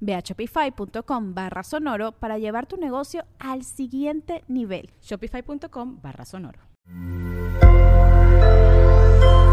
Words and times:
Ve 0.00 0.14
a 0.14 0.20
shopify.com 0.20 1.34
barra 1.34 1.62
sonoro 1.62 2.12
para 2.12 2.38
llevar 2.38 2.66
tu 2.66 2.76
negocio 2.76 3.24
al 3.38 3.64
siguiente 3.64 4.44
nivel. 4.48 4.90
Shopify.com 5.00 6.00
barra 6.00 6.24
sonoro. 6.24 6.60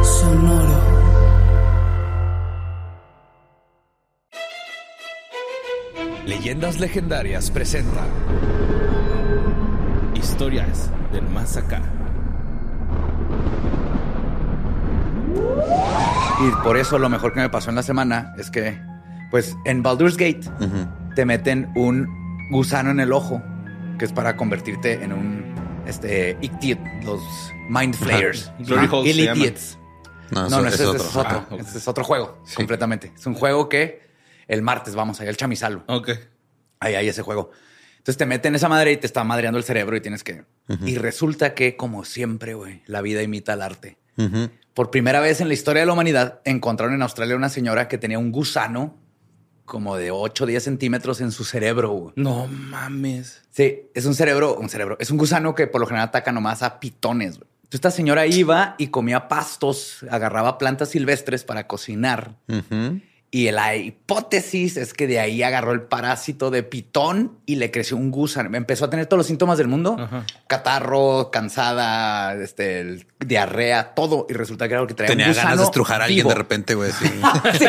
Sonoro. 0.03 0.95
Leyendas 6.25 6.79
Legendarias 6.79 7.51
presenta 7.51 8.03
Historias 10.15 10.89
del 11.11 11.27
Más 11.27 11.55
Acá. 11.55 11.81
Y 16.41 16.63
por 16.63 16.77
eso 16.77 16.97
lo 16.97 17.09
mejor 17.09 17.33
que 17.33 17.41
me 17.41 17.49
pasó 17.49 17.69
en 17.69 17.75
la 17.75 17.83
semana 17.83 18.33
es 18.37 18.49
que, 18.49 18.79
pues 19.31 19.55
en 19.65 19.83
Baldur's 19.83 20.17
Gate 20.17 20.41
te 21.15 21.25
meten 21.25 21.71
un 21.75 22.07
gusano 22.51 22.91
en 22.91 22.99
el 22.99 23.11
ojo, 23.13 23.41
que 23.97 24.05
es 24.05 24.11
para 24.11 24.35
convertirte 24.37 25.03
en 25.03 25.13
un 25.13 25.55
este 25.87 26.37
Ictiot, 26.41 26.79
los 27.03 27.21
Mind 27.69 27.95
Flayers. 27.95 28.51
Illithids. 28.59 29.77
No, 30.31 30.49
No, 30.49 30.61
no, 30.61 30.67
ese, 30.67 30.81
es 30.83 30.89
otro. 30.89 31.03
es 31.03 31.15
otro. 31.15 31.45
Ah. 31.51 31.55
Ese 31.59 31.77
es 31.77 31.87
otro 31.87 32.03
juego, 32.03 32.41
Sí. 32.45 32.55
completamente. 32.55 33.11
Es 33.15 33.25
un 33.27 33.35
juego 33.35 33.69
que 33.69 34.01
el 34.47 34.61
martes 34.63 34.95
vamos 34.95 35.19
allá 35.21 35.29
al 35.29 35.37
chamizalo. 35.37 35.83
Ok. 35.87 36.09
Ahí 36.79 36.95
hay 36.95 37.07
ese 37.07 37.21
juego. 37.21 37.51
Entonces 37.97 38.17
te 38.17 38.25
meten 38.25 38.53
esa 38.55 38.67
madre 38.69 38.91
y 38.91 38.97
te 38.97 39.05
está 39.07 39.23
madreando 39.23 39.57
el 39.57 39.63
cerebro 39.63 39.95
y 39.95 40.01
tienes 40.01 40.23
que. 40.23 40.43
Y 40.83 40.97
resulta 40.97 41.53
que, 41.53 41.75
como 41.77 42.03
siempre, 42.05 42.53
güey, 42.55 42.81
la 42.87 43.01
vida 43.01 43.21
imita 43.23 43.53
al 43.53 43.61
arte. 43.61 43.97
Por 44.73 44.91
primera 44.91 45.19
vez 45.19 45.41
en 45.41 45.47
la 45.47 45.53
historia 45.53 45.81
de 45.81 45.85
la 45.85 45.93
humanidad, 45.93 46.41
encontraron 46.43 46.93
en 46.95 47.01
Australia 47.01 47.35
una 47.35 47.49
señora 47.49 47.87
que 47.87 47.97
tenía 47.97 48.19
un 48.19 48.31
gusano 48.31 48.97
como 49.65 49.97
de 49.97 50.11
8 50.11 50.43
o 50.43 50.47
10 50.47 50.63
centímetros 50.63 51.21
en 51.21 51.31
su 51.31 51.43
cerebro. 51.43 51.89
güey. 51.89 52.13
No 52.15 52.47
mames. 52.47 53.41
Sí, 53.51 53.81
es 53.93 54.05
un 54.05 54.13
cerebro, 54.15 54.55
un 54.55 54.69
cerebro. 54.69 54.97
Es 54.99 55.09
un 55.11 55.17
gusano 55.17 55.55
que 55.55 55.67
por 55.67 55.81
lo 55.81 55.87
general 55.87 56.07
ataca 56.09 56.31
nomás 56.31 56.63
a 56.63 56.79
pitones. 56.79 57.37
güey. 57.37 57.49
Entonces, 57.57 57.75
esta 57.75 57.91
señora 57.91 58.27
iba 58.27 58.75
y 58.77 58.87
comía 58.87 59.27
pastos, 59.27 60.05
agarraba 60.11 60.57
plantas 60.59 60.89
silvestres 60.89 61.43
para 61.43 61.65
cocinar. 61.67 62.35
Y 63.37 63.51
la 63.51 63.75
hipótesis 63.75 64.77
es 64.77 64.93
que 64.93 65.07
de 65.07 65.19
ahí 65.19 65.43
agarró 65.43 65.73
el 65.73 65.81
parásito 65.81 66.51
de 66.51 66.63
pitón 66.63 67.33
y 67.45 67.55
le 67.57 67.69
creció 67.69 67.97
un 67.97 68.09
gusano. 68.09 68.55
Empezó 68.55 68.85
a 68.85 68.89
tener 68.89 69.07
todos 69.07 69.17
los 69.17 69.27
síntomas 69.27 69.57
del 69.57 69.67
mundo. 69.67 69.97
Ajá. 69.99 70.25
Catarro, 70.47 71.31
cansada, 71.31 72.33
este, 72.41 72.79
el- 72.79 73.05
diarrea, 73.25 73.93
todo. 73.95 74.25
Y 74.29 74.33
resulta 74.33 74.67
que 74.67 74.75
era 74.75 74.81
lo 74.81 74.87
que 74.87 74.93
traía 74.93 75.09
Tenía 75.09 75.27
un 75.27 75.33
ganas 75.33 75.43
de 75.43 75.55
gusano 75.57 75.63
estrujar 75.65 76.01
a 76.01 76.05
alguien 76.05 76.19
vivo. 76.19 76.29
de 76.29 76.35
repente, 76.35 76.75
güey. 76.75 76.91
sí. 76.93 77.05
Sí, 77.59 77.65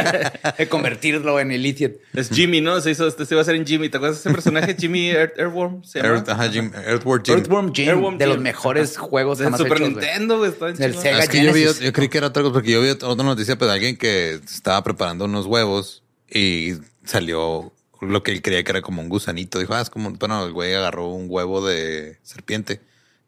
de 0.58 0.68
convertirlo 0.68 1.40
en 1.40 1.50
el 1.50 1.64
Idiot. 1.66 1.94
Es 2.14 2.28
Jimmy, 2.30 2.60
¿no? 2.60 2.80
Se 2.80 2.90
hizo, 2.92 3.06
este 3.08 3.24
se 3.26 3.34
iba 3.34 3.40
a 3.40 3.42
hacer 3.42 3.54
en 3.56 3.66
Jimmy. 3.66 3.88
¿Te 3.88 3.96
acuerdas 3.96 4.22
de 4.22 4.28
ese 4.28 4.34
personaje? 4.34 4.76
Jimmy 4.78 5.10
Earth- 5.10 5.32
Earthworm. 5.36 5.82
¿se 5.84 6.00
llama? 6.00 6.14
Earth, 6.14 6.28
ajá, 6.28 6.48
Jim, 6.48 6.70
Earthworm 6.74 7.22
Jim. 7.24 7.34
Earthworm 7.34 7.72
Jim, 7.74 7.88
Earthworm 7.88 8.18
de 8.18 8.24
Jim. 8.24 8.34
los 8.34 8.42
mejores 8.42 8.96
juegos 8.98 9.38
De 9.38 9.46
Super 9.50 9.78
hechos. 9.78 9.80
Nintendo, 9.88 10.38
güey. 10.38 10.52
Chingón. 10.52 10.76
Sega. 11.02 11.18
Es 11.20 11.28
que 11.28 11.42
yo, 11.44 11.52
vi, 11.52 11.64
yo 11.80 11.92
creí 11.92 12.08
que 12.08 12.18
era 12.18 12.28
otra 12.28 12.42
cosa, 12.42 12.52
porque 12.52 12.70
yo 12.72 12.80
vi 12.82 12.90
otra 12.90 13.14
noticia 13.24 13.56
pues, 13.58 13.68
de 13.68 13.74
alguien 13.74 13.96
que 13.96 14.34
estaba 14.34 14.82
preparando 14.84 15.24
unos 15.24 15.46
huevos 15.56 16.02
y 16.30 16.74
salió 17.04 17.72
lo 18.00 18.22
que 18.22 18.32
él 18.32 18.42
creía 18.42 18.62
que 18.62 18.70
era 18.72 18.82
como 18.82 19.00
un 19.02 19.08
gusanito. 19.08 19.58
Dijo, 19.58 19.74
ah, 19.74 19.80
es 19.80 19.90
como, 19.90 20.10
bueno, 20.10 20.44
el 20.44 20.52
güey 20.52 20.74
agarró 20.74 21.08
un 21.08 21.26
huevo 21.28 21.66
de 21.66 22.18
serpiente. 22.22 22.80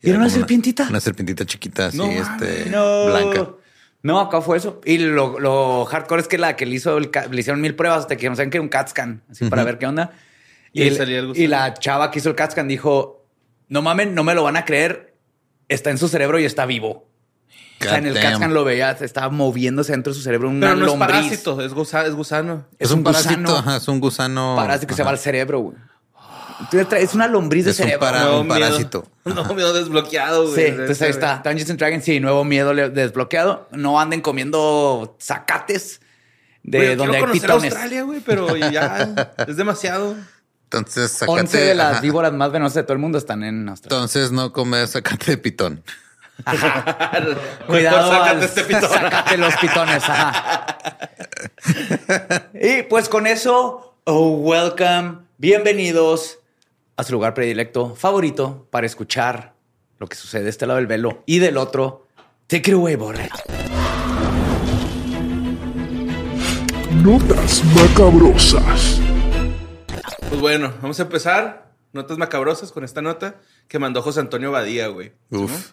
¿Y 0.03 0.11
era 0.11 0.19
una 0.19 0.29
serpientita? 0.31 0.87
Una, 0.89 1.01
serpientita 1.01 1.45
chiquita, 1.47 1.87
así, 1.87 1.97
No 1.99 2.07
este, 2.07 2.71
No. 2.71 3.07
blanca. 3.07 3.51
No, 4.03 4.21
acá 4.21 4.41
fue 4.41 4.59
eso. 4.59 4.81
Y 4.85 4.99
lo, 4.99 5.41
lo 5.41 5.85
hardcore 5.87 6.23
es 6.23 6.29
que 6.29 6.39
la 6.39 6.55
que 6.55 6.67
le 6.67 6.77
hizo 6.77 6.97
el 6.99 7.11
le 7.31 7.41
hicieron 7.41 7.61
mil 7.61 7.75
pruebas 7.75 8.01
hasta 8.01 8.17
que 8.17 8.29
no 8.31 8.37
saben 8.37 8.51
que 8.51 8.59
era 8.59 8.63
un 8.63 8.69
CAT 8.69 8.91
scan, 8.91 9.23
así 9.29 9.47
para 9.49 9.65
ver 9.65 9.79
qué 9.79 9.87
onda. 9.87 10.13
Y 10.73 10.83
ahí 10.83 10.89
el- 10.89 10.97
salía 10.97 11.19
el 11.19 11.27
gusano. 11.29 11.45
y 11.45 11.49
la 11.49 11.75
chava 11.75 12.11
que 12.13 12.21
hizo 12.21 12.29
el 12.29 12.37
CAT 12.37 12.53
scan 12.53 12.69
dijo: 12.69 13.27
No 13.69 13.83
mamen, 13.83 14.15
no 14.15 14.23
me 14.23 14.35
lo 14.35 14.45
van 14.45 14.57
a 14.57 14.65
creer. 14.65 15.15
Está 15.69 15.91
en 15.91 15.99
su 15.99 16.07
cerebro 16.09 16.39
y 16.39 16.45
está 16.45 16.65
vivo. 16.65 17.09
O 17.81 17.85
sea, 17.85 17.99
en 17.99 18.07
el 18.07 18.15
God 18.15 18.21
CAT 18.21 18.31
damn. 18.33 18.41
scan 18.41 18.55
lo 18.55 18.65
veía, 18.65 18.91
estaba 18.93 19.29
moviéndose 19.31 19.93
dentro 19.93 20.13
de 20.13 20.17
su 20.19 20.23
cerebro 20.23 20.49
una 20.49 20.61
Pero 20.69 20.77
no 20.77 20.85
es 20.87 20.93
lombriz. 20.93 21.11
parásito, 21.17 21.61
es, 21.61 21.73
gusa- 21.73 22.07
es 22.07 22.15
gusano. 22.15 22.65
Es, 22.79 22.87
Es 22.89 22.91
un, 22.93 22.99
un 22.99 23.05
gusano. 23.05 23.29
parásito. 23.29 23.57
Ajá, 23.59 23.77
es 23.77 23.89
un 23.89 24.01
gusano. 24.01 24.55
Parásito 24.57 24.87
que 24.89 24.95
se 24.95 25.03
va 25.03 25.11
al 25.11 25.19
cerebro, 25.19 25.61
güey. 25.61 25.77
Es 26.99 27.15
una 27.15 27.29
lombriz 27.29 27.65
de 27.67 27.71
Es 27.71 27.79
un 27.79 27.85
cerebro. 27.85 28.01
para- 28.07 28.23
Nuevo 28.25 28.41
un 28.41 28.47
miedo. 28.49 28.61
parásito. 28.61 29.07
No, 29.29 29.45
miedo 29.55 29.73
desbloqueado, 29.75 30.45
güey. 30.51 30.55
Sí, 30.55 30.63
entonces 30.71 31.03
ahí 31.03 31.11
está. 31.11 31.43
Dungeons 31.45 31.71
and 31.71 31.79
Dragons, 31.79 32.05
sí, 32.05 32.19
nuevo 32.19 32.45
miedo 32.45 32.75
desbloqueado. 32.75 33.69
No 33.73 34.01
anden 34.01 34.23
comiendo 34.23 35.17
zacates 35.21 36.01
de 36.63 36.79
Güey, 36.79 36.97
donde 36.97 37.17
hay 37.19 37.21
conocer 37.23 37.43
pitones. 37.43 37.73
Australia, 37.73 38.03
güey, 38.03 38.21
pero 38.21 38.57
ya 38.57 39.15
es 39.47 39.57
demasiado. 39.57 40.17
Entonces, 40.65 41.13
sácate. 41.13 41.41
11 41.41 41.59
de 41.59 41.75
las 41.75 41.93
ajá. 41.93 42.01
víboras 42.01 42.33
más 42.33 42.51
venenosas 42.51 42.75
de 42.77 42.83
todo 42.83 42.95
el 42.95 42.99
mundo 42.99 43.19
están 43.19 43.45
en 43.45 43.69
Australia. 43.69 43.97
Entonces, 43.97 44.33
no 44.33 44.53
comer 44.53 44.89
sacate 44.89 45.33
de 45.33 45.39
pitón. 45.39 45.83
Cuidado, 47.67 48.11
Sácate 48.11 48.31
al- 48.31 48.43
este 48.43 48.65
pitón. 48.65 48.89
sácate 48.91 49.37
los 49.37 49.57
pitones. 49.57 50.03
ajá. 50.09 50.79
y 52.55 52.83
pues 52.85 53.09
con 53.09 53.27
eso, 53.27 53.97
oh, 54.05 54.31
welcome, 54.31 55.19
bienvenidos 55.37 56.39
a 56.97 57.03
su 57.05 57.13
lugar 57.13 57.35
predilecto 57.35 57.95
favorito 57.95 58.67
para 58.71 58.87
escuchar 58.87 59.55
lo 59.99 60.07
que 60.07 60.17
sucede 60.17 60.45
de 60.45 60.51
este 60.51 60.67
lado 60.67 60.79
del 60.79 60.87
velo 60.87 61.23
y 61.27 61.39
del 61.41 61.57
otro. 61.57 62.07
Take 62.47 62.71
it 62.71 62.77
away, 62.77 62.95
Borre. 62.97 63.29
Notas 67.03 67.63
macabrosas. 67.75 69.01
Pues 70.29 70.41
bueno, 70.41 70.73
vamos 70.81 70.99
a 70.99 71.03
empezar. 71.03 71.69
Notas 71.93 72.19
macabrosas 72.19 72.71
con 72.71 72.85
esta 72.85 73.01
nota 73.03 73.37
que 73.67 73.79
mandó 73.79 74.03
José 74.03 74.21
Antonio 74.21 74.51
Badía, 74.53 74.89
güey. 74.89 75.13
Uf. 75.31 75.73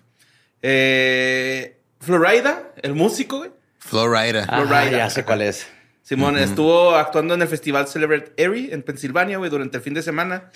Eh, 0.67 1.77
Florida, 1.99 2.73
el 2.81 2.95
músico, 2.95 3.37
güey. 3.37 3.51
Florida. 3.77 4.47
Ah, 4.49 4.61
Florida. 4.65 4.89
ya 4.89 5.09
sé 5.11 5.23
cuál 5.23 5.43
es. 5.43 5.67
Simón 6.01 6.39
estuvo 6.39 6.95
actuando 6.95 7.35
en 7.35 7.43
el 7.43 7.47
festival 7.47 7.87
Celebrate 7.87 8.33
Erie 8.35 8.73
en 8.73 8.81
Pensilvania, 8.81 9.37
güey, 9.37 9.51
durante 9.51 9.77
el 9.77 9.83
fin 9.83 9.93
de 9.93 10.01
semana. 10.01 10.49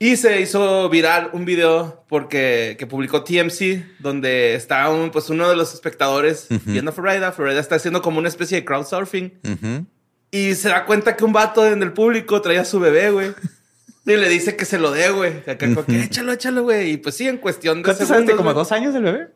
Y 0.00 0.16
se 0.16 0.40
hizo 0.40 0.88
viral 0.88 1.30
un 1.34 1.44
video 1.44 2.04
porque 2.08 2.74
que 2.76 2.86
publicó 2.88 3.22
TMC, 3.22 4.00
donde 4.00 4.56
está 4.56 4.90
un, 4.90 5.10
pues 5.12 5.30
uno 5.30 5.48
de 5.48 5.54
los 5.54 5.72
espectadores 5.72 6.48
viendo 6.64 6.90
a 6.90 6.94
Florida. 6.94 7.30
Florida 7.30 7.60
está 7.60 7.76
haciendo 7.76 8.02
como 8.02 8.18
una 8.18 8.28
especie 8.28 8.58
de 8.58 8.64
crowdsurfing. 8.64 9.38
Y 10.32 10.56
se 10.56 10.68
da 10.68 10.84
cuenta 10.84 11.14
que 11.14 11.24
un 11.24 11.32
vato 11.32 11.64
en 11.64 11.80
el 11.80 11.92
público 11.92 12.40
traía 12.40 12.62
a 12.62 12.64
su 12.64 12.80
bebé, 12.80 13.10
güey. 13.10 13.34
Y 14.06 14.16
le 14.16 14.28
dice 14.28 14.56
que 14.56 14.64
se 14.64 14.78
lo 14.78 14.90
dé, 14.90 15.10
güey. 15.10 15.38
Acá 15.48 15.66
como 15.66 15.84
que 15.86 16.02
échalo, 16.02 16.32
échalo, 16.32 16.62
güey. 16.62 16.92
Y 16.92 16.96
pues 16.98 17.16
sí, 17.16 17.26
en 17.26 17.38
cuestión 17.38 17.78
de 17.78 17.84
¿Cuántos 17.84 18.06
segundos, 18.08 18.28
años? 18.28 18.36
¿Como 18.38 18.52
dos 18.54 18.70
años 18.72 18.94
el 18.94 19.02
bebé? 19.02 19.28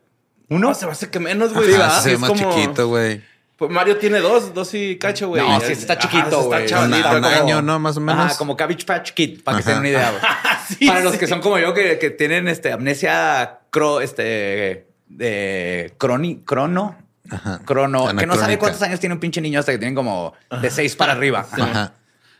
No, 0.49 0.73
se 0.73 0.85
me 0.85 0.91
hace 0.91 1.09
que 1.09 1.19
menos, 1.19 1.53
güey. 1.53 1.71
¿verdad? 1.71 2.01
se 2.01 2.11
ve 2.11 2.17
más 2.17 2.29
como- 2.29 2.53
chiquito, 2.55 2.87
güey. 2.87 3.21
Pues 3.57 3.69
Mario 3.71 3.97
tiene 3.97 4.19
dos, 4.19 4.53
dos 4.53 4.73
y 4.73 4.97
cacho, 4.97 5.27
güey. 5.27 5.41
No, 5.45 5.59
sí, 5.59 5.73
está 5.73 5.97
chiquito, 5.97 6.43
güey. 6.43 6.63
Está 6.63 6.85
Un, 6.85 6.91
chavalito. 6.91 7.17
un 7.17 7.25
año, 7.25 7.61
¿no? 7.61 7.77
Más 7.77 7.97
o 7.97 7.99
menos. 7.99 8.31
Ah, 8.31 8.35
como 8.37 8.55
Cabbage 8.55 8.85
Patch 8.85 9.11
Kid, 9.11 9.41
para 9.43 9.57
que 9.57 9.63
se 9.63 9.71
den 9.71 9.79
una 9.79 9.89
idea. 9.89 10.11
güey. 10.11 10.21
Sí, 10.77 10.85
para 10.87 11.01
los 11.01 11.17
que 11.17 11.25
son 11.25 11.41
como 11.41 11.57
yo, 11.57 11.73
que, 11.73 11.97
que 11.97 12.11
tienen 12.11 12.47
este, 12.47 12.71
amnesia 12.71 13.59
cro, 13.71 14.01
este, 14.01 14.85
de 15.07 15.93
croni, 15.97 16.43
crono, 16.45 16.95
Ajá. 17.29 17.59
crono, 17.65 18.15
que 18.15 18.27
no 18.27 18.35
sabe 18.35 18.59
cuántos 18.59 18.81
años 18.83 18.99
tiene 18.99 19.13
un 19.15 19.19
pinche 19.19 19.41
niño 19.41 19.59
hasta 19.59 19.71
que 19.71 19.79
tienen 19.79 19.95
como 19.95 20.33
de 20.61 20.69
seis 20.69 20.95
para 20.95 21.13
arriba. 21.13 21.45
Ajá. 21.51 21.93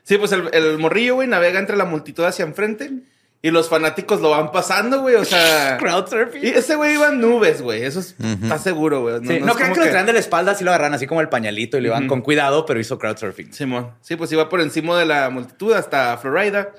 Sí, 0.04 0.18
pues 0.18 0.32
el, 0.32 0.50
el 0.54 0.78
morrillo, 0.78 1.16
güey, 1.16 1.28
navega 1.28 1.60
entre 1.60 1.78
la 1.78 1.86
multitud 1.86 2.24
hacia 2.26 2.44
enfrente 2.46 2.92
y 3.42 3.52
los 3.52 3.70
fanáticos 3.70 4.20
lo 4.22 4.32
van 4.32 4.52
pasando, 4.52 5.02
güey. 5.02 5.16
O 5.16 5.24
sea. 5.26 5.78
Crowdsurfing. 5.80 6.44
Y 6.44 6.48
ese 6.50 6.76
güey 6.76 6.94
iba 6.96 7.08
en 7.10 7.22
nubes, 7.22 7.62
güey. 7.62 7.84
Eso 7.84 8.00
es- 8.00 8.16
está 8.20 8.58
seguro, 8.58 9.02
güey. 9.02 9.20
Sí, 9.26 9.40
no, 9.40 9.54
creo 9.54 9.68
como 9.70 9.74
que, 9.76 9.86
lo 9.86 9.92
traen 9.92 10.06
de 10.08 10.14
la 10.14 10.20
espalda, 10.20 10.52
así 10.54 10.64
lo 10.64 10.72
agarran 10.72 10.94
así 10.94 11.06
como 11.08 11.22
el 11.22 11.30
pañalito 11.30 11.78
y 11.78 11.82
le 11.82 11.90
van 11.90 12.04
Ujú. 12.04 12.10
con 12.10 12.22
cuidado, 12.22 12.66
pero 12.66 12.80
hizo 12.80 12.98
crowdsurfing. 13.00 13.54
Simón. 13.54 13.92
Sí, 14.02 14.16
pues 14.16 14.32
iba 14.32 14.50
por 14.50 14.62
encima 14.62 14.98
de 15.00 15.06
la 15.06 15.30
multitud 15.30 15.74
hasta 15.74 16.18
Florida. 16.18 16.74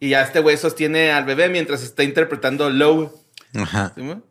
Y 0.00 0.08
ya 0.10 0.22
este 0.22 0.40
güey 0.40 0.56
sostiene 0.56 1.12
al 1.12 1.24
bebé 1.24 1.48
mientras 1.50 1.82
está 1.82 2.02
interpretando 2.02 2.70
Low. 2.70 3.12
Ajá. 3.54 3.92
Simón. 3.94 4.24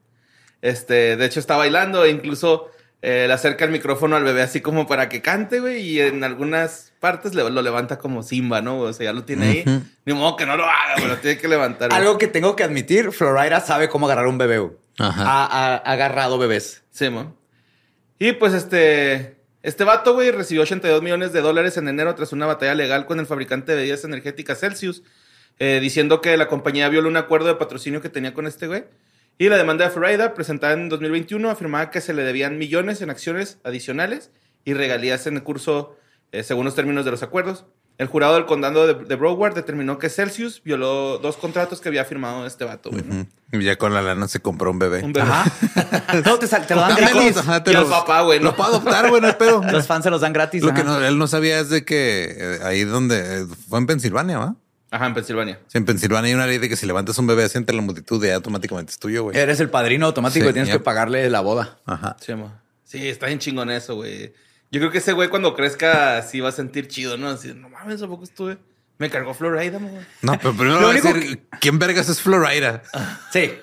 Este, 0.61 1.15
de 1.15 1.25
hecho, 1.25 1.39
está 1.39 1.55
bailando 1.55 2.03
e 2.03 2.09
incluso 2.09 2.69
eh, 3.01 3.25
le 3.27 3.33
acerca 3.33 3.63
el 3.65 3.71
micrófono 3.71 4.15
al 4.17 4.23
bebé 4.23 4.41
así 4.41 4.59
como 4.61 4.87
para 4.87 5.07
que 5.07 5.21
cante, 5.21 5.59
güey. 5.59 5.79
Y 5.81 6.01
en 6.01 6.23
algunas 6.23 6.88
partes 6.99 7.33
le- 7.35 7.49
lo 7.49 7.61
levanta 7.61 7.97
como 7.97 8.23
Simba, 8.23 8.61
¿no? 8.61 8.79
O 8.79 8.93
sea, 8.93 9.05
ya 9.05 9.13
lo 9.13 9.23
tiene 9.23 9.47
ahí. 9.47 9.63
Ujú. 9.65 9.81
Ni 10.05 10.13
modo 10.13 10.35
que 10.35 10.45
no 10.45 10.55
lo 10.57 10.63
haga, 10.65 10.95
pero 10.95 11.07
lo 11.07 11.17
tiene 11.17 11.37
que 11.39 11.47
levantar. 11.47 11.93
Algo 11.93 12.17
que 12.17 12.27
tengo 12.27 12.55
que 12.55 12.63
admitir, 12.63 13.11
Florida 13.11 13.59
sabe 13.61 13.89
cómo 13.89 14.05
agarrar 14.05 14.27
un 14.27 14.37
bebé. 14.37 14.69
Ajá. 14.97 15.23
Ha, 15.23 15.45
ha- 15.45 15.75
ha 15.77 15.91
agarrado 15.91 16.37
bebés. 16.37 16.83
Simón. 16.91 17.35
Y 18.19 18.33
pues 18.33 18.53
este. 18.53 19.37
Este 19.61 19.83
vato, 19.83 20.13
güey, 20.13 20.31
recibió 20.31 20.61
82 20.63 21.01
millones 21.03 21.33
de 21.33 21.41
dólares 21.41 21.75
en 21.75 21.89
enero 21.89 22.15
tras 22.15 22.31
una 22.31 22.45
batalla 22.45 22.73
legal 22.75 23.05
con 23.05 23.19
el 23.19 23.25
fabricante 23.25 23.73
de 23.73 23.79
bebidas 23.79 24.05
energéticas 24.05 24.61
Celsius, 24.61 25.03
eh, 25.59 25.79
diciendo 25.81 26.21
que 26.21 26.37
la 26.37 26.47
compañía 26.47 26.87
violó 26.87 27.09
un 27.09 27.17
acuerdo 27.17 27.47
de 27.47 27.55
patrocinio 27.55 28.01
que 28.01 28.07
tenía 28.07 28.33
con 28.33 28.47
este 28.47 28.67
güey. 28.67 28.85
Y 29.37 29.49
la 29.49 29.57
demanda 29.57 29.83
de 29.83 29.91
Florida, 29.91 30.33
presentada 30.33 30.71
en 30.73 30.87
2021, 30.87 31.49
afirmaba 31.49 31.91
que 31.91 31.99
se 31.99 32.13
le 32.13 32.23
debían 32.23 32.57
millones 32.57 33.01
en 33.01 33.09
acciones 33.09 33.57
adicionales 33.65 34.31
y 34.63 34.73
regalías 34.75 35.27
en 35.27 35.35
el 35.35 35.43
curso 35.43 35.97
eh, 36.31 36.43
según 36.43 36.65
los 36.65 36.75
términos 36.75 37.05
de 37.05 37.11
los 37.11 37.23
acuerdos. 37.23 37.65
El 37.97 38.07
jurado 38.07 38.35
del 38.35 38.45
condado 38.45 38.87
de, 38.87 38.93
de 38.93 39.15
Broward 39.15 39.53
determinó 39.55 39.97
que 39.99 40.07
Celsius 40.09 40.63
violó 40.63 41.17
dos 41.17 41.35
contratos 41.35 41.81
que 41.81 41.89
había 41.89 42.05
firmado 42.05 42.45
este 42.45 42.63
vato, 42.63 42.91
güey. 42.91 43.03
¿no? 43.03 43.27
Y 43.51 43.61
ya 43.61 43.75
con 43.77 43.93
la 43.93 44.01
lana 44.01 44.29
se 44.29 44.39
compró 44.39 44.71
un 44.71 44.79
bebé. 44.79 45.03
Un 45.03 45.11
bebé. 45.11 45.27
No, 46.25 46.39
te, 46.39 46.47
sal- 46.47 46.65
te 46.65 46.75
lo 46.75 46.81
dan 46.81 46.95
gratis. 46.95 47.35
ajá, 47.37 47.61
te 47.61 47.71
Y 47.71 47.75
al 47.75 47.81
los- 47.81 47.89
papá, 47.91 48.21
güey, 48.21 48.39
¿no? 48.39 48.45
Lo 48.45 48.55
puedo 48.55 48.69
adoptar, 48.69 49.09
güey, 49.09 49.21
no 49.21 49.27
hay 49.27 49.33
pedo. 49.33 49.61
Los 49.69 49.85
fans 49.85 50.03
se 50.05 50.09
los 50.09 50.21
dan 50.21 50.31
gratis. 50.31 50.63
Lo 50.63 50.73
que 50.73 50.81
ajá. 50.81 50.99
no- 50.99 51.05
él 51.05 51.17
no 51.17 51.27
sabía 51.27 51.59
es 51.59 51.69
de 51.69 51.83
que 51.83 52.35
eh, 52.37 52.59
ahí 52.63 52.85
donde 52.85 53.41
eh, 53.41 53.45
fue 53.67 53.79
en 53.79 53.85
Pensilvania, 53.85 54.37
¿va? 54.39 54.55
Ajá, 54.91 55.05
en 55.07 55.13
Pensilvania. 55.13 55.59
Sí, 55.67 55.77
en 55.77 55.85
Pensilvania 55.85 56.29
hay 56.29 56.35
una 56.35 56.47
ley 56.47 56.57
de 56.57 56.69
que 56.69 56.75
si 56.77 56.85
levantas 56.85 57.17
un 57.17 57.27
bebé 57.27 57.43
así 57.43 57.57
entre 57.57 57.75
la 57.75 57.81
multitud, 57.81 58.25
ya 58.25 58.33
automáticamente 58.35 58.91
es 58.93 58.97
tuyo, 58.97 59.23
güey. 59.23 59.37
Eres 59.37 59.59
el 59.59 59.69
padrino 59.69 60.05
automático 60.05 60.45
Sí, 60.45 60.49
y 60.49 60.53
tienes 60.53 60.69
ya. 60.69 60.73
que 60.75 60.79
pagarle 60.79 61.29
la 61.29 61.41
boda. 61.41 61.79
Ajá. 61.85 62.15
Sí, 62.21 62.33
mo. 62.33 62.51
Sí, 62.85 63.07
está 63.09 63.27
bien 63.27 63.39
chingón 63.39 63.69
eso, 63.69 63.95
güey. 63.95 64.33
Yo 64.71 64.79
creo 64.79 64.91
que 64.91 64.99
ese 64.99 65.13
güey 65.13 65.29
cuando 65.29 65.55
crezca 65.55 66.21
sí 66.21 66.39
va 66.41 66.49
a 66.49 66.51
sentir 66.51 66.87
chido, 66.87 67.17
¿no? 67.17 67.27
Así, 67.29 67.53
no 67.53 67.69
mames, 67.69 68.01
¿a 68.01 68.07
poco 68.07 68.23
estuve? 68.23 68.57
Me 68.97 69.09
cargó 69.09 69.33
Florida, 69.33 69.77
güey. 69.79 70.03
No, 70.21 70.33
pero 70.37 70.53
primero 70.53 70.81
Lo 70.81 70.87
voy 70.87 70.97
a 70.97 71.01
único 71.01 71.13
decir, 71.13 71.43
¿quién 71.61 71.79
vergas 71.79 72.09
es 72.09 72.21
Florida? 72.21 72.83
Sí. 73.31 73.53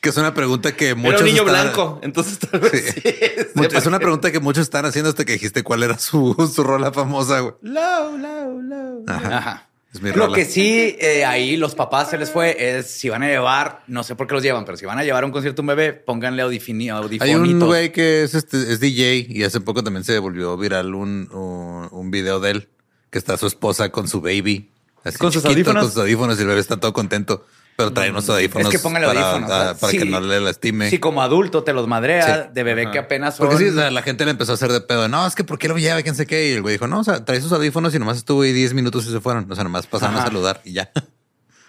Que 0.00 0.10
es 0.10 0.16
una 0.18 0.34
pregunta 0.34 0.72
que 0.76 0.88
Era 0.88 0.94
muchos 0.96 1.20
un 1.22 1.26
niño 1.28 1.42
están- 1.46 1.64
blanco, 1.64 1.98
entonces 2.02 2.38
tal 2.38 2.60
vez 2.60 2.72
Sí. 2.94 3.00
sí. 3.00 3.14
Mucho- 3.54 3.76
es 3.78 3.86
una 3.86 3.98
pregunta 3.98 4.30
que 4.30 4.38
muchos 4.40 4.62
están 4.64 4.84
haciendo 4.84 5.08
hasta 5.08 5.24
que 5.24 5.32
dijiste 5.32 5.62
cuál 5.62 5.82
era 5.82 5.98
su, 5.98 6.34
su 6.54 6.62
rola 6.62 6.92
famosa, 6.92 7.40
güey. 7.40 7.54
Low, 7.62 8.18
low, 8.18 8.60
low. 8.60 9.04
Ajá. 9.08 9.36
Ajá. 9.38 9.68
Es 9.94 10.02
mi 10.02 10.10
Lo 10.10 10.26
rola. 10.26 10.34
que 10.36 10.44
sí, 10.44 10.96
eh, 10.98 11.24
ahí 11.24 11.56
los 11.56 11.74
papás 11.76 12.10
se 12.10 12.18
les 12.18 12.28
fue 12.30 12.56
es 12.78 12.86
si 12.90 13.08
van 13.08 13.22
a 13.22 13.28
llevar, 13.28 13.84
no 13.86 14.02
sé 14.02 14.16
por 14.16 14.26
qué 14.26 14.34
los 14.34 14.42
llevan, 14.42 14.64
pero 14.64 14.76
si 14.76 14.84
van 14.84 14.98
a 14.98 15.04
llevar 15.04 15.22
a 15.22 15.26
un 15.26 15.32
concierto 15.32 15.62
un 15.62 15.68
bebé, 15.68 15.92
pónganle 15.92 16.42
audifini, 16.42 16.90
Hay 16.90 16.96
un 16.98 17.04
audifonitos. 17.04 17.68
güey 17.68 17.92
que 17.92 18.24
es, 18.24 18.34
este, 18.34 18.56
es 18.72 18.80
DJ 18.80 19.26
y 19.30 19.44
hace 19.44 19.60
poco 19.60 19.84
también 19.84 20.02
se 20.04 20.18
volvió 20.18 20.56
viral 20.56 20.94
un, 20.94 21.28
un, 21.32 21.88
un 21.92 22.10
video 22.10 22.40
de 22.40 22.50
él 22.50 22.68
que 23.10 23.18
está 23.18 23.36
su 23.36 23.46
esposa 23.46 23.90
con 23.90 24.08
su 24.08 24.20
baby. 24.20 24.70
Así 25.04 25.16
¿Con 25.18 25.30
sus 25.30 25.44
audífonos? 25.44 25.84
Con 25.84 25.92
sus 25.92 26.00
audífonos 26.02 26.38
y 26.38 26.42
el 26.42 26.48
bebé 26.48 26.60
está 26.60 26.78
todo 26.78 26.92
contento. 26.92 27.46
Pero 27.76 27.92
trae 27.92 28.10
unos 28.10 28.28
audífonos 28.30 28.68
Es 28.72 28.76
que 28.80 28.82
pónganle 28.82 29.08
para, 29.08 29.20
audífonos. 29.32 29.50
ah, 29.50 29.76
para 29.80 29.90
Sí. 29.90 29.98
que 29.98 30.04
no 30.04 30.20
le 30.20 30.40
lastime. 30.40 30.90
Si 30.90 30.98
como 30.98 31.22
adulto 31.22 31.64
te 31.64 31.72
los 31.72 31.88
madrea 31.88 32.44
Sí. 32.44 32.50
de 32.54 32.62
bebé 32.62 32.82
Ajá. 32.82 32.90
que 32.92 32.98
apenas 33.00 33.34
son... 33.36 33.48
Porque 33.48 33.64
sí, 33.64 33.70
o 33.70 33.74
sea, 33.74 33.90
la 33.90 34.02
gente 34.02 34.24
le 34.24 34.30
empezó 34.30 34.52
a 34.52 34.54
hacer 34.54 34.70
de 34.70 34.80
pedo. 34.80 35.08
No, 35.08 35.26
es 35.26 35.34
que 35.34 35.42
¿por 35.42 35.58
qué 35.58 35.66
lo 35.66 35.76
lleva? 35.76 36.00
¿Quién 36.02 36.14
sé 36.14 36.24
qué? 36.26 36.50
Y 36.50 36.52
el 36.52 36.62
güey 36.62 36.74
dijo, 36.74 36.86
no, 36.86 37.00
o 37.00 37.04
sea, 37.04 37.24
trae 37.24 37.40
sus 37.40 37.50
audífonos 37.52 37.92
y 37.94 37.98
nomás 37.98 38.16
estuvo 38.18 38.42
ahí 38.42 38.52
10 38.52 38.74
minutos 38.74 39.06
y 39.06 39.10
se 39.10 39.20
fueron. 39.20 39.50
O 39.50 39.54
sea, 39.56 39.64
nomás 39.64 39.86
pasaron 39.88 40.16
a 40.16 40.22
saludar 40.22 40.60
y 40.64 40.72
ya. 40.74 40.92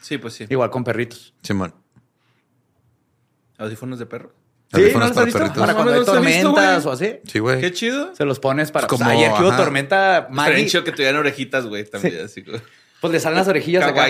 Sí, 0.02 0.20
pues 0.20 0.36
sí. 0.36 0.46
Igual 0.48 0.70
con 0.70 0.84
perritos. 0.84 1.34
Simón. 1.42 1.74
Audífonos 3.58 3.98
de 4.00 4.06
perro. 4.06 4.34
Audífonos 4.74 4.94
¿no 5.02 5.08
los 5.08 5.12
para 5.16 5.22
has 5.22 5.26
visto? 5.26 5.40
perritos. 5.40 5.60
Para 5.62 5.74
cuando 5.74 5.92
no 5.92 5.96
hay 5.96 6.00
visto, 6.02 6.14
tormentas 6.14 6.84
güey. 6.84 6.92
o 6.92 6.92
así. 6.96 7.20
Sí, 7.32 7.40
güey. 7.40 7.62
Qué 7.62 7.72
chido. 7.72 8.14
Se 8.16 8.26
los 8.26 8.40
pones 8.40 8.72
para... 8.72 8.88
Pues 8.88 9.02
o 9.02 9.04
sea, 9.04 9.12
como, 9.14 9.20
ayer 9.20 9.34
que 9.36 9.42
hubo 9.44 9.56
tormenta, 9.56 10.28
Maggie. 10.30 10.64
Maggie... 10.64 10.84
que 10.84 10.92
tuvieran 10.92 11.16
orejitas, 11.18 11.66
güey, 11.66 11.86
también. 11.86 12.26
Así 12.26 12.44
como... 12.44 12.58
Pues 13.06 13.14
le 13.14 13.20
salen 13.20 13.38
las 13.38 13.48
orejillas 13.48 13.84
acá. 13.84 14.08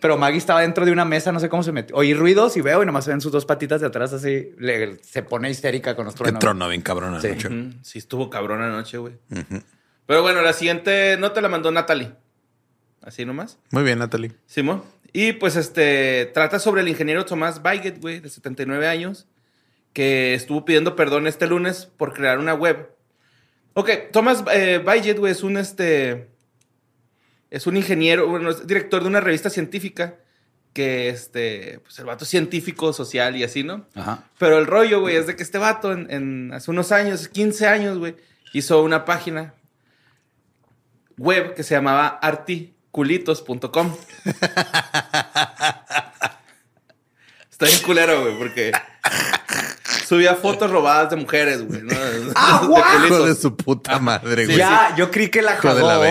Pero 0.00 0.16
Maggie 0.18 0.38
estaba 0.38 0.60
dentro 0.60 0.84
de 0.84 0.92
una 0.92 1.04
mesa, 1.04 1.32
no 1.32 1.40
sé 1.40 1.48
cómo 1.48 1.62
se 1.62 1.72
metió. 1.72 1.96
Oí 1.96 2.14
ruidos 2.14 2.56
y 2.56 2.60
veo 2.60 2.82
y 2.82 2.86
nomás 2.86 3.04
se 3.04 3.10
ven 3.10 3.20
sus 3.20 3.32
dos 3.32 3.44
patitas 3.46 3.80
de 3.80 3.86
atrás 3.86 4.12
así. 4.12 4.50
le- 4.58 5.02
se 5.02 5.22
pone 5.22 5.50
histérica 5.50 5.94
con 5.96 6.04
los 6.04 6.14
Qué 6.14 6.18
truenos. 6.18 6.40
trono 6.40 6.68
bien 6.68 6.82
cabrón 6.82 7.20
Sí. 7.20 7.28
anoche. 7.28 7.48
Sí, 7.82 7.98
estuvo 7.98 8.30
cabrón 8.30 8.62
anoche, 8.62 8.98
güey. 8.98 9.14
Pero 10.06 10.22
bueno, 10.22 10.42
la 10.42 10.52
siguiente 10.52 11.16
nota 11.18 11.40
la 11.40 11.48
mandó 11.48 11.70
Natalie. 11.70 12.12
Así 13.02 13.24
nomás. 13.24 13.58
Muy 13.70 13.82
bien, 13.82 13.98
Natalie. 13.98 14.32
Simón. 14.46 14.82
Y 15.12 15.32
pues 15.32 15.56
este 15.56 16.26
trata 16.34 16.58
sobre 16.58 16.82
el 16.82 16.88
ingeniero 16.88 17.24
Tomás 17.24 17.62
Baiget, 17.62 18.00
güey, 18.00 18.20
de 18.20 18.28
79 18.28 18.86
años, 18.86 19.26
que 19.92 20.34
estuvo 20.34 20.64
pidiendo 20.64 20.94
perdón 20.94 21.26
este 21.26 21.46
lunes 21.46 21.86
por 21.96 22.12
crear 22.12 22.38
una 22.38 22.54
web. 22.54 22.90
Ok, 23.74 23.90
Tomás 24.12 24.44
eh, 24.52 24.80
Baiget, 24.84 25.18
güey, 25.18 25.32
es 25.32 25.42
un 25.42 25.56
este. 25.56 26.28
Es 27.50 27.66
un 27.66 27.76
ingeniero, 27.76 28.28
bueno, 28.28 28.50
es 28.50 28.66
director 28.66 29.02
de 29.02 29.08
una 29.08 29.20
revista 29.20 29.50
científica 29.50 30.16
que 30.72 31.08
este. 31.08 31.80
Pues 31.80 31.98
el 31.98 32.04
vato 32.04 32.24
es 32.24 32.30
científico, 32.30 32.92
social 32.92 33.36
y 33.36 33.44
así, 33.44 33.64
¿no? 33.64 33.86
Ajá. 33.94 34.24
Pero 34.38 34.58
el 34.58 34.66
rollo, 34.66 35.00
güey, 35.00 35.16
es 35.16 35.26
de 35.26 35.36
que 35.36 35.42
este 35.42 35.58
vato 35.58 35.92
en, 35.92 36.06
en- 36.10 36.52
hace 36.52 36.70
unos 36.70 36.92
años, 36.92 37.28
15 37.28 37.66
años, 37.66 37.98
güey, 37.98 38.14
hizo 38.52 38.82
una 38.82 39.04
página 39.04 39.54
web 41.18 41.54
que 41.54 41.62
se 41.64 41.74
llamaba 41.74 42.06
articulitos.com. 42.22 43.96
Está 47.50 47.66
bien 47.66 47.82
culero, 47.84 48.22
güey, 48.22 48.38
porque 48.38 48.72
Subía 50.10 50.34
fotos 50.34 50.72
robadas 50.72 51.08
de 51.10 51.14
mujeres, 51.14 51.64
güey. 51.64 51.82
¿no? 51.82 51.94
¡Ah, 52.34 52.64
guau! 52.66 53.26
de 53.26 53.34
su 53.36 53.56
puta 53.56 54.00
madre, 54.00 54.46
güey. 54.46 54.58
Ya, 54.58 54.92
yo 54.96 55.08
creí 55.08 55.28
que 55.28 55.40
la 55.40 55.56
jodó 55.56 56.02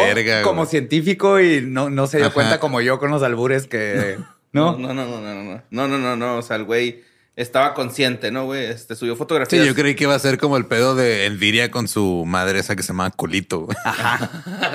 como 0.41 0.65
científico 0.65 1.37
y 1.41 1.61
no, 1.61 1.89
no 1.89 2.07
se 2.07 2.19
dio 2.19 2.31
cuenta 2.31 2.61
como 2.61 2.79
yo 2.79 2.97
con 2.97 3.11
los 3.11 3.21
albures 3.23 3.67
que... 3.67 4.17
¿No? 4.53 4.77
No, 4.77 4.93
no, 4.93 5.05
no, 5.05 5.19
no, 5.19 5.35
no, 5.35 5.43
no. 5.43 5.61
No, 5.69 5.87
no, 5.89 5.97
no, 5.97 6.15
no. 6.15 6.37
O 6.37 6.41
sea, 6.41 6.55
el 6.55 6.63
güey 6.63 7.03
estaba 7.35 7.73
consciente, 7.73 8.31
¿no, 8.31 8.45
güey? 8.45 8.67
Este, 8.67 8.95
subió 8.95 9.17
fotografías. 9.17 9.63
Sí, 9.63 9.67
yo 9.67 9.75
creí 9.75 9.95
que 9.95 10.05
iba 10.05 10.15
a 10.15 10.19
ser 10.19 10.37
como 10.37 10.55
el 10.55 10.65
pedo 10.65 10.95
de 10.95 11.25
Elviria 11.25 11.69
con 11.69 11.89
su 11.89 12.23
madre 12.25 12.59
esa 12.59 12.77
que 12.77 12.83
se 12.83 12.93
llama 12.93 13.11
Culito. 13.11 13.67
Ajá. 13.83 14.29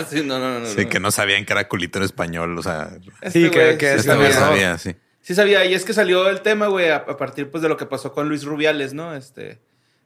sí, 0.07 0.23
no, 0.23 0.39
no, 0.39 0.61
no. 0.61 0.67
Sí, 0.67 0.85
no. 0.85 0.89
que 0.91 1.01
no 1.01 1.11
sabían 1.11 1.47
que 1.47 1.55
era 1.55 1.67
Culito 1.67 1.99
en 1.99 2.05
español, 2.05 2.59
o 2.59 2.63
sea. 2.63 2.91
Sí, 3.33 3.47
este 3.47 3.51
que, 3.51 3.79
que 3.79 3.95
este 3.95 4.33
sabía, 4.35 4.77
sí. 4.77 4.95
Sí 5.25 5.35
sabía, 5.35 5.65
y 5.65 5.73
es 5.73 5.87
que 5.87 5.95
salió 5.95 6.29
el 6.29 6.43
tema, 6.43 6.67
güey, 6.67 6.91
a, 6.91 6.97
a 6.97 7.17
partir 7.17 7.51
pues 7.51 7.63
de 7.63 7.71
lo 7.71 7.79
que 7.79 7.87
pasó 7.87 8.13
con 8.13 8.29
Luis 8.29 8.45
Rubiales, 8.45 8.93
¿no? 8.93 9.15
Este, 9.15 9.59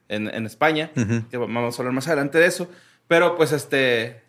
en, 0.07 0.33
en 0.33 0.45
España, 0.45 0.91
que 1.29 1.35
vamos 1.35 1.77
a 1.77 1.81
hablar 1.81 1.93
más 1.93 2.07
adelante 2.07 2.37
de 2.37 2.45
eso. 2.45 2.71
Pero 3.09 3.35
pues 3.35 3.51
este, 3.51 4.21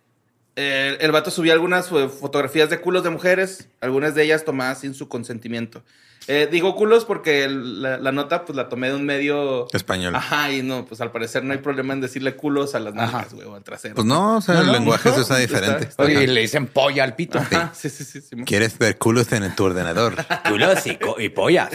el, 0.56 0.96
el 1.00 1.12
vato 1.12 1.30
subía 1.30 1.52
algunas 1.52 1.92
eh, 1.92 2.08
fotografías 2.08 2.70
de 2.70 2.80
culos 2.80 3.04
de 3.04 3.10
mujeres, 3.10 3.68
algunas 3.80 4.16
de 4.16 4.24
ellas 4.24 4.44
tomadas 4.44 4.80
sin 4.80 4.94
su 4.94 5.08
consentimiento. 5.08 5.84
Eh, 6.28 6.48
digo 6.50 6.76
culos 6.76 7.04
porque 7.06 7.44
el- 7.44 7.82
la, 7.82 7.96
la 7.96 8.12
nota 8.12 8.44
pues 8.44 8.54
la 8.54 8.68
tomé 8.68 8.88
de 8.90 8.94
un 8.94 9.04
medio... 9.06 9.66
Español. 9.72 10.14
Ajá, 10.14 10.52
y 10.52 10.62
no, 10.62 10.84
pues 10.84 11.00
al 11.00 11.10
parecer 11.10 11.42
no 11.42 11.52
hay 11.52 11.58
problema 11.58 11.94
en 11.94 12.00
decirle 12.00 12.36
culos 12.36 12.74
a 12.74 12.80
las 12.80 12.94
nalgas, 12.94 13.32
güey, 13.32 13.46
o 13.48 13.54
al 13.54 13.64
trasero. 13.64 13.94
Pues 13.94 14.06
no, 14.06 14.36
o 14.36 14.40
sea, 14.40 14.56
No, 14.56 14.60
el 14.60 14.66
no, 14.66 14.72
lenguaje 14.74 15.08
no, 15.08 15.14
se 15.16 15.20
usa 15.22 15.38
diferente. 15.38 15.84
está 15.88 16.02
Oye, 16.02 16.22
y 16.22 16.26
le 16.26 16.42
dicen 16.42 16.66
polla 16.66 17.04
al 17.04 17.16
pito. 17.16 17.38
Ajá, 17.38 17.72
sí, 17.74 17.88
sí, 17.88 18.04
sí. 18.04 18.20
sí. 18.20 18.36
¿Quieres 18.44 18.78
ver 18.78 18.98
culos 18.98 19.32
en 19.32 19.54
tu 19.56 19.64
ordenador? 19.64 20.14
Culos 20.48 20.86
y, 20.86 20.98
y 21.18 21.28
pollas. 21.30 21.70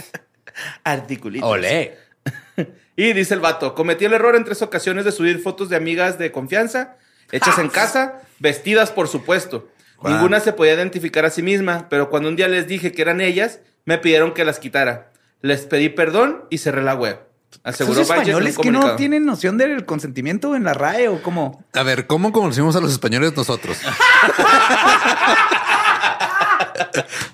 Articulitos. 0.84 1.48
Olé. 1.48 1.98
Y 2.98 3.12
dice 3.12 3.34
el 3.34 3.40
vato, 3.40 3.74
cometí 3.74 4.06
el 4.06 4.14
error 4.14 4.36
en 4.36 4.44
tres 4.44 4.62
ocasiones 4.62 5.04
de 5.04 5.12
subir 5.12 5.38
fotos 5.42 5.68
de 5.68 5.76
amigas 5.76 6.18
de 6.18 6.32
confianza, 6.32 6.96
hechas 7.30 7.58
en 7.58 7.68
casa, 7.68 8.22
vestidas 8.38 8.90
por 8.90 9.06
supuesto. 9.08 9.68
Ninguna 10.02 10.40
se 10.40 10.54
podía 10.54 10.72
identificar 10.72 11.26
a 11.26 11.30
sí 11.30 11.42
misma, 11.42 11.88
pero 11.90 12.08
cuando 12.08 12.30
un 12.30 12.36
día 12.36 12.48
les 12.48 12.66
dije 12.66 12.92
que 12.92 13.02
eran 13.02 13.20
ellas, 13.20 13.60
me 13.86 13.96
pidieron 13.98 14.34
que 14.34 14.44
las 14.44 14.58
quitara. 14.58 15.12
Les 15.40 15.62
pedí 15.62 15.88
perdón 15.88 16.44
y 16.50 16.58
cerré 16.58 16.82
la 16.82 16.94
web. 16.94 17.20
Aseguró 17.62 18.02
¿Esos 18.02 18.14
Biden 18.14 18.28
en 18.28 18.36
un 18.36 18.46
españoles 18.46 18.58
que 18.58 18.70
no 18.70 18.96
tienen 18.96 19.24
noción 19.24 19.56
del 19.56 19.86
consentimiento 19.86 20.54
en 20.54 20.64
la 20.64 20.74
RAE 20.74 21.08
o 21.08 21.22
cómo? 21.22 21.64
A 21.72 21.82
ver, 21.82 22.06
¿cómo 22.06 22.32
conocimos 22.32 22.76
a 22.76 22.80
los 22.80 22.92
españoles 22.92 23.34
nosotros? 23.34 23.78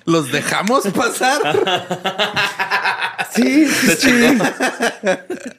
¿Los 0.05 0.31
dejamos 0.31 0.87
pasar? 0.89 1.41
Sí, 3.31 3.67
sí. 3.67 4.37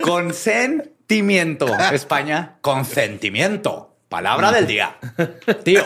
Consentimiento. 0.01 1.67
España, 1.93 2.57
consentimiento. 2.61 3.97
Palabra 4.09 4.53
del 4.53 4.67
día. 4.67 4.97
Tío. 5.65 5.85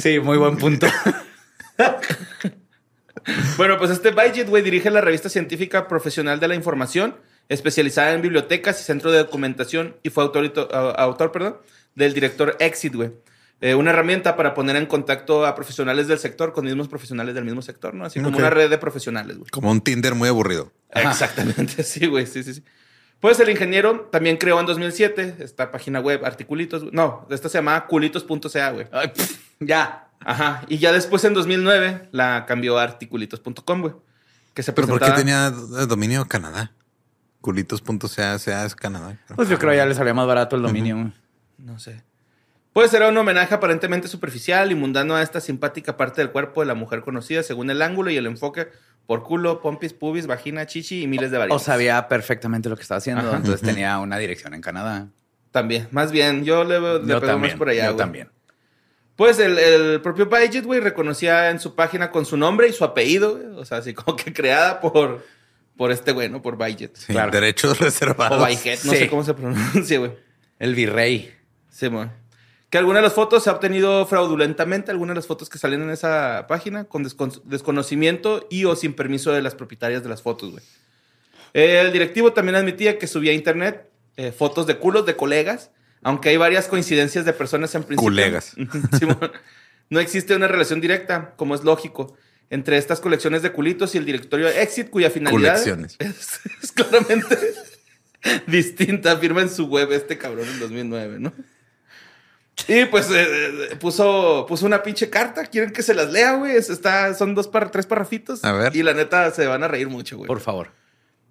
Sí, 0.00 0.18
muy 0.18 0.36
buen 0.36 0.56
punto. 0.58 0.88
Bueno, 3.56 3.78
pues 3.78 3.90
este 3.90 4.10
Bygit, 4.10 4.48
güey, 4.48 4.62
dirige 4.62 4.90
la 4.90 5.00
revista 5.00 5.28
científica 5.28 5.88
profesional 5.88 6.40
de 6.40 6.48
la 6.48 6.54
información, 6.54 7.16
especializada 7.48 8.12
en 8.12 8.22
bibliotecas 8.22 8.80
y 8.80 8.84
centro 8.84 9.10
de 9.10 9.18
documentación, 9.18 9.96
y 10.02 10.10
fue 10.10 10.24
autor, 10.24 11.32
perdón, 11.32 11.56
del 11.94 12.14
director 12.14 12.56
Exit, 12.60 12.94
güey. 12.94 13.10
Eh, 13.62 13.74
una 13.74 13.90
herramienta 13.90 14.36
para 14.36 14.52
poner 14.52 14.76
en 14.76 14.84
contacto 14.84 15.46
a 15.46 15.54
profesionales 15.54 16.08
del 16.08 16.18
sector 16.18 16.52
con 16.52 16.66
mismos 16.66 16.88
profesionales 16.88 17.34
del 17.34 17.44
mismo 17.44 17.62
sector, 17.62 17.94
¿no? 17.94 18.04
Así 18.04 18.20
como 18.20 18.36
una 18.36 18.50
red 18.50 18.68
de 18.68 18.76
profesionales, 18.76 19.38
güey. 19.38 19.48
Como 19.50 19.70
un 19.70 19.80
Tinder 19.80 20.14
muy 20.14 20.28
aburrido. 20.28 20.72
Exactamente, 20.90 21.82
sí, 21.82 22.06
güey, 22.06 22.26
sí, 22.26 22.42
sí, 22.42 22.54
sí. 22.54 22.62
Pues 23.18 23.40
el 23.40 23.48
ingeniero 23.48 24.08
también 24.12 24.36
creó 24.36 24.60
en 24.60 24.66
2007 24.66 25.36
esta 25.38 25.72
página 25.72 26.00
web, 26.00 26.24
Articulitos. 26.26 26.82
güey. 26.82 26.94
No, 26.94 27.26
esta 27.30 27.48
se 27.48 27.58
llamaba 27.58 27.86
culitos.ca, 27.86 28.70
güey. 28.72 28.86
Ya. 29.58 30.05
Ajá. 30.24 30.62
Y 30.68 30.78
ya 30.78 30.92
después 30.92 31.22
en 31.24 31.34
2009 31.34 32.08
la 32.12 32.46
cambió 32.46 32.78
a 32.78 32.82
articulitos.com, 32.84 33.80
güey. 33.80 33.94
Que 34.54 34.62
se 34.62 34.72
Pero 34.72 34.88
¿por 34.88 35.00
qué 35.00 35.10
tenía 35.12 35.50
dominio 35.50 36.26
Canadá? 36.26 36.72
Culitos.ca, 37.40 38.38
sea 38.38 38.64
es 38.64 38.74
Canadá. 38.74 39.18
Pues 39.36 39.48
yo 39.48 39.58
creo 39.58 39.74
ya 39.74 39.86
le 39.86 39.94
salía 39.94 40.14
más 40.14 40.26
barato 40.26 40.56
el 40.56 40.62
dominio. 40.62 40.96
güey. 40.96 41.12
No 41.58 41.78
sé. 41.78 42.02
Pues 42.72 42.92
era 42.92 43.08
un 43.08 43.16
homenaje 43.16 43.54
aparentemente 43.54 44.08
superficial 44.08 44.70
y 44.70 44.74
mundano 44.74 45.14
a 45.14 45.22
esta 45.22 45.40
simpática 45.40 45.96
parte 45.96 46.20
del 46.20 46.30
cuerpo 46.30 46.60
de 46.60 46.66
la 46.66 46.74
mujer 46.74 47.00
conocida 47.02 47.42
según 47.42 47.70
el 47.70 47.80
ángulo 47.80 48.10
y 48.10 48.16
el 48.16 48.26
enfoque 48.26 48.68
por 49.06 49.22
culo, 49.22 49.62
pompis, 49.62 49.92
pubis, 49.92 50.26
vagina, 50.26 50.66
chichi 50.66 51.02
y 51.02 51.06
miles 51.06 51.30
de 51.30 51.36
O 51.36 51.40
variantes. 51.40 51.64
sabía 51.64 52.08
perfectamente 52.08 52.68
lo 52.68 52.76
que 52.76 52.82
estaba 52.82 52.98
haciendo. 52.98 53.26
Ajá. 53.28 53.36
Entonces 53.36 53.60
tenía 53.62 53.98
una 54.00 54.18
dirección 54.18 54.52
en 54.52 54.60
Canadá. 54.60 55.06
También, 55.52 55.88
más 55.92 56.10
bien, 56.12 56.44
yo 56.44 56.64
le, 56.64 56.80
le 56.80 56.86
Yo 57.06 57.20
pego 57.20 57.20
más 57.20 57.26
también. 57.26 57.58
por 57.58 57.68
allá, 57.68 57.84
yo 57.86 57.92
güey. 57.92 57.98
también. 57.98 58.28
Pues 59.16 59.38
el, 59.38 59.58
el 59.58 60.00
propio 60.02 60.26
Bygit, 60.26 60.64
güey, 60.64 60.80
reconocía 60.80 61.50
en 61.50 61.58
su 61.58 61.74
página 61.74 62.10
con 62.10 62.26
su 62.26 62.36
nombre 62.36 62.68
y 62.68 62.72
su 62.72 62.84
apellido, 62.84 63.36
güey. 63.36 63.46
O 63.58 63.64
sea, 63.64 63.78
así 63.78 63.94
como 63.94 64.14
que 64.16 64.32
creada 64.32 64.80
por, 64.80 65.24
por 65.76 65.90
este 65.90 66.12
güey, 66.12 66.28
¿no? 66.28 66.42
Por. 66.42 66.58
Sí, 66.66 66.88
Claro. 67.08 67.30
Derechos 67.32 67.78
reservados. 67.80 68.42
O 68.42 68.44
Byget, 68.46 68.84
no 68.84 68.92
Sí. 68.92 68.98
sé 68.98 69.08
cómo 69.08 69.24
se 69.24 69.32
pronuncia, 69.34 69.98
güey. 69.98 70.12
El 70.58 70.74
virrey. 70.74 71.32
Sí, 71.70 71.86
güey. 71.88 72.08
Que 72.68 72.78
alguna 72.78 72.98
de 72.98 73.04
las 73.04 73.12
fotos 73.14 73.44
se 73.44 73.48
ha 73.48 73.52
obtenido 73.54 74.04
fraudulentamente, 74.06 74.90
algunas 74.90 75.14
de 75.14 75.18
las 75.20 75.26
fotos 75.26 75.48
que 75.48 75.56
salían 75.56 75.82
en 75.82 75.90
esa 75.90 76.46
página, 76.48 76.84
con 76.84 77.04
descon- 77.04 77.40
desconocimiento 77.44 78.46
y 78.50 78.64
o 78.64 78.74
sin 78.76 78.92
permiso 78.92 79.32
de 79.32 79.40
las 79.40 79.54
propietarias 79.54 80.02
de 80.02 80.08
las 80.08 80.20
fotos, 80.20 80.50
güey. 80.50 80.64
El 81.54 81.92
directivo 81.92 82.32
también 82.32 82.56
admitía 82.56 82.98
que 82.98 83.06
subía 83.06 83.30
a 83.32 83.34
internet 83.34 83.88
eh, 84.16 84.32
fotos 84.32 84.66
de 84.66 84.76
culos 84.78 85.06
de 85.06 85.16
colegas, 85.16 85.70
aunque 86.06 86.28
hay 86.28 86.36
varias 86.36 86.68
coincidencias 86.68 87.24
de 87.24 87.32
personas 87.32 87.74
en 87.74 87.82
principio. 87.82 88.04
Colegas. 88.04 88.54
No 89.88 90.00
existe 90.00 90.34
una 90.34 90.48
relación 90.48 90.80
directa, 90.80 91.34
como 91.36 91.54
es 91.54 91.62
lógico, 91.62 92.16
entre 92.50 92.76
estas 92.76 92.98
colecciones 93.00 93.42
de 93.42 93.52
culitos 93.52 93.94
y 93.94 93.98
el 93.98 94.04
directorio 94.04 94.48
Exit, 94.48 94.90
cuya 94.90 95.10
finalidad 95.10 95.52
Colecciones. 95.52 95.94
es, 96.00 96.40
es 96.62 96.72
claramente 96.72 97.38
distinta, 98.48 99.12
afirma 99.12 99.42
en 99.42 99.48
su 99.50 99.66
web 99.66 99.92
este 99.92 100.18
cabrón 100.18 100.48
en 100.48 100.58
2009, 100.58 101.18
¿no? 101.20 101.32
Y 102.66 102.86
pues 102.86 103.10
eh, 103.10 103.26
eh, 103.72 103.76
puso, 103.76 104.44
puso 104.48 104.66
una 104.66 104.82
pinche 104.82 105.08
carta. 105.08 105.44
¿Quieren 105.46 105.72
que 105.72 105.82
se 105.84 105.94
las 105.94 106.10
lea, 106.10 106.32
güey? 106.34 106.56
Está, 106.56 107.14
son 107.14 107.34
dos 107.36 107.46
par- 107.46 107.70
tres 107.70 107.86
parrafitos. 107.86 108.44
A 108.44 108.52
ver. 108.52 108.74
Y 108.74 108.82
la 108.82 108.92
neta 108.94 109.30
se 109.30 109.46
van 109.46 109.62
a 109.62 109.68
reír 109.68 109.88
mucho, 109.88 110.16
güey. 110.16 110.26
Por 110.26 110.40
favor. 110.40 110.70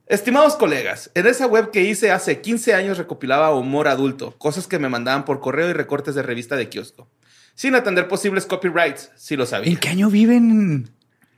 Estimados 0.07 0.55
colegas, 0.55 1.09
en 1.15 1.25
esa 1.25 1.47
web 1.47 1.71
que 1.71 1.81
hice 1.83 2.11
hace 2.11 2.39
15 2.41 2.75
años 2.75 2.97
recopilaba 2.99 3.51
humor 3.55 3.87
adulto, 3.87 4.37
cosas 4.37 4.67
que 4.67 4.77
me 4.77 4.87
mandaban 4.87 5.25
por 5.25 5.39
correo 5.39 5.67
y 5.69 5.73
recortes 5.73 6.13
de 6.13 6.21
revista 6.21 6.55
de 6.55 6.69
kiosco, 6.69 7.09
sin 7.55 7.73
atender 7.73 8.07
posibles 8.07 8.45
copyrights, 8.45 9.11
si 9.15 9.35
lo 9.35 9.47
sabía. 9.47 9.71
¿En 9.71 9.77
qué 9.77 9.89
año 9.89 10.09
viven 10.11 10.91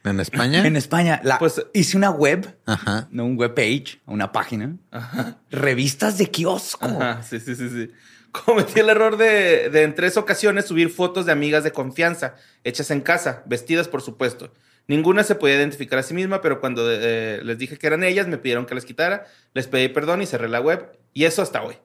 ¿En 0.03 0.19
España? 0.19 0.65
en 0.67 0.75
España? 0.75 1.21
La- 1.24 1.39
Pues- 1.39 1.65
hice 1.74 1.95
una 1.95 2.09
web, 2.12 2.57
Ajá. 2.65 3.07
no 3.09 3.25
un 3.25 3.38
web 3.38 3.53
page, 3.53 4.01
una 4.05 4.33
página. 4.33 4.75
Revistas 5.50 6.17
de 6.17 6.29
kiosco. 6.29 6.86
Ajá, 6.86 7.24
sí, 7.24 7.39
sí, 7.39 7.55
sí, 7.55 7.69
sí. 7.69 7.91
Cometí 8.31 8.79
el 8.81 8.89
error 8.89 9.15
de, 9.17 9.69
de 9.69 9.83
en 9.83 9.95
tres 9.95 10.17
ocasiones 10.17 10.65
subir 10.65 10.89
fotos 10.89 11.25
de 11.25 11.31
amigas 11.31 11.63
de 11.63 11.71
confianza, 11.71 12.36
hechas 12.65 12.91
en 12.91 13.00
casa, 13.01 13.43
vestidas 13.45 13.88
por 13.88 14.01
supuesto. 14.01 14.53
Ninguna 14.88 15.24
se 15.24 15.36
podía 15.36 15.56
identificar 15.56 16.00
a 16.00 16.03
sí 16.03 16.13
misma, 16.13 16.41
pero 16.41 16.60
cuando 16.62 16.84
eh, 16.89 17.41
les 17.44 17.58
dije 17.58 17.77
que 17.77 17.88
eran 17.88 18.03
ellas, 18.03 18.27
me 18.27 18.38
pidieron 18.38 18.65
que 18.65 18.74
las 18.75 18.86
quitara, 18.86 19.25
les 19.53 19.67
pedí 19.67 19.89
perdón 19.89 20.22
y 20.22 20.25
cerré 20.25 20.48
la 20.48 20.62
web. 20.62 20.98
Y 21.13 21.25
eso 21.25 21.41
hasta 21.41 21.62
hoy. 21.62 21.75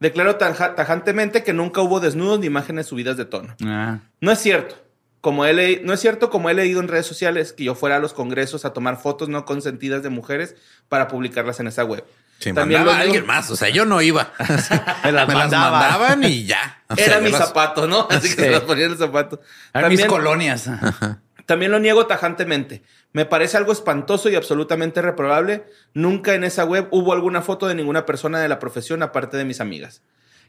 Declaro 0.00 0.36
tanja- 0.38 0.74
tajantemente 0.74 1.42
que 1.44 1.52
nunca 1.52 1.80
hubo 1.82 2.00
desnudos 2.00 2.40
ni 2.40 2.46
imágenes 2.46 2.86
subidas 2.86 3.16
de 3.16 3.24
tono. 3.26 3.54
Ah. 3.64 3.98
No 4.20 4.32
es 4.32 4.38
cierto. 4.40 4.74
Como 5.20 5.44
he 5.44 5.52
le- 5.52 5.80
no 5.84 5.92
es 5.92 6.00
cierto 6.00 6.30
como 6.30 6.48
he 6.48 6.54
leído 6.54 6.80
en 6.80 6.88
redes 6.88 7.04
sociales 7.06 7.52
que 7.52 7.64
yo 7.64 7.74
fuera 7.74 7.96
a 7.96 7.98
los 7.98 8.14
congresos 8.14 8.64
a 8.64 8.72
tomar 8.72 8.96
fotos 9.00 9.28
no 9.28 9.44
consentidas 9.44 10.02
de 10.02 10.08
mujeres 10.08 10.56
para 10.88 11.06
publicarlas 11.08 11.60
en 11.60 11.66
esa 11.66 11.84
web. 11.84 12.02
Sí, 12.38 12.54
También 12.54 12.80
mandaba 12.80 12.96
lo 12.96 13.04
alguien 13.04 13.26
más. 13.26 13.50
O 13.50 13.56
sea, 13.56 13.68
yo 13.68 13.84
no 13.84 14.00
iba. 14.00 14.32
Me 15.04 15.12
las 15.12 15.28
Me 15.28 15.34
las 15.34 15.34
mandaba. 15.34 15.78
mandaban 15.78 16.24
y 16.24 16.46
ya. 16.46 16.82
O 16.88 16.96
sea, 16.96 17.04
Era 17.04 17.18
yo 17.18 17.24
mi 17.24 17.30
las- 17.32 17.46
zapato, 17.48 17.86
¿no? 17.86 18.08
Así 18.10 18.28
que 18.30 18.34
Sí. 18.36 18.40
se 18.40 18.50
las 18.50 18.60
ponía 18.62 18.86
en 18.86 18.92
el 18.92 18.96
zapato. 18.98 19.42
Eran 19.74 19.90
mis 19.90 20.00
También, 20.00 20.08
colonias. 20.08 20.66
También 21.50 21.72
lo 21.72 21.80
niego 21.80 22.06
tajantemente. 22.06 22.84
Me 23.12 23.24
parece 23.24 23.56
algo 23.56 23.72
espantoso 23.72 24.28
y 24.28 24.36
absolutamente 24.36 25.02
reprobable. 25.02 25.64
Nunca 25.94 26.34
en 26.36 26.44
esa 26.44 26.64
web 26.64 26.86
hubo 26.92 27.12
alguna 27.12 27.42
foto 27.42 27.66
de 27.66 27.74
ninguna 27.74 28.06
persona 28.06 28.38
de 28.38 28.48
la 28.48 28.60
profesión 28.60 29.02
aparte 29.02 29.36
de 29.36 29.44
mis 29.44 29.60
amigas. 29.60 30.00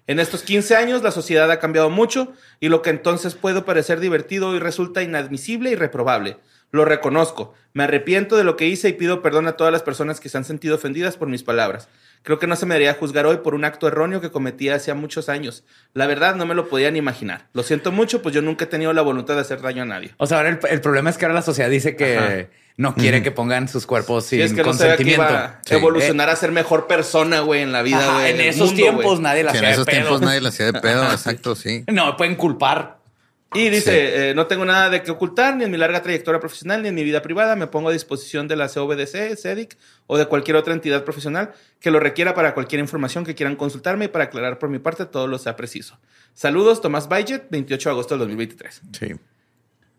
En 0.06 0.20
estos 0.20 0.44
15 0.44 0.76
años 0.76 1.02
la 1.02 1.10
sociedad 1.10 1.50
ha 1.50 1.58
cambiado 1.58 1.90
mucho 1.90 2.34
y 2.60 2.70
lo 2.70 2.84
que 2.84 2.92
entonces 2.92 3.34
puede 3.34 3.64
parecer 3.64 4.00
divertido 4.00 4.50
hoy 4.50 4.60
resulta 4.60 5.02
inadmisible 5.02 5.72
y 5.72 5.76
reprobable. 5.76 6.38
Lo 6.70 6.86
reconozco, 6.86 7.56
me 7.74 7.86
arrepiento 7.86 8.38
de 8.38 8.44
lo 8.44 8.56
que 8.56 8.68
hice 8.68 8.90
y 8.90 8.94
pido 8.94 9.24
perdón 9.24 9.48
a 9.48 9.54
todas 9.54 9.74
las 9.74 9.82
personas 9.82 10.20
que 10.20 10.30
se 10.30 10.38
han 10.38 10.46
sentido 10.46 10.76
ofendidas 10.76 11.18
por 11.18 11.30
mis 11.30 11.42
palabras. 11.42 11.90
Creo 12.24 12.38
que 12.38 12.46
no 12.48 12.56
se 12.56 12.66
me 12.68 12.76
debería 12.76 12.94
juzgar 12.94 13.26
hoy 13.26 13.38
por 13.38 13.56
un 13.56 13.66
acto 13.66 13.88
erróneo 13.88 14.22
que 14.22 14.30
cometí 14.30 14.70
hace 14.70 14.94
muchos 14.94 15.28
años. 15.28 15.64
La 15.94 16.06
verdad 16.06 16.36
no 16.36 16.46
me 16.46 16.54
lo 16.54 16.70
podía 16.70 16.92
ni 16.92 17.00
imaginar. 17.00 17.48
Lo 17.54 17.64
siento 17.64 17.92
mucho, 17.92 18.22
pues 18.22 18.36
yo 18.36 18.42
nunca 18.44 18.66
he 18.66 18.68
tenido 18.68 18.94
la 18.94 19.02
voluntad 19.02 19.34
de 19.36 19.42
hacer 19.42 19.60
daño 19.62 19.82
a 19.82 19.86
nadie. 19.86 20.12
O 20.18 20.28
sea, 20.28 20.38
ahora 20.38 20.50
el, 20.50 20.60
el 20.70 20.82
problema 20.82 21.10
es 21.10 21.18
que 21.18 21.26
ahora 21.26 21.34
la 21.34 21.42
sociedad 21.42 21.70
dice 21.70 21.96
que 21.96 22.18
Ajá. 22.18 22.36
no 22.78 22.94
quiere 22.94 23.24
que 23.24 23.32
pongan 23.32 23.68
sus 23.68 23.88
cuerpos 23.88 24.26
sin 24.26 24.38
Sí, 24.40 24.44
es 24.46 24.54
que 24.54 24.64
no 24.64 24.74
sabía 24.74 24.98
que 24.98 25.04
consentimiento. 25.04 25.34
iba 25.34 25.46
a 25.46 25.60
Sí. 25.66 25.74
evolucionar 25.74 26.30
a 26.30 26.36
ser 26.36 26.52
mejor 26.52 26.86
persona, 26.86 27.40
güey, 27.40 27.62
en 27.64 27.72
la 27.72 27.82
vida, 27.82 27.98
Ajá, 27.98 28.30
en 28.30 28.40
esos 28.40 28.68
mundo, 28.68 28.76
tiempos 28.84 29.20
nadie 29.20 29.44
la 29.44 29.52
Sí, 29.54 29.58
en 29.58 29.64
hacía 29.64 29.68
de 29.70 29.74
esos 29.74 29.86
pedo. 29.88 29.96
tiempos 29.98 30.22
nadie 30.22 30.42
la 30.42 30.50
hacía 30.50 30.66
de 30.72 30.74
pedo. 30.80 31.12
Exacto, 31.12 31.56
sí. 31.56 31.84
No 31.92 32.06
me 32.06 32.14
pueden 32.14 32.36
culpar. 32.36 33.01
Y 33.54 33.70
dice, 33.70 34.30
eh, 34.30 34.34
no 34.34 34.48
tengo 34.48 34.64
nada 34.64 34.90
de 34.90 35.04
que 35.04 35.12
ocultar, 35.12 35.58
ni 35.58 35.66
en 35.66 35.72
mi 35.72 35.78
larga 35.78 36.02
trayectoria 36.02 36.40
profesional, 36.40 36.82
ni 36.82 36.88
en 36.88 36.96
mi 36.96 37.04
vida 37.04 37.22
privada. 37.22 37.56
Me 37.58 37.68
pongo 37.68 37.90
a 37.90 37.92
disposición 37.92 38.48
de 38.48 38.56
la 38.56 38.70
CVDC, 38.70 39.36
CEDIC 39.36 39.78
o 40.08 40.18
de 40.18 40.26
cualquier 40.28 40.56
otra 40.56 40.74
entidad 40.74 41.04
profesional 41.04 41.52
que 41.82 41.92
lo 41.92 42.00
requiera 42.00 42.34
para 42.34 42.54
cualquier 42.54 42.80
información 42.80 43.26
que 43.26 43.36
quieran 43.36 43.58
consultarme 43.58 44.06
y 44.06 44.08
para 44.08 44.26
aclarar 44.26 44.58
por 44.58 44.70
mi 44.70 44.80
parte 44.80 45.06
todo 45.06 45.28
lo 45.28 45.38
sea 45.38 45.56
preciso. 45.58 46.00
Saludos, 46.34 46.80
Tomás 46.82 47.10
Bayet, 47.10 47.44
28 47.50 47.90
de 47.90 47.94
agosto 47.94 48.14
del 48.14 48.20
2023. 48.20 48.82
Sí. 48.98 49.08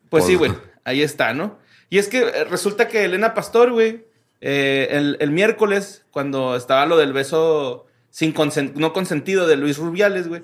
Pues 0.08 0.24
sí, 0.24 0.34
güey, 0.34 0.52
ahí 0.84 1.02
está, 1.02 1.34
¿no? 1.34 1.58
Y 1.90 1.98
es 1.98 2.08
que 2.08 2.20
eh, 2.20 2.44
resulta 2.44 2.88
que 2.88 3.04
Elena 3.04 3.34
Pastor, 3.34 3.70
güey, 3.72 4.04
eh, 4.40 4.88
el, 4.92 5.16
el 5.20 5.30
miércoles, 5.30 6.04
cuando 6.10 6.56
estaba 6.56 6.86
lo 6.86 6.96
del 6.96 7.12
beso 7.12 7.86
sin 8.10 8.32
consen- 8.34 8.72
no 8.74 8.92
consentido 8.94 9.46
de 9.46 9.56
Luis 9.56 9.76
Rubiales, 9.78 10.26
güey, 10.28 10.40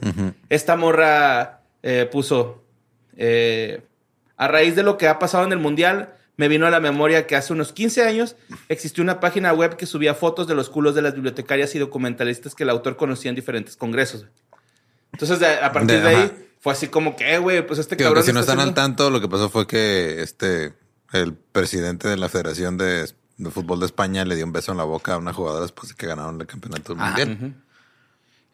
esta 0.51 0.77
morra 0.77 1.63
eh, 1.83 2.09
puso, 2.11 2.65
eh, 3.19 3.83
a 4.39 4.49
raíz 4.49 4.75
de 4.75 4.83
lo 4.83 4.97
que 4.97 5.09
ha 5.09 5.19
pasado 5.19 5.45
en 5.45 5.53
el 5.53 5.59
Mundial, 5.59 6.15
me 6.37 6.49
vino 6.49 6.67
a 6.67 6.71
la 6.71 6.79
memoria 6.81 7.27
que 7.27 7.35
hace 7.37 7.53
unos 7.53 7.73
15 7.73 8.05
años 8.05 8.37
existió 8.69 9.03
una 9.03 9.19
página 9.21 9.53
web 9.53 9.77
que 9.77 9.85
subía 9.87 10.15
fotos 10.15 10.47
de 10.47 10.55
los 10.55 10.71
culos 10.71 10.95
de 10.95 11.03
las 11.03 11.15
bibliotecarias 11.15 11.75
y 11.75 11.79
documentalistas 11.81 12.55
que 12.55 12.63
el 12.63 12.71
autor 12.71 12.97
conocía 12.97 13.29
en 13.29 13.35
diferentes 13.35 13.77
congresos. 13.77 14.25
Entonces, 15.13 15.43
a 15.43 15.73
partir 15.73 16.01
De- 16.01 16.09
ahí, 16.09 16.49
fue 16.61 16.73
así 16.73 16.87
como 16.89 17.17
que, 17.17 17.35
eh, 17.35 17.39
güey, 17.39 17.67
pues 17.67 17.79
este 17.81 17.97
cabrón 17.97 18.23
que 18.23 18.29
si 18.29 18.33
no 18.33 18.41
está 18.41 18.53
están 18.53 18.69
al 18.69 18.75
tanto, 18.75 19.11
lo 19.11 19.21
que 19.21 19.29
pasó 19.29 19.49
fue 19.51 19.67
que 19.67 20.23
este 20.23 20.75
el 21.13 21.35
presidente 21.35 22.07
de 22.07 22.17
la 22.17 22.29
Federación 22.29 22.77
de, 22.77 23.11
de 23.39 23.51
Fútbol 23.51 23.81
de 23.81 23.87
España 23.87 24.25
le 24.25 24.37
dio 24.37 24.45
un 24.45 24.53
beso 24.53 24.73
en 24.73 24.79
la 24.79 24.85
boca 24.85 25.15
a 25.15 25.19
una 25.19 25.33
jugadora 25.33 25.63
después 25.63 25.89
de 25.89 25.95
que 25.97 26.07
ganaron 26.07 26.41
el 26.41 26.47
campeonato 26.47 26.95
mundial. 26.95 27.55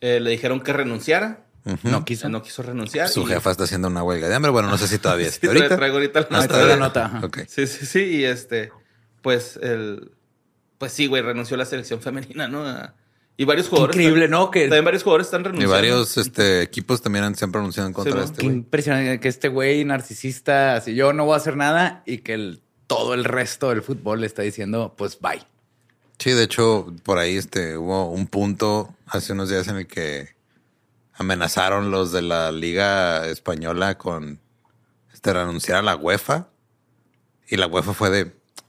Eh, 0.00 0.21
le 0.21 0.30
dijeron 0.30 0.61
que 0.61 0.73
renunciara. 0.73 1.40
No 1.83 2.04
quiso. 2.04 2.28
No 2.28 2.42
quiso 2.42 2.62
renunciar. 2.62 3.09
Su 3.09 3.23
y- 3.23 3.26
jefa 3.26 3.50
está 3.50 3.64
haciendo 3.64 3.88
una 3.88 4.02
huelga 4.02 4.28
de 4.28 4.35
hambre. 4.35 4.50
Bueno, 4.50 4.68
no 4.68 4.76
sé 4.78 4.87
si 4.87 4.99
todavía 4.99 5.28
Sí, 5.30 5.35
está 5.35 5.47
ahorita. 5.49 5.76
traigo 5.76 5.97
ahorita 5.97 6.21
la 6.21 6.47
No 6.47 6.76
nota 6.76 7.21
la. 7.23 7.47
Sí, 7.49 7.66
sí, 7.66 7.87
sí. 7.87 8.00
Y 8.00 8.25
este, 8.25 8.71
pues, 9.23 9.59
el. 9.62 10.12
Pues 10.78 10.92
sí, 10.92 11.06
güey, 11.06 11.23
renunció 11.23 11.54
a 11.54 11.59
la 11.59 11.64
selección 11.64 12.00
femenina, 12.02 12.49
¿no? 12.49 12.64
Y 13.37 13.44
varios 13.47 13.66
Qué 13.66 13.71
jugadores. 13.71 13.97
increíble, 13.97 14.26
están- 14.26 14.38
¿no? 14.38 14.50
Que, 14.50 14.61
También 14.64 14.85
varios 14.85 15.02
jugadores 15.02 15.26
están 15.28 15.40
Y 15.40 15.44
renunciando. 15.44 15.75
varios 15.75 16.16
este, 16.18 16.62
equipos 16.62 17.00
también 17.02 17.25
han- 17.25 17.35
se 17.35 17.44
han 17.44 17.50
pronunciado 17.52 17.88
en 17.88 17.92
contra 17.94 18.12
Sí, 18.12 18.18
de 18.18 18.25
este 18.26 18.37
qué 18.40 18.47
güey. 18.47 18.56
impresionante 18.59 19.21
que 19.21 19.28
este 19.28 19.49
güey 19.49 19.85
narcisista, 19.85 20.76
así 20.76 20.94
yo 20.94 21.12
no 21.12 21.25
voy 21.25 21.35
a 21.35 21.38
hacer 21.38 21.56
nada 21.56 22.02
y 22.06 22.18
que 22.18 22.35
el- 22.35 22.61
todo 22.87 23.14
el 23.14 23.25
resto 23.25 23.71
del 23.71 23.83
fútbol 23.83 24.21
le 24.21 24.26
está 24.26 24.42
diciendo, 24.42 24.94
pues 24.97 25.18
bye. 25.18 25.42
Sí, 26.18 26.30
de 26.30 26.44
hecho, 26.44 26.92
por 27.02 27.18
ahí 27.18 27.37
este, 27.37 27.76
hubo 27.76 28.09
un 28.11 28.26
punto 28.28 28.94
hace 29.06 29.33
unos 29.33 29.49
días 29.49 29.66
en 29.68 29.76
el 29.78 29.87
que 29.88 30.35
amenazaron 31.16 31.90
los 31.90 32.12
de 32.12 32.23
la 32.23 32.52
Liga 32.52 33.26
Española 33.26 33.97
con 33.99 34.40
este, 35.12 35.33
renunciar 35.33 35.78
a 35.78 35.83
la 35.83 35.97
UEFA. 35.97 36.49
Y 37.49 37.56
la 37.56 37.66
UEFA 37.66 37.92
fue 37.94 38.11
de, 38.11 38.26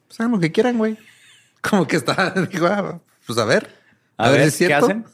Pues 0.08 0.20
hagan 0.20 0.32
lo 0.32 0.40
que 0.40 0.52
quieran, 0.52 0.78
güey. 0.78 0.98
Como 1.62 1.88
que 1.88 1.96
está, 1.98 2.32
digo, 2.52 2.68
ah, 2.68 3.00
pues 3.25 3.40
a 3.40 3.46
ver. 3.46 3.74
A, 4.18 4.30
ver, 4.30 4.52
si 4.52 4.60
¿qué 4.60 4.68
cierto. 4.68 4.86
hacen? 4.86 5.06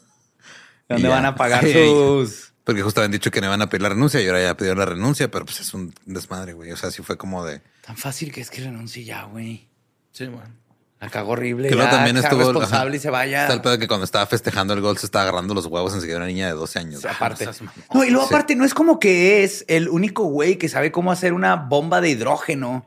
¿Dónde 0.88 1.00
Y 1.00 1.08
ya. 1.08 1.14
van 1.16 1.26
a 1.26 1.34
pagar 1.34 1.64
Ay, 1.64 1.72
sus...? 1.72 2.52
Porque 2.64 2.82
justo 2.82 3.00
habían 3.00 3.10
dicho 3.10 3.32
que 3.32 3.40
no 3.40 3.48
iban 3.48 3.60
a 3.60 3.68
pedir 3.68 3.82
la 3.82 3.88
renuncia 3.88 4.20
y 4.20 4.26
ahora 4.28 4.40
ya 4.40 4.56
pidieron 4.56 4.78
la 4.78 4.84
renuncia, 4.86 5.28
pero 5.28 5.44
pues 5.44 5.58
es 5.58 5.74
un 5.74 5.92
desmadre, 6.06 6.52
güey. 6.52 6.70
O 6.70 6.76
sea, 6.76 6.92
sí 6.92 7.02
fue 7.02 7.16
como 7.16 7.44
de. 7.44 7.60
Tan 7.84 7.96
fácil 7.96 8.30
que 8.30 8.40
es 8.40 8.50
que 8.50 8.62
renuncie 8.62 9.02
ya, 9.02 9.24
güey. 9.24 9.68
Sí, 10.12 10.28
man. 10.28 10.56
La 11.02 11.10
cagó 11.10 11.32
horrible. 11.32 11.68
Que 11.68 11.74
luego 11.74 11.90
ya, 11.90 11.96
también 11.96 12.16
estuvo. 12.16 12.38
responsable 12.44 12.90
ajá. 12.90 12.96
y 12.96 13.00
se 13.00 13.10
vaya. 13.10 13.42
Está 13.42 13.54
el 13.54 13.60
pedo 13.60 13.76
que 13.76 13.88
cuando 13.88 14.04
estaba 14.04 14.24
festejando 14.26 14.72
el 14.72 14.80
gol 14.80 14.96
se 14.98 15.06
estaba 15.06 15.24
agarrando 15.24 15.52
los 15.52 15.66
huevos 15.66 15.92
enseguida 15.94 16.16
una 16.18 16.26
niña 16.26 16.46
de 16.46 16.52
12 16.52 16.78
años. 16.78 17.00
Sí, 17.00 17.08
aparte. 17.08 17.44
no 17.44 17.52
seas 17.52 17.62
mamón. 17.62 17.84
No, 17.92 18.04
y 18.04 18.10
luego 18.10 18.28
Sí. 18.28 18.32
aparte 18.32 18.54
no 18.54 18.64
es 18.64 18.72
como 18.72 19.00
que 19.00 19.42
es 19.42 19.64
el 19.66 19.88
único 19.88 20.22
güey 20.24 20.58
que 20.58 20.68
sabe 20.68 20.92
cómo 20.92 21.10
hacer 21.10 21.32
una 21.32 21.56
bomba 21.56 22.00
de 22.00 22.10
hidrógeno 22.10 22.86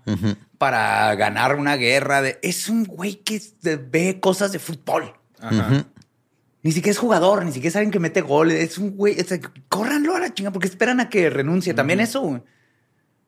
para 0.58 1.14
ganar 1.16 1.58
una 1.58 1.76
guerra. 1.76 2.22
De... 2.22 2.40
Es 2.42 2.70
un 2.70 2.86
güey 2.86 3.16
que 3.16 3.42
ve 3.92 4.20
cosas 4.22 4.54
de 4.54 4.60
fútbol. 4.60 5.14
Ajá. 5.42 5.86
Ni 6.64 6.72
siquiera 6.72 6.94
es 6.94 6.98
jugador, 6.98 7.44
ni 7.44 7.52
siquiera 7.52 7.70
es 7.70 7.76
alguien 7.76 7.92
que 7.92 8.00
mete 8.00 8.22
goles. 8.22 8.64
Es 8.72 8.78
un 8.78 8.96
güey. 8.96 9.20
es- 9.20 9.40
córranlo 9.68 10.16
a 10.16 10.20
la 10.22 10.34
chinga 10.34 10.52
porque 10.52 10.68
esperan 10.70 11.02
a 11.02 11.10
que 11.10 11.30
renuncie. 11.30 11.74
También 11.74 12.00
eso. 12.00 12.42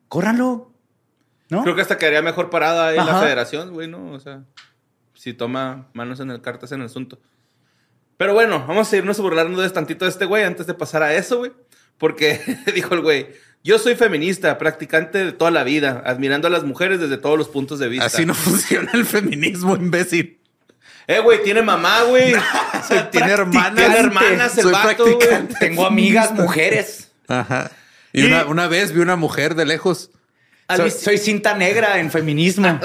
Córranlo. 0.08 0.72
¿No? 1.50 1.62
Creo 1.62 1.74
que 1.74 1.82
hasta 1.82 1.96
quedaría 1.98 2.20
mejor 2.22 2.50
parada 2.50 2.88
ahí 2.88 2.96
la 2.96 3.20
federación, 3.20 3.72
güey, 3.72 3.86
¿no? 3.88 4.12
O 4.12 4.20
sea, 4.20 4.44
si 5.18 5.34
toma 5.34 5.88
manos 5.94 6.20
en 6.20 6.30
el 6.30 6.40
cartas 6.40 6.70
en 6.70 6.78
el 6.80 6.86
asunto. 6.86 7.20
Pero 8.16 8.34
bueno, 8.34 8.64
vamos 8.68 8.92
a 8.92 8.96
irnos 8.96 9.18
burlando 9.18 9.60
de 9.60 9.68
tantito 9.70 10.04
de 10.04 10.12
este 10.12 10.24
güey 10.26 10.44
antes 10.44 10.66
de 10.68 10.74
pasar 10.74 11.02
a 11.02 11.12
eso, 11.14 11.38
güey. 11.38 11.52
Porque 11.98 12.40
dijo 12.74 12.94
el 12.94 13.00
güey, 13.00 13.26
yo 13.64 13.80
soy 13.80 13.96
feminista, 13.96 14.56
practicante 14.58 15.24
de 15.24 15.32
toda 15.32 15.50
la 15.50 15.64
vida, 15.64 16.02
admirando 16.06 16.46
a 16.46 16.50
las 16.50 16.62
mujeres 16.62 17.00
desde 17.00 17.16
todos 17.18 17.36
los 17.36 17.48
puntos 17.48 17.80
de 17.80 17.88
vista. 17.88 18.06
Así 18.06 18.24
no 18.24 18.34
funciona 18.34 18.90
el 18.94 19.04
feminismo, 19.04 19.74
imbécil. 19.74 20.40
Eh, 21.08 21.18
güey, 21.20 21.42
tiene 21.42 21.62
mamá, 21.62 22.02
güey. 22.02 22.34
Tiene 23.10 23.30
hermanas. 23.32 23.74
Tiene 23.74 23.96
hermanas 23.98 24.56
el 24.58 24.62
Soy 24.64 24.72
vato, 24.72 25.04
güey. 25.04 25.18
Tengo 25.58 25.86
amigas 25.86 26.32
mujeres. 26.32 27.10
Ajá. 27.26 27.70
Y, 28.12 28.20
Y- 28.22 28.26
Una, 28.26 28.44
una 28.46 28.68
vez 28.68 28.92
vi 28.92 29.00
una 29.00 29.16
mujer 29.16 29.54
de 29.54 29.64
lejos. 29.64 30.10
Soy, 30.76 30.90
soy 30.90 31.16
cinta 31.18 31.54
negra 31.54 31.98
en 31.98 32.10
feminismo. 32.10 32.78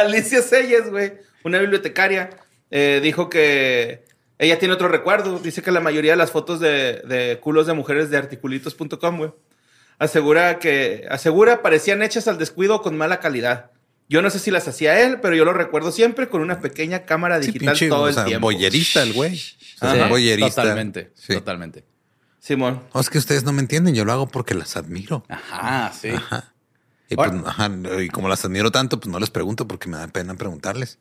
Sí. 0.00 0.06
Alicia 0.06 0.42
Selles, 0.42 0.90
güey, 0.90 1.12
una 1.44 1.58
bibliotecaria, 1.58 2.30
eh, 2.70 3.00
dijo 3.02 3.28
que 3.28 4.04
ella 4.38 4.58
tiene 4.58 4.74
otro 4.74 4.88
recuerdo. 4.88 5.38
Dice 5.38 5.62
que 5.62 5.70
la 5.70 5.80
mayoría 5.80 6.12
de 6.12 6.16
las 6.16 6.30
fotos 6.30 6.60
de, 6.60 7.02
de 7.06 7.38
culos 7.40 7.66
de 7.66 7.74
mujeres 7.74 8.10
de 8.10 8.16
articulitos.com, 8.18 9.18
güey, 9.18 9.32
asegura 9.98 10.58
que 10.58 11.06
asegura 11.10 11.62
parecían 11.62 12.02
hechas 12.02 12.28
al 12.28 12.38
descuido 12.38 12.82
con 12.82 12.96
mala 12.96 13.20
calidad. 13.20 13.70
Yo 14.08 14.22
no 14.22 14.30
sé 14.30 14.40
si 14.40 14.50
las 14.50 14.66
hacía 14.66 15.00
él, 15.02 15.20
pero 15.20 15.36
yo 15.36 15.44
lo 15.44 15.52
recuerdo 15.52 15.92
siempre 15.92 16.28
con 16.28 16.40
una 16.40 16.60
pequeña 16.60 17.04
cámara 17.04 17.40
Sí, 17.40 17.46
digital 17.52 17.74
pinche, 17.74 17.88
todo 17.88 18.02
o 18.04 18.08
el 18.08 18.14
sea, 18.14 18.24
tiempo. 18.24 18.46
boyerista 18.46 19.02
el 19.04 19.12
güey. 19.12 19.34
O 19.34 19.78
sea, 19.78 19.92
Sí, 20.04 20.08
boyerista. 20.10 20.62
Totalmente. 20.62 21.12
Sí. 21.14 21.34
Totalmente. 21.34 21.84
Simón. 22.40 22.82
No, 22.92 23.00
es 23.00 23.08
que 23.08 23.18
ustedes 23.18 23.44
no 23.44 23.52
me 23.52 23.60
entienden. 23.60 23.94
Yo 23.94 24.04
lo 24.04 24.12
hago 24.12 24.26
porque 24.26 24.54
las 24.54 24.76
admiro. 24.76 25.22
Ajá, 25.28 25.92
sí. 25.92 26.08
Ajá. 26.08 26.49
Y, 27.10 27.16
pues, 27.16 27.30
ajá, 27.44 27.68
y 28.00 28.08
como 28.08 28.28
las 28.28 28.44
admiro 28.44 28.70
tanto, 28.70 28.98
pues 29.00 29.10
no 29.12 29.18
les 29.18 29.30
pregunto 29.30 29.66
porque 29.68 29.88
me 29.88 29.98
da 29.98 30.06
pena 30.08 30.34
preguntarles. 30.34 30.98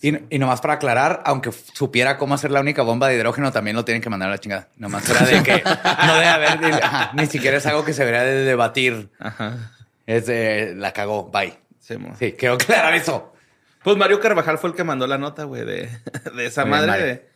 Y, 0.00 0.16
y 0.34 0.38
nomás 0.38 0.60
para 0.60 0.74
aclarar, 0.74 1.22
aunque 1.26 1.52
supiera 1.52 2.16
cómo 2.18 2.34
hacer 2.34 2.50
la 2.50 2.60
única 2.60 2.82
bomba 2.82 3.08
de 3.08 3.16
hidrógeno, 3.16 3.52
también 3.52 3.76
lo 3.76 3.84
tienen 3.84 4.00
que 4.02 4.08
mandar 4.10 4.28
a 4.28 4.32
la 4.32 4.38
chingada. 4.38 4.68
Nomás 4.76 5.08
era 5.08 5.20
de 5.26 5.42
que 5.42 5.62
no 6.06 6.14
debe 6.14 6.26
haber, 6.28 6.60
ni, 6.60 6.70
ajá, 6.70 7.10
ni 7.14 7.26
siquiera 7.26 7.56
es 7.58 7.66
algo 7.66 7.84
que 7.84 7.92
se 7.92 8.04
debería 8.04 8.24
de 8.24 8.44
debatir. 8.44 9.10
Ajá. 9.20 9.72
Es 10.06 10.26
de, 10.26 10.74
la 10.76 10.92
cagó, 10.92 11.30
bye. 11.30 11.58
Simón. 11.78 12.14
Sí, 12.18 12.32
quiero 12.38 12.54
aclarar 12.54 12.94
eso. 12.94 13.32
Pues 13.82 13.96
Mario 13.96 14.20
Carvajal 14.20 14.58
fue 14.58 14.70
el 14.70 14.76
que 14.76 14.84
mandó 14.84 15.06
la 15.08 15.18
nota, 15.18 15.44
güey, 15.44 15.64
de, 15.64 15.88
de 16.36 16.46
esa 16.46 16.62
Muy 16.62 16.70
madre. 16.72 16.86
Mario. 16.88 17.04
De, 17.06 17.12
de- 17.14 17.31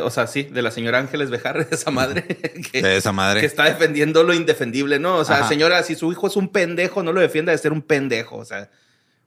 o 0.00 0.10
sea, 0.10 0.26
sí, 0.26 0.44
de 0.44 0.62
la 0.62 0.70
señora 0.70 0.98
Ángeles 0.98 1.30
Bejar, 1.30 1.66
de 1.68 1.74
esa 1.74 1.90
madre. 1.90 2.24
Que, 2.72 2.82
De 2.82 2.96
esa 2.96 3.12
madre. 3.12 3.40
que 3.40 3.46
está 3.46 3.64
defendiendo 3.64 4.22
lo 4.22 4.34
indefendible, 4.34 4.98
¿no? 4.98 5.16
O 5.16 5.24
sea, 5.24 5.36
Ajá. 5.40 5.48
señora, 5.48 5.82
si 5.82 5.94
su 5.94 6.10
hijo 6.12 6.26
es 6.26 6.36
un 6.36 6.48
pendejo, 6.48 7.02
no 7.02 7.12
lo 7.12 7.20
defienda 7.20 7.52
de 7.52 7.58
ser 7.58 7.72
un 7.72 7.82
pendejo. 7.82 8.36
O 8.36 8.44
sea, 8.44 8.70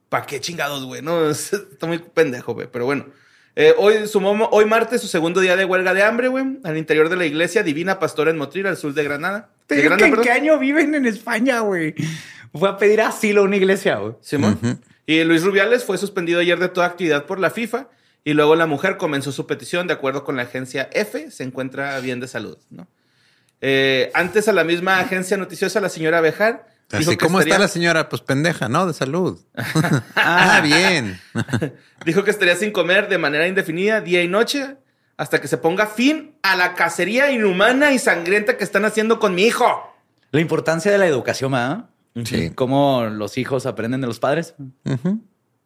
¿para 0.09 0.25
qué 0.25 0.39
chingados, 0.39 0.83
güey? 0.85 1.01
No, 1.01 1.29
Es- 1.29 1.53
está 1.71 1.87
muy 1.87 1.99
pendejo, 1.99 2.53
güey. 2.53 2.67
Pero 2.71 2.85
bueno. 2.85 3.05
Eh, 3.57 3.73
hoy, 3.77 4.05
sumó, 4.07 4.49
hoy 4.51 4.65
martes, 4.65 4.99
su 4.99 5.07
segundo 5.07 5.39
día 5.39 5.55
de 5.55 5.63
huelga 5.63 5.93
de 5.93 6.03
hambre, 6.03 6.27
güey. 6.27 6.43
Al 6.65 6.75
interior 6.77 7.07
de 7.07 7.15
la 7.15 7.25
iglesia 7.25 7.63
Divina 7.63 7.99
Pastora 7.99 8.29
en 8.31 8.37
Motril, 8.37 8.67
al 8.67 8.75
sur 8.75 8.93
de 8.93 9.01
Granada. 9.03 9.49
Te 9.65 9.75
De 9.75 9.81
digo 9.83 9.91
Granada, 9.95 9.97
que 9.97 10.05
¿En 10.09 10.11
perdón. 10.11 10.25
qué 10.25 10.31
año 10.31 10.59
viven 10.59 10.93
en 10.93 11.05
España, 11.05 11.61
güey? 11.61 11.95
Fue 12.53 12.67
a 12.67 12.77
pedir 12.77 12.99
asilo 13.01 13.41
a 13.41 13.43
una 13.45 13.55
iglesia, 13.55 13.95
güey. 13.95 14.13
Simón. 14.19 14.59
Y 15.05 15.23
Luis 15.23 15.43
Rubiales 15.43 15.85
fue 15.85 15.97
suspendido 15.97 16.41
ayer 16.41 16.59
de 16.59 16.67
toda 16.67 16.87
actividad 16.87 17.25
por 17.25 17.39
la 17.39 17.49
FIFA 17.49 17.87
y 18.25 18.33
luego 18.33 18.55
la 18.55 18.65
mujer 18.65 18.97
comenzó 18.97 19.31
su 19.31 19.45
petición 19.45 19.85
de 19.87 19.93
acuerdo 19.93 20.23
con 20.25 20.35
la 20.35 20.41
agencia 20.41 20.89
F, 20.91 21.29
se 21.29 21.43
encuentra 21.43 21.97
bien 21.99 22.19
de 22.19 22.27
salud, 22.27 22.57
¿no? 22.71 22.87
Eh, 23.61 24.11
antes 24.15 24.47
a 24.47 24.51
la 24.51 24.63
misma 24.63 24.99
agencia 24.99 25.37
noticiosa, 25.37 25.79
la 25.79 25.89
señora 25.89 26.21
Bejar 26.21 26.67
dijo 26.89 27.11
Así, 27.11 27.17
que, 27.17 27.25
¿cómo 27.25 27.39
está 27.39 27.57
la 27.57 27.67
señora? 27.67 28.09
Pues 28.09 28.23
pendeja, 28.23 28.67
¿no? 28.67 28.87
De 28.87 28.93
salud. 28.93 29.39
ah, 30.15 30.59
bien. 30.63 31.19
dijo 32.05 32.23
que 32.23 32.31
estaría 32.31 32.55
sin 32.55 32.71
comer 32.71 33.07
de 33.09 33.19
manera 33.19 33.47
indefinida 33.47 34.01
día 34.01 34.23
y 34.23 34.27
noche 34.27 34.75
hasta 35.17 35.39
que 35.39 35.47
se 35.47 35.57
ponga 35.57 35.85
fin 35.85 36.35
a 36.41 36.55
la 36.55 36.73
cacería 36.73 37.31
inhumana 37.31 37.93
y 37.93 37.99
sangrienta 37.99 38.57
que 38.57 38.63
están 38.63 38.85
haciendo 38.85 39.19
con 39.19 39.35
mi 39.35 39.43
hijo. 39.43 39.95
La 40.31 40.41
importancia 40.41 40.91
de 40.91 40.97
la 40.97 41.05
educación, 41.05 41.51
¿verdad? 41.51 41.85
Sí. 42.25 42.49
Cómo 42.49 43.05
los 43.05 43.37
hijos 43.37 43.65
aprenden 43.65 44.01
de 44.01 44.07
los 44.07 44.19
padres. 44.19 44.55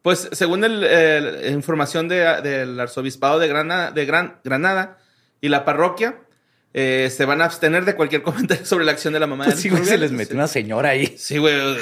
Pues 0.02 0.28
según 0.32 0.64
el, 0.64 0.82
el- 0.84 1.52
información 1.52 2.08
de- 2.08 2.40
del 2.42 2.78
arzobispado 2.80 3.38
de 3.38 3.48
Granada, 3.48 3.90
de 3.90 4.06
Gran- 4.06 4.40
Granada 4.44 4.98
y 5.40 5.48
la 5.48 5.64
parroquia, 5.64 6.16
eh, 6.72 7.10
se 7.14 7.24
van 7.24 7.42
a 7.42 7.44
abstener 7.46 7.84
de 7.84 7.94
cualquier 7.96 8.22
comentario 8.22 8.64
sobre 8.64 8.84
la 8.84 8.92
acción 8.92 9.12
de 9.12 9.20
la 9.20 9.26
mamá 9.26 9.44
de 9.44 9.50
Pues 9.52 9.62
sí, 9.62 9.68
güey, 9.68 9.84
se 9.84 9.98
les 9.98 10.12
metió 10.12 10.36
una 10.36 10.46
señora 10.48 10.90
ahí. 10.90 11.06
Sí, 11.18 11.38
güey. 11.38 11.76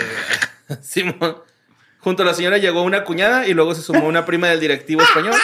Simón. 0.83 1.37
Junto 2.01 2.23
a 2.23 2.27
la 2.27 2.35
señora 2.35 2.59
llegó 2.59 2.83
una 2.83 3.05
cuñada 3.05 3.47
y 3.47 3.55
luego 3.55 3.75
se 3.75 3.83
sumó 3.83 4.07
una 4.07 4.25
prima 4.25 4.49
del 4.49 4.61
directivo 4.61 5.03
español. 5.03 5.35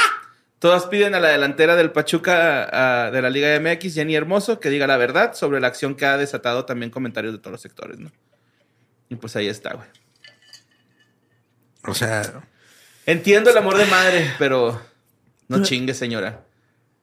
Todas 0.61 0.87
piden 0.87 1.15
a 1.15 1.21
la 1.21 1.29
delantera 1.29 1.77
del 1.77 1.91
Pachuca 1.93 3.07
a- 3.07 3.11
de 3.11 3.21
la 3.23 3.29
Liga 3.29 3.59
MX, 3.61 3.95
Jenny 3.95 4.15
Hermoso, 4.17 4.61
que 4.61 4.71
diga 4.71 4.87
la 4.87 4.97
verdad 4.97 5.35
sobre 5.35 5.61
la 5.61 5.67
acción 5.67 5.95
que 5.95 6.07
ha 6.07 6.17
desatado 6.17 6.65
también 6.65 6.91
comentarios 6.91 7.33
de 7.35 7.39
todos 7.39 7.53
los 7.53 7.61
sectores, 7.61 7.99
¿no? 7.99 8.11
Y 9.11 9.17
pues 9.17 9.37
ahí 9.37 9.49
está, 9.49 9.75
güey. 9.75 9.89
O 11.87 11.93
sea, 11.95 12.23
Entiendo 13.07 13.51
el 13.51 13.57
amor 13.57 13.77
de 13.77 13.87
madre, 13.87 14.31
pero 14.39 14.81
no 15.49 15.63
chingue, 15.63 15.95
señora. 15.95 16.45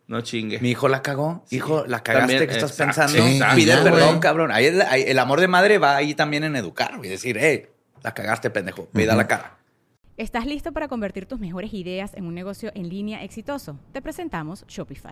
No 0.08 0.22
chingue. 0.22 0.60
Mi 0.60 0.72
hijo 0.72 0.90
la 0.90 1.02
cagó. 1.02 1.46
Hijo, 1.52 1.86
la 1.88 2.04
cagaste. 2.04 2.34
También, 2.34 2.50
¿Qué 2.50 2.56
estás 2.56 2.80
exacto, 2.80 3.14
pensando? 3.14 3.56
Pide 3.56 3.78
perdón, 3.78 4.20
cabrón. 4.20 4.52
Ahí 4.52 4.66
el, 4.66 4.82
ahí 4.82 5.04
el 5.08 5.18
amor 5.20 5.40
de 5.40 5.48
madre 5.48 5.78
va 5.78 5.96
ahí 5.96 6.16
también 6.16 6.44
en 6.44 6.56
educar 6.58 7.00
y 7.02 7.08
decir, 7.08 7.38
hey, 7.40 7.68
la 8.04 8.14
cagaste, 8.14 8.50
pendejo. 8.50 8.88
Pida 8.88 9.16
la 9.16 9.28
cara. 9.28 9.58
¿Estás 10.18 10.46
listo 10.46 10.74
para 10.74 10.88
convertir 10.88 11.26
tus 11.26 11.40
mejores 11.40 11.74
ideas 11.74 12.14
en 12.14 12.26
un 12.26 12.36
negocio 12.36 12.72
en 12.76 12.90
línea 12.90 13.24
exitoso? 13.24 13.80
Te 13.94 14.02
presentamos 14.02 14.66
Shopify. 14.68 15.12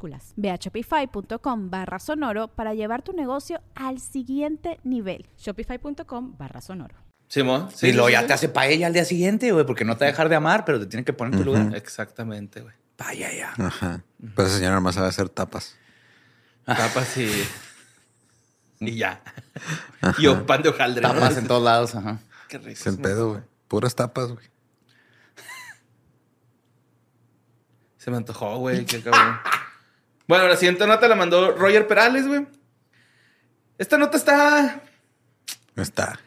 Ve 0.35 0.49
a 0.49 0.55
shopify.com 0.55 1.69
barra 1.69 1.99
sonoro 1.99 2.47
para 2.47 2.73
llevar 2.73 3.01
tu 3.01 3.13
negocio 3.13 3.61
al 3.75 3.99
siguiente 3.99 4.79
nivel. 4.83 5.27
Shopify.com 5.37 6.37
barra 6.37 6.61
sonoro. 6.61 6.95
Simón. 7.27 7.69
Sí, 7.73 7.87
y 7.87 7.93
luego 7.93 8.09
ya 8.09 8.27
te 8.27 8.33
hace 8.33 8.49
paella 8.49 8.87
al 8.87 8.93
día 8.93 9.05
siguiente, 9.05 9.51
güey, 9.51 9.65
porque 9.65 9.85
no 9.85 9.95
te 9.95 10.03
va 10.03 10.09
a 10.09 10.11
dejar 10.11 10.27
de 10.27 10.35
amar, 10.35 10.65
pero 10.65 10.79
te 10.79 10.85
tiene 10.85 11.05
que 11.05 11.13
poner 11.13 11.33
en 11.33 11.39
tu 11.39 11.45
lugar. 11.45 11.75
Exactamente, 11.75 12.61
güey. 12.61 12.75
Vaya 12.97 13.31
ya. 13.33 13.53
ajá. 13.65 14.03
Pero 14.35 14.47
esa 14.47 14.57
señora 14.57 14.79
más 14.79 14.95
sabe 14.95 15.07
hacer 15.07 15.29
tapas. 15.29 15.77
Tapas 16.65 17.17
y. 17.17 17.29
Y 18.83 18.95
ya. 18.97 19.21
y 20.17 20.25
un 20.25 20.43
pan 20.47 20.63
de 20.63 20.69
hojaldre. 20.69 21.03
¿no? 21.03 21.13
Tapas 21.13 21.37
en 21.37 21.45
todos 21.45 21.61
lados, 21.61 21.93
ajá. 21.93 22.17
Qué 22.49 22.57
rico. 22.57 22.89
El 22.89 22.97
pedo, 22.97 23.29
güey. 23.29 23.41
Puras 23.67 23.93
tapas, 23.93 24.31
güey. 24.31 24.51
Se 27.97 28.09
me 28.09 28.17
antojó, 28.17 28.57
güey. 28.57 28.83
Qué 28.85 28.99
cabrón. 29.03 29.37
Bueno, 30.27 30.47
la 30.47 30.55
siguiente 30.55 30.85
nota 30.87 31.07
la 31.07 31.15
mandó 31.15 31.51
Roger 31.51 31.87
Perales, 31.87 32.27
güey. 32.27 32.47
Esta 33.77 33.97
nota 33.97 34.17
está. 34.17 34.81
Está. 35.75 36.19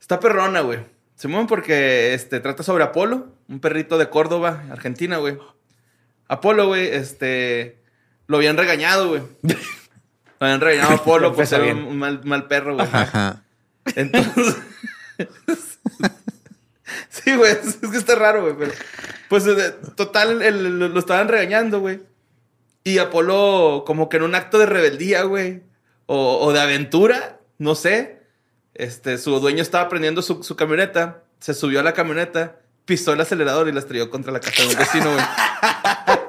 Está 0.00 0.20
perrona, 0.20 0.60
güey. 0.60 0.80
Se 1.16 1.28
mueven 1.28 1.46
porque 1.46 2.14
este, 2.14 2.40
trata 2.40 2.62
sobre 2.62 2.84
Apolo, 2.84 3.36
un 3.48 3.60
perrito 3.60 3.98
de 3.98 4.08
Córdoba, 4.08 4.64
Argentina, 4.70 5.18
güey. 5.18 5.38
Apolo, 6.28 6.66
güey, 6.66 6.86
este. 6.88 7.82
Lo 8.26 8.36
habían 8.38 8.56
regañado, 8.56 9.08
güey. 9.08 9.22
Lo 9.42 10.46
habían 10.46 10.60
regañado 10.60 10.92
a 10.92 10.96
Apolo 10.96 11.34
por 11.34 11.46
ser 11.46 11.60
un, 11.74 11.84
un 11.84 11.98
mal, 11.98 12.20
mal 12.24 12.46
perro, 12.48 12.74
güey. 12.74 12.88
Ajá. 12.92 13.44
Entonces. 13.96 14.56
sí, 17.08 17.34
güey, 17.36 17.52
es 17.52 17.76
que 17.76 17.96
está 17.96 18.14
raro, 18.14 18.42
güey. 18.42 18.54
Pero, 18.58 18.72
pues, 19.28 19.46
eh, 19.46 19.74
total, 19.96 20.42
el- 20.42 20.78
lo, 20.78 20.88
lo 20.88 20.98
estaban 20.98 21.28
regañando, 21.28 21.80
güey. 21.80 22.00
Y 22.84 22.98
Apolo, 22.98 23.84
como 23.86 24.08
que 24.08 24.16
en 24.16 24.24
un 24.24 24.34
acto 24.34 24.58
de 24.58 24.66
rebeldía, 24.66 25.22
güey, 25.22 25.62
o, 26.06 26.38
o 26.44 26.52
de 26.52 26.60
aventura, 26.60 27.38
no 27.58 27.74
sé. 27.74 28.20
Este, 28.74 29.18
su 29.18 29.38
dueño 29.38 29.62
estaba 29.62 29.88
prendiendo 29.88 30.22
su, 30.22 30.42
su 30.42 30.56
camioneta, 30.56 31.22
se 31.38 31.54
subió 31.54 31.80
a 31.80 31.82
la 31.82 31.92
camioneta, 31.92 32.56
pisó 32.84 33.12
el 33.12 33.20
acelerador 33.20 33.68
y 33.68 33.72
la 33.72 33.80
estrelló 33.80 34.10
contra 34.10 34.32
la 34.32 34.40
casa 34.40 34.62
de 34.62 34.68
un 34.70 34.74
vecino, 34.76 35.12
güey. 35.12 35.24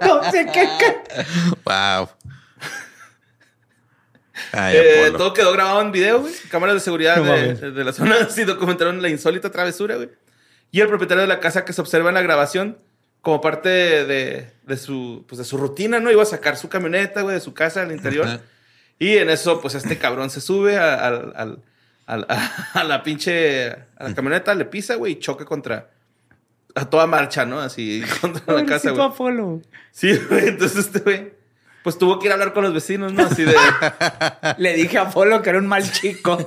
No 0.06 0.32
sé 0.32 0.46
qué. 0.54 0.68
qué. 0.78 1.26
Wow. 1.64 2.10
Ay, 4.52 4.76
Eh, 4.78 5.14
todo 5.18 5.34
quedó 5.34 5.52
grabado 5.54 5.82
en 5.82 5.92
video, 5.92 6.22
güey. 6.22 6.34
Cámaras 6.52 6.76
de 6.76 6.82
seguridad 6.82 7.18
No 7.18 7.24
de, 7.24 7.30
mames. 7.54 7.62
de 7.62 7.84
la 7.84 7.94
zona 7.94 8.30
sí 8.30 8.44
documentaron 8.44 9.02
la 9.02 9.10
insólita 9.10 9.50
travesura, 9.52 9.96
güey. 9.96 10.10
Y 10.72 10.82
el 10.82 10.88
propietario 10.88 11.22
de 11.22 11.28
la 11.28 11.40
casa 11.40 11.66
que 11.66 11.74
se 11.74 11.82
observa 11.82 12.10
en 12.10 12.16
la 12.16 12.22
grabación, 12.22 12.78
como 13.24 13.42
parte 13.42 13.70
de, 13.70 14.06
de- 14.06 14.54
de 14.64 14.78
su, 14.78 15.26
pues 15.28 15.40
de 15.40 15.44
su 15.46 15.58
rutina, 15.58 16.00
¿no? 16.00 16.12
Iba 16.12 16.22
a 16.22 16.26
sacar 16.28 16.56
su 16.56 16.70
camioneta, 16.70 17.22
güey, 17.24 17.34
de 17.36 17.42
su 17.42 17.54
casa 17.56 17.82
al 17.82 17.92
interior. 17.92 18.28
Ajá. 18.28 18.42
Y 19.00 19.18
en 19.18 19.30
eso, 19.32 19.60
pues 19.60 19.74
este 19.76 19.98
cabrón 19.98 20.30
se 20.30 20.40
sube 20.40 20.78
a, 20.78 20.94
al- 21.08 21.34
al- 21.36 21.64
al- 22.06 22.28
a 22.74 22.84
la 22.84 23.02
pinche 23.02 23.72
a 23.72 24.04
la 24.08 24.14
camioneta, 24.14 24.54
le 24.54 24.66
pisa, 24.66 24.94
güey, 24.96 25.14
y 25.14 25.20
choca 25.20 25.46
contra 25.46 25.90
a 26.76 26.86
toda 26.90 27.08
marcha, 27.08 27.44
¿no? 27.46 27.60
Así 27.60 28.04
contra 28.22 28.54
la 28.54 28.66
casa, 28.66 28.92
güey. 28.92 29.04
Apolo. 29.04 29.62
Sí, 29.92 30.16
güey. 30.30 30.50
Entonces 30.50 30.86
este 30.86 31.00
güey, 31.00 31.34
pues 31.84 31.98
tuvo 31.98 32.20
que 32.20 32.28
ir 32.28 32.32
a 32.32 32.36
hablar 32.36 32.54
con 32.54 32.64
los 32.64 32.74
vecinos, 32.74 33.12
¿no? 33.14 33.26
Así 33.26 33.44
de. 33.44 33.56
Le 34.60 34.74
dije 34.76 34.98
a 35.00 35.04
Apolo 35.04 35.42
que 35.42 35.50
era 35.50 35.60
un 35.60 35.68
mal 35.68 35.90
chico. 35.92 36.38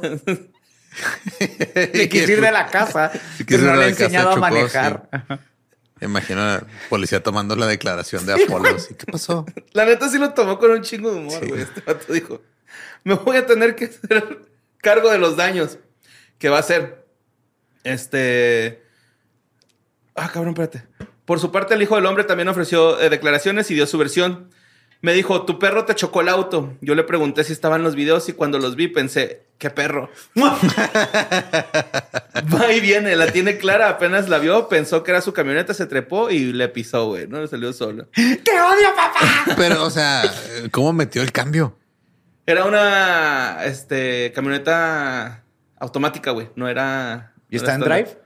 Le 1.93 2.09
quise 2.09 2.33
ir 2.33 2.41
de 2.41 2.53
la 2.53 2.67
casa. 2.67 3.11
Sí, 3.37 3.45
pero 3.45 3.63
no 3.65 3.77
le 3.77 3.87
he 3.87 3.89
enseñado 3.91 4.29
a 4.31 4.35
chocó, 4.35 4.41
manejar. 4.41 5.09
Imagino 6.01 6.43
a 6.43 6.45
la 6.45 6.67
policía 6.91 7.23
tomando 7.23 7.57
la 7.57 7.67
declaración 7.67 8.27
de 8.27 8.35
Apolo. 8.35 8.69
así, 8.77 8.95
¿Qué 8.95 9.07
pasó? 9.11 9.47
La 9.73 9.87
neta 9.87 10.09
sí 10.09 10.19
lo 10.19 10.35
tomó 10.35 10.59
con 10.59 10.71
un 10.71 10.83
chingo 10.83 11.11
de 11.11 11.19
humor, 11.21 11.41
Sí. 11.43 11.49
güey. 11.49 11.63
Este 11.63 11.81
vato 11.81 12.13
dijo, 12.13 12.43
me 13.05 13.15
voy 13.15 13.37
a 13.39 13.47
tener 13.47 13.75
que 13.77 13.87
hacer 13.87 14.43
cargo 14.79 15.11
de 15.11 15.19
los 15.19 15.37
daños 15.37 15.79
que 16.39 16.49
va 16.51 16.59
a 16.59 16.61
hacer. 16.61 17.07
Este... 17.85 18.83
Ah, 20.15 20.31
cabrón, 20.33 20.51
espérate. 20.59 20.87
Por 21.25 21.41
su 21.41 21.51
parte, 21.51 21.75
el 21.75 21.83
hijo 21.83 21.97
del 21.97 22.07
hombre 22.07 22.25
también 22.25 22.49
ofreció 22.49 23.01
eh, 23.01 23.09
declaraciones 23.11 23.71
y 23.71 23.75
dio 23.75 23.87
su 23.87 23.97
versión. 23.99 24.51
Me 25.03 25.13
dijo, 25.13 25.45
tu 25.45 25.59
perro 25.59 25.85
te 25.85 25.95
chocó 25.95 26.23
el 26.23 26.29
auto. 26.29 26.75
Yo 26.81 26.95
le 26.95 27.05
pregunté 27.05 27.45
si 27.45 27.53
estaban 27.53 27.83
los 27.83 27.95
videos 27.95 28.29
y 28.29 28.33
cuando 28.33 28.59
los 28.59 28.77
vi 28.77 28.89
pensé, 28.89 29.47
¿qué 29.59 29.71
perro? 29.71 30.11
Va 30.37 30.59
y 32.73 32.81
viene, 32.81 33.15
la 33.15 33.31
tiene 33.31 33.59
clara, 33.59 33.89
apenas 33.89 34.29
la 34.29 34.39
vio, 34.39 34.69
pensó 34.69 35.03
que 35.03 35.11
era 35.11 35.21
su 35.21 35.33
camioneta, 35.33 35.75
se 35.75 35.87
trepó 35.87 36.31
y 36.31 36.53
le 36.53 36.69
pisó, 36.69 37.07
güey, 37.07 37.29
¿no? 37.29 37.41
Le 37.41 37.49
salió 37.49 37.73
solo. 37.73 38.09
¡Te 38.15 38.61
odio, 38.61 38.89
papá! 38.97 39.55
Pero, 39.57 39.85
o 39.85 39.91
sea, 39.91 40.23
¿cómo 40.71 40.93
metió 40.93 41.23
el 41.23 41.33
cambio? 41.33 41.77
Era 42.47 42.65
una 42.65 43.65
este, 43.65 44.33
camioneta 44.35 45.45
automática, 45.79 46.31
güey. 46.31 46.49
No 46.55 46.69
era. 46.69 47.35
¿Y 47.51 47.57
no 47.57 47.63
está 47.63 47.75
en 47.75 47.81
drive? 47.81 48.26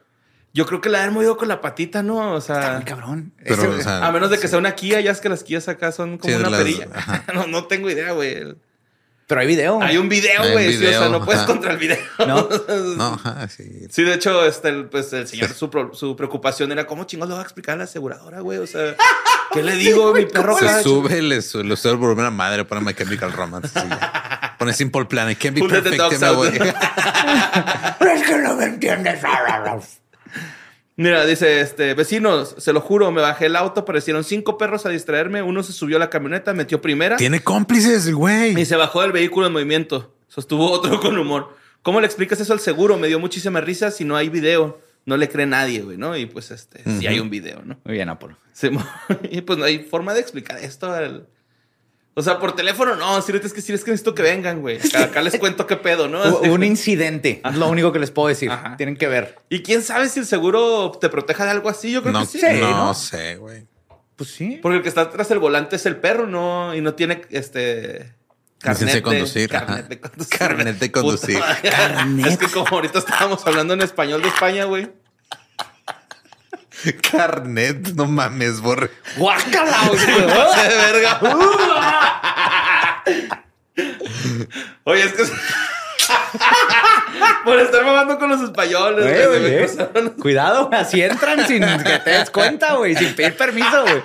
Yo 0.53 0.67
creo 0.67 0.81
que 0.81 0.89
la 0.89 1.05
han 1.05 1.13
movido 1.13 1.37
con 1.37 1.47
la 1.49 1.61
patita, 1.61 2.03
¿no? 2.03 2.33
O 2.33 2.39
Está 2.39 2.61
sea, 2.63 2.73
muy 2.75 2.85
cabrón. 2.85 3.33
Pero, 3.45 3.55
Ese- 3.55 3.69
o 3.69 3.81
sea, 3.83 4.05
a 4.07 4.11
menos 4.13 4.31
de 4.31 4.37
que 4.37 4.43
sí. 4.43 4.49
sea 4.49 4.59
una 4.59 4.75
Kia, 4.75 5.01
ya 5.01 5.13
es 5.13 5.21
que 5.21 5.29
las 5.29 5.45
Kias 5.45 5.69
acá 5.69 5.93
son 5.93 6.19
como 6.19 6.33
Sí, 6.35 6.41
una 6.41 6.51
las- 6.51 6.61
perilla. 6.61 6.89
no, 7.35 7.47
no 7.47 7.65
tengo 7.67 7.89
idea, 7.89 8.11
güey. 8.13 8.57
Pero 9.29 9.41
hay 9.43 9.47
video. 9.47 9.81
Hay 9.81 9.97
un 9.97 10.09
video, 10.09 10.43
güey. 10.51 10.77
Sí, 10.77 10.85
o 10.87 10.91
sea, 10.91 11.09
no 11.09 11.25
puedes 11.25 11.43
ajá. 11.43 11.47
contra 11.53 11.71
el 11.71 11.79
video. 11.79 11.99
No. 12.27 12.49
No, 12.97 13.15
ajá, 13.15 13.47
sí. 13.49 13.87
Sí, 13.89 14.03
de 14.03 14.15
hecho, 14.15 14.45
este, 14.45 14.71
el, 14.71 14.87
pues 14.87 15.13
el 15.13 15.29
señor, 15.29 15.51
su, 15.51 15.71
pro- 15.71 15.95
su 15.95 16.17
preocupación 16.17 16.73
era 16.73 16.85
cómo 16.85 17.05
chingados 17.05 17.29
lo 17.31 17.37
va 17.37 17.43
a 17.43 17.45
explicar 17.45 17.77
a 17.77 17.79
la 17.79 17.85
aseguradora, 17.85 18.41
güey. 18.41 18.59
O 18.59 18.67
sea, 18.67 18.97
¿qué 19.53 19.63
le 19.63 19.77
digo? 19.77 20.13
Mi 20.13 20.27
perro 20.27 20.59
Se 20.59 20.83
sube, 20.83 21.23
le, 21.23 21.43
su- 21.43 21.63
le 21.63 21.77
sube 21.77 21.93
el 21.93 21.99
volumen 21.99 22.27
a 22.27 22.31
madre, 22.33 22.65
pone 22.65 22.81
My 22.81 22.93
Chemical 22.93 23.33
Romance. 23.33 23.71
ya. 23.73 24.57
Pone 24.59 24.73
Simple 24.73 25.05
Plan. 25.05 25.31
It 25.31 25.41
be 25.41 25.53
Put 25.61 25.71
perfect. 25.71 25.95
es 26.01 26.19
que 28.27 28.37
no 28.39 28.57
me 28.57 28.65
entiendes. 28.65 29.21
Mira, 31.03 31.25
dice, 31.25 31.61
este, 31.63 31.95
vecinos, 31.95 32.55
se 32.59 32.73
lo 32.75 32.81
juro, 32.83 33.11
me 33.11 33.23
bajé 33.23 33.47
el 33.47 33.57
auto, 33.57 33.81
aparecieron 33.81 34.23
cinco 34.23 34.59
perros 34.59 34.85
a 34.85 34.91
distraerme, 34.91 35.41
uno 35.41 35.63
se 35.63 35.73
subió 35.73 35.97
a 35.97 35.99
la 35.99 36.11
camioneta, 36.11 36.53
metió 36.53 36.83
primera 36.83 37.17
Tiene 37.17 37.41
cómplices, 37.41 38.05
el 38.05 38.11
y 38.11 38.13
güey. 38.13 38.67
se 38.67 38.77
bajó 38.77 39.01
del 39.01 39.13
vehículo 39.13 39.47
en 39.47 39.55
movimiento. 39.55 40.15
Sostuvo 40.29 40.71
otro 40.71 41.01
con 41.01 41.17
humor. 41.19 41.57
¿Cómo 41.83 42.01
le 42.01 42.07
explicas 42.07 42.39
eso 42.41 42.53
al 42.53 42.61
seguro? 42.61 42.99
Me 42.99 43.09
dio 43.09 43.19
muchísima 43.19 43.63
risa 43.63 43.91
si 43.91 44.05
no 44.05 44.15
hay 44.15 44.29
video. 44.29 44.79
No 45.07 45.17
le 45.17 45.31
cree 45.31 45.47
nadie, 45.47 45.81
güey, 45.81 45.97
¿no? 45.97 46.15
Y 46.17 46.27
pues, 46.27 46.51
este, 46.51 46.83
sí 46.99 47.07
hay 47.07 47.19
un 47.19 47.31
video, 47.31 47.63
¿no? 47.65 47.79
Muy 47.85 47.95
bien, 47.95 48.11
Apolo. 48.11 48.37
Y 49.31 49.41
pues 49.41 49.59
no 49.59 49.65
hay 49.65 49.79
forma 49.79 50.13
de 50.13 50.21
explicar 50.21 50.59
esto. 50.59 50.93
al- 50.93 51.27
O 52.21 52.23
sea, 52.23 52.39
por 52.39 52.53
teléfono 52.55 52.97
no, 52.97 53.23
si 53.23 53.33
es 53.33 53.41
que 53.53 53.61
es 53.61 53.65
que 53.65 53.73
necesito 53.73 54.15
que 54.15 54.23
vengan, 54.23 54.61
güey. 54.61 54.79
Acá, 54.79 55.05
acá 55.05 55.23
les 55.23 55.37
cuento 55.39 55.67
qué 55.67 55.77
pedo, 55.77 56.07
¿no? 56.07 56.23
Así, 56.23 56.49
un 56.51 56.63
incidente. 56.63 57.41
Es 57.43 57.57
lo 57.57 57.69
único 57.69 57.93
que 57.93 57.99
les 57.99 58.11
puedo 58.11 58.29
decir. 58.29 58.51
Ajá. 58.51 58.77
Tienen 58.77 58.97
que 58.97 59.07
ver. 59.09 59.39
Y 59.49 59.63
quién 59.63 59.83
sabe 59.83 60.09
si 60.11 60.21
el 60.21 60.27
seguro 60.27 60.93
te 61.01 61.09
proteja 61.09 61.45
de 61.47 61.53
algo 61.53 61.71
así, 61.71 61.91
yo 61.91 62.03
creo 62.03 62.13
No, 62.13 62.21
que 62.21 62.27
sí. 62.27 62.41
no, 62.61 62.71
¿no? 62.71 62.95
sé, 62.95 63.37
güey. 63.37 63.67
Pues 64.17 64.31
sí. 64.31 64.59
Porque 64.61 64.77
el 64.77 64.83
que 64.83 64.91
está 64.91 65.01
atrás 65.01 65.31
del 65.31 65.39
volante 65.39 65.77
es 65.77 65.87
el 65.87 65.97
perro, 65.97 66.27
¿no? 66.27 66.75
Y 66.75 66.83
no 66.83 66.93
tiene 66.95 67.23
este. 67.31 68.13
Licencia 68.63 68.97
de 68.97 69.03
conducir, 69.03 69.49
Carnet 69.49 69.89
de 69.89 69.99
conducir. 70.01 70.39
Carnet 70.39 70.79
de 70.79 70.93
conducir. 70.93 71.39
Madre. 71.39 72.29
Es 72.29 72.37
que 72.37 72.47
como 72.49 72.69
ahorita 72.69 72.99
estábamos 72.99 73.47
hablando 73.47 73.73
en 73.73 73.81
español 73.81 74.21
de 74.21 74.29
España, 74.29 74.67
güey. 74.67 74.91
Carnet, 77.11 77.89
no 77.95 78.07
mames, 78.07 78.61
borre. 78.61 78.91
¡Guácala! 79.17 79.79
güey! 79.89 80.07
Verga. 80.93 81.21
Oye, 84.85 85.03
es 85.05 85.13
que. 85.13 85.23
Por 87.45 87.59
estar 87.61 87.85
mamando 87.85 88.19
con 88.19 88.29
los 88.31 88.41
españoles, 88.43 89.05
Güey, 89.05 89.27
güey. 89.41 89.67
güey, 89.93 90.11
Cuidado, 90.17 90.69
así 90.73 91.01
entran 91.03 91.47
sin 91.47 91.63
que 91.63 91.99
te 92.05 92.11
des 92.11 92.31
cuenta, 92.31 92.75
güey. 92.75 92.97
Sin 92.97 93.15
pedir 93.15 93.37
permiso, 93.37 93.83
güey. 93.83 94.03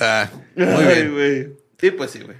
Ah, 0.00 0.28
muy 0.54 0.66
Ay, 0.66 0.86
bien. 0.86 1.12
güey. 1.14 1.48
Sí, 1.80 1.90
pues 1.92 2.10
sí, 2.10 2.20
güey. 2.20 2.36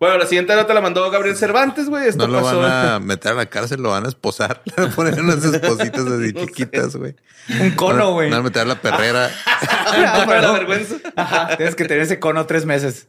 Bueno, 0.00 0.16
la 0.16 0.24
siguiente 0.24 0.56
nota 0.56 0.72
la 0.72 0.80
mandó 0.80 1.08
Gabriel 1.10 1.36
Cervantes, 1.36 1.88
güey. 1.90 2.08
Esto 2.08 2.26
No 2.26 2.32
lo 2.32 2.42
pasó. 2.42 2.58
van 2.60 2.88
a 2.88 2.98
meter 3.00 3.32
a 3.32 3.34
la 3.34 3.46
cárcel, 3.46 3.82
lo 3.82 3.90
van 3.90 4.06
a 4.06 4.08
esposar. 4.08 4.62
Le 4.64 4.72
van 4.82 4.90
a 4.92 4.94
poner 4.96 5.20
unas 5.20 5.44
espositas 5.44 6.06
así 6.06 6.32
No 6.34 6.40
chiquitas, 6.46 6.96
güey. 6.96 7.14
Un 7.60 7.72
cono, 7.72 8.12
güey. 8.14 8.30
Van 8.30 8.40
a 8.40 8.42
meter 8.42 8.62
a 8.62 8.64
la 8.64 8.80
perrera. 8.80 9.30
Para 10.26 10.40
la 10.40 10.52
vergüenza. 10.52 10.96
Ajá, 11.16 11.56
tienes 11.58 11.74
que 11.76 11.84
tener 11.84 12.02
ese 12.02 12.18
cono 12.18 12.46
tres 12.46 12.64
meses. 12.64 13.08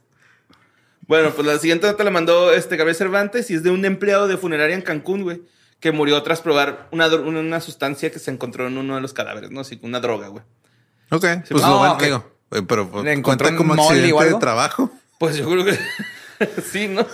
Bueno, 1.08 1.30
pues 1.30 1.46
la 1.46 1.58
siguiente 1.58 1.86
nota 1.86 2.04
la 2.04 2.10
mandó 2.10 2.52
este 2.52 2.76
Gabriel 2.76 2.94
Cervantes 2.96 3.50
y 3.50 3.54
es 3.54 3.62
de 3.62 3.70
un 3.70 3.84
empleado 3.84 4.28
de 4.28 4.36
funeraria 4.36 4.76
en 4.76 4.82
Cancún, 4.82 5.22
güey, 5.22 5.42
que 5.80 5.92
murió 5.92 6.22
tras 6.22 6.40
probar 6.42 6.88
una, 6.92 7.08
una, 7.08 7.40
una 7.40 7.60
sustancia 7.60 8.10
que 8.10 8.18
se 8.18 8.30
encontró 8.30 8.66
en 8.66 8.76
uno 8.78 8.94
de 8.96 9.00
los 9.00 9.12
cadáveres, 9.14 9.50
¿no? 9.50 9.60
Así, 9.60 9.78
una 9.82 9.98
droga, 10.00 10.28
güey. 10.28 10.44
Ok, 11.10 11.20
pues 11.22 11.48
pues, 11.50 11.62
lo 11.62 11.68
no, 11.68 11.78
bueno, 11.78 11.94
ok. 11.94 12.02
digo. 12.02 12.30
eh, 12.52 12.62
Pero 12.68 12.88
pues, 12.90 13.04
¿Le 13.04 13.12
encontró 13.14 13.48
un 13.48 13.56
como 13.56 13.74
accidente 13.74 14.12
o 14.12 14.20
de 14.22 14.34
trabajo. 14.34 14.90
Pues 15.18 15.36
yo 15.36 15.48
creo 15.50 15.64
que 15.64 15.78
sí, 16.72 16.88
¿no? 16.88 17.06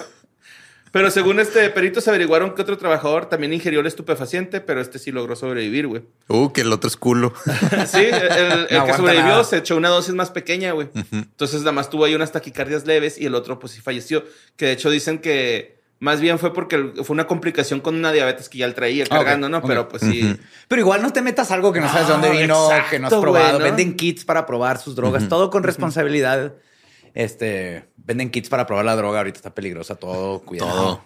Pero 0.91 1.11
según 1.11 1.39
este 1.39 1.69
perito 1.69 2.01
se 2.01 2.09
averiguaron 2.09 2.55
que 2.55 2.63
otro 2.63 2.79
trabajador 2.79 3.27
también 3.27 3.53
ingirió 3.53 3.81
el 3.81 3.87
estupefaciente, 3.87 4.63
pero 4.63 4.81
este 4.81 4.99
sí 4.99 5.13
logró 5.13 5.37
sobrevivir, 5.37 5.87
güey. 5.87 6.03
Uh, 6.29 6.51
que 6.51 6.63
el 6.63 6.73
otro 6.73 6.89
es 6.89 6.97
culo. 6.97 7.35
Sí, 7.87 7.99
el, 7.99 8.15
el- 8.15 8.67
el 8.71 8.85
que 8.85 8.95
sobrevivió 8.95 9.27
nada. 9.29 9.45
se 9.45 9.59
echó 9.59 9.77
una 9.77 9.91
dosis 9.91 10.15
más 10.15 10.31
pequeña, 10.31 10.73
güey. 10.73 10.89
Entonces 11.13 11.61
nada 11.61 11.73
más 11.73 11.91
tuvo 11.91 12.07
ahí 12.07 12.15
unas 12.15 12.33
taquicardias 12.33 12.87
leves 12.87 13.19
y 13.21 13.27
el 13.27 13.35
otro 13.35 13.59
pues 13.59 13.75
sí 13.75 13.83
falleció. 13.83 14.25
Que 14.57 14.65
de 14.67 14.73
hecho 14.73 14.89
dicen 14.89 15.19
que 15.19 15.77
más 16.01 16.21
bien 16.21 16.39
fue 16.39 16.55
porque 16.55 16.93
fue 17.05 17.13
una 17.13 17.27
complicación 17.27 17.81
con 17.81 17.95
una 17.95 18.11
diabetes 18.11 18.49
que 18.49 18.57
ya 18.59 18.65
él 18.65 18.73
traía 18.75 19.05
Ah, 19.11 19.17
cargando, 19.17 19.51
¿no? 19.51 19.61
Pero 19.63 19.89
pues 19.89 20.01
sí. 20.03 20.39
Pero 20.69 20.81
igual 20.81 21.03
no 21.03 21.13
te 21.13 21.21
metas 21.21 21.51
algo 21.51 21.71
que 21.71 21.81
no 21.83 21.89
sabes 21.91 22.07
de 22.07 22.13
dónde 22.15 22.29
No, 22.29 22.35
vino, 22.41 22.65
exacto, 22.71 22.91
que 22.93 22.99
no 22.99 23.07
has 23.09 23.15
probado. 23.15 23.59
Venden 23.59 23.95
kits 23.95 24.25
para 24.25 24.47
probar 24.47 24.79
sus 24.79 24.97
drogas, 24.97 25.29
todo 25.29 25.51
con 25.51 25.65
responsabilidad. 25.65 26.55
Este, 27.19 27.89
venden 27.97 28.31
kits 28.31 28.49
para 28.49 28.65
probar 28.65 28.85
la 28.85 28.95
droga. 28.95 29.19
Ahorita 29.19 29.39
está 29.39 29.53
peligrosa 29.53 29.97
todo. 29.97 30.39
Cuidado. 30.45 30.71
Todo. 30.71 31.05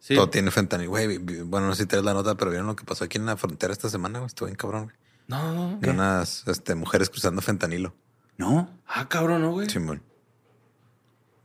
Sí. 0.00 0.16
Todo 0.16 0.28
tiene 0.28 0.50
fentanilo. 0.50 0.90
Güey, 0.90 1.18
bueno, 1.18 1.68
no 1.68 1.74
sé 1.76 1.84
si 1.84 1.88
te 1.88 1.94
das 1.94 2.04
la 2.04 2.14
nota, 2.14 2.34
pero 2.34 2.50
vieron 2.50 2.66
lo 2.66 2.74
que 2.74 2.84
pasó 2.84 3.04
aquí 3.04 3.16
en 3.16 3.26
la 3.26 3.36
frontera 3.36 3.72
esta 3.72 3.88
semana, 3.88 4.18
güey. 4.18 4.26
Estuvo 4.26 4.48
bien 4.48 4.56
cabrón, 4.56 4.86
güey. 4.86 4.96
No, 5.28 5.52
no. 5.54 5.78
Unas 5.88 6.42
este, 6.48 6.74
mujeres 6.74 7.10
cruzando 7.10 7.42
fentanilo. 7.42 7.94
No. 8.36 8.76
Ah, 8.88 9.08
cabrón, 9.08 9.42
¿no, 9.42 9.52
güey? 9.52 9.70
Simón. 9.70 10.02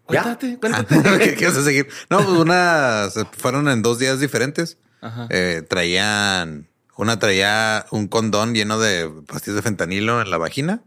Cuéntate, 0.06 0.54
Ah, 0.54 0.58
cuéntate. 0.60 1.20
¿Qué, 1.20 1.36
qué 1.36 1.46
vas 1.46 1.58
a 1.58 1.64
seguir? 1.64 1.88
No, 2.10 2.18
pues 2.18 2.40
unas 2.40 3.14
fueron 3.34 3.70
en 3.70 3.84
dos 3.84 4.00
días 4.00 4.20
diferentes. 4.20 4.80
Ajá. 5.00 5.28
Eh, 5.30 5.62
traían, 5.70 6.68
una 6.96 7.20
traía 7.20 7.86
un 7.92 8.08
condón 8.08 8.56
lleno 8.56 8.80
de 8.80 9.12
pastillas 9.28 9.58
de 9.58 9.62
fentanilo 9.62 10.24
en 10.24 10.32
la 10.32 10.40
vagina 10.40 10.82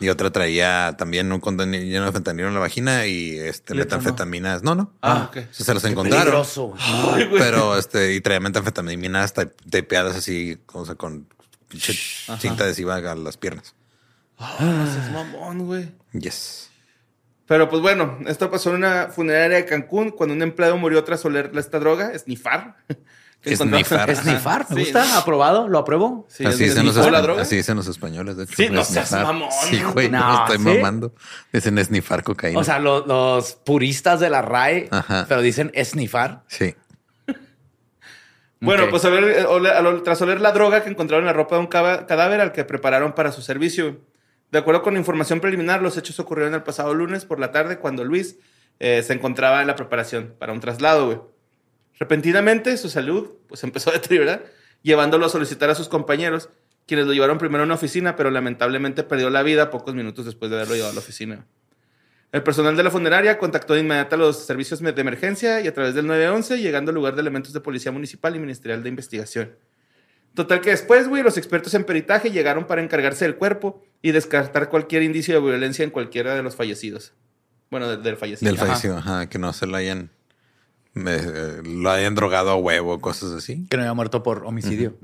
y 0.00 0.08
otra 0.08 0.30
traía 0.30 0.94
también 0.98 1.32
un 1.32 1.40
condón 1.40 1.72
lleno 1.72 2.06
de 2.06 2.12
fentanilo 2.12 2.48
en 2.48 2.54
la 2.54 2.60
vagina 2.60 3.06
y 3.06 3.38
este 3.38 3.74
metanfetaminas. 3.74 4.62
No, 4.62 4.74
no. 4.74 4.92
Ah, 5.02 5.26
ok. 5.28 5.36
Entonces 5.38 5.66
se 5.66 5.74
los 5.74 5.82
Qué 5.82 5.88
encontraron. 5.90 6.24
peligroso. 6.26 6.74
Ay. 6.78 7.28
Pero 7.38 7.76
este, 7.78 8.14
y 8.14 8.20
traía 8.20 8.40
metanfetaminas 8.40 9.32
ta- 9.32 9.50
tapeadas 9.70 10.16
así, 10.16 10.58
o 10.72 10.84
sea, 10.84 10.94
con 10.96 11.26
pinche 11.68 11.94
cinta 12.38 12.64
adhesiva 12.64 12.96
a 12.96 13.14
las 13.14 13.36
piernas. 13.36 13.74
Ah, 14.38 14.86
seas 14.92 15.10
mamón, 15.12 15.66
güey. 15.66 15.92
Yes. 16.12 16.70
Pero 17.46 17.68
pues 17.70 17.80
bueno, 17.80 18.18
esto 18.26 18.50
pasó 18.50 18.70
en 18.70 18.76
una 18.76 19.08
funeraria 19.08 19.56
de 19.58 19.64
Cancún 19.64 20.10
cuando 20.10 20.34
un 20.34 20.42
empleado 20.42 20.76
murió 20.78 21.04
tras 21.04 21.24
oler 21.24 21.52
esta 21.56 21.78
droga, 21.78 22.10
esnifar. 22.12 22.76
Esnifar. 23.42 24.10
Es 24.10 24.24
nifar, 24.24 24.66
me 24.70 24.76
Sí. 24.84 24.90
gusta, 24.92 25.18
aprobado, 25.18 25.68
lo 25.68 25.78
apruebo. 25.78 26.26
Sí, 26.28 26.44
así, 26.44 26.64
es- 26.64 26.70
dicen 26.74 26.86
los 26.86 26.96
así 27.38 27.56
dicen 27.56 27.76
los 27.76 27.86
españoles, 27.86 28.36
de 28.36 28.44
hecho. 28.44 28.54
Sí, 28.56 28.68
no 28.70 28.82
seas 28.84 29.06
Esnifar. 29.12 29.26
mamón. 29.34 29.48
Sí, 29.68 29.82
güey, 29.92 30.10
no, 30.10 30.18
No, 30.18 30.40
estoy 30.44 30.58
¿sí? 30.58 30.64
mamando. 30.64 31.14
Dicen 31.52 31.78
esnifar 31.78 32.22
cocaína. 32.24 32.58
O 32.58 32.64
sea, 32.64 32.78
lo- 32.80 33.06
los 33.06 33.52
puristas 33.54 34.18
de 34.18 34.30
la 34.30 34.42
RAE, 34.42 34.88
Ajá. 34.90 35.26
pero 35.28 35.40
dicen 35.42 35.70
esnifar. 35.74 36.42
sí. 36.48 36.74
Bueno, 38.58 38.84
pues 38.90 39.04
a 39.04 39.10
ver, 39.10 39.22
eh, 39.24 40.00
tras 40.02 40.20
oler 40.22 40.40
la 40.40 40.50
droga 40.50 40.82
que 40.82 40.88
encontraron 40.88 41.24
en 41.24 41.26
la 41.26 41.32
ropa 41.34 41.56
de 41.56 41.60
un 41.60 41.66
cadáver 41.66 42.40
al 42.40 42.52
que 42.52 42.64
prepararon 42.64 43.12
para 43.12 43.30
su 43.30 43.42
servicio. 43.42 44.00
De 44.50 44.58
acuerdo 44.58 44.82
con 44.82 44.96
información 44.96 45.40
preliminar, 45.40 45.82
los 45.82 45.96
hechos 45.98 46.18
ocurrieron 46.20 46.54
el 46.54 46.62
pasado 46.62 46.94
lunes 46.94 47.26
por 47.26 47.38
la 47.38 47.52
tarde 47.52 47.78
cuando 47.78 48.02
Luis 48.02 48.38
eh, 48.80 49.02
se 49.02 49.12
encontraba 49.12 49.60
en 49.60 49.66
la 49.66 49.76
preparación 49.76 50.34
para 50.38 50.52
un 50.54 50.60
traslado, 50.60 51.06
güey. 51.06 51.18
Repentinamente 51.98 52.76
su 52.76 52.88
salud 52.88 53.30
pues 53.48 53.62
empezó 53.64 53.90
a 53.90 53.94
deteriorar, 53.94 54.46
llevándolo 54.82 55.26
a 55.26 55.28
solicitar 55.28 55.70
a 55.70 55.74
sus 55.74 55.88
compañeros, 55.88 56.48
quienes 56.86 57.06
lo 57.06 57.12
llevaron 57.12 57.38
primero 57.38 57.62
a 57.62 57.66
una 57.66 57.74
oficina, 57.74 58.14
pero 58.16 58.30
lamentablemente 58.30 59.02
perdió 59.02 59.30
la 59.30 59.42
vida 59.42 59.70
pocos 59.70 59.94
minutos 59.94 60.24
después 60.24 60.50
de 60.50 60.56
haberlo 60.56 60.74
llevado 60.74 60.92
a 60.92 60.94
la 60.94 61.00
oficina. 61.00 61.44
El 62.32 62.42
personal 62.42 62.76
de 62.76 62.82
la 62.82 62.90
funeraria 62.90 63.38
contactó 63.38 63.74
de 63.74 63.80
inmediato 63.80 64.14
a 64.16 64.18
los 64.18 64.44
servicios 64.44 64.80
de 64.80 65.00
emergencia 65.00 65.60
y 65.60 65.68
a 65.68 65.74
través 65.74 65.94
del 65.94 66.06
911, 66.06 66.60
llegando 66.60 66.90
al 66.90 66.94
lugar 66.96 67.14
de 67.14 67.22
elementos 67.22 67.52
de 67.52 67.60
policía 67.60 67.92
municipal 67.92 68.36
y 68.36 68.38
ministerial 68.38 68.82
de 68.82 68.88
investigación. 68.88 69.56
Total 70.34 70.60
que 70.60 70.70
después, 70.70 71.08
güey, 71.08 71.22
los 71.22 71.38
expertos 71.38 71.72
en 71.74 71.84
peritaje 71.84 72.30
llegaron 72.30 72.66
para 72.66 72.82
encargarse 72.82 73.24
del 73.24 73.36
cuerpo 73.36 73.82
y 74.02 74.10
descartar 74.12 74.68
cualquier 74.68 75.02
indicio 75.02 75.34
de 75.34 75.40
violencia 75.40 75.82
en 75.82 75.90
cualquiera 75.90 76.34
de 76.34 76.42
los 76.42 76.56
fallecidos. 76.56 77.14
Bueno, 77.70 77.88
de- 77.88 77.96
del 77.96 78.16
fallecido. 78.16 78.50
Del 78.50 78.58
fallecido, 78.58 78.98
ajá, 78.98 79.28
que 79.30 79.38
no 79.38 79.52
se 79.54 79.66
lo 79.66 79.76
hayan, 79.76 80.10
me- 80.96 81.14
eh, 81.16 81.62
lo 81.64 81.90
hayan 81.90 82.14
drogado 82.14 82.50
a 82.50 82.56
huevo, 82.56 83.00
cosas 83.00 83.32
así. 83.32 83.66
Que 83.70 83.76
no 83.76 83.84
había 83.84 83.94
muerto 83.94 84.22
por 84.22 84.44
homicidio. 84.46 84.96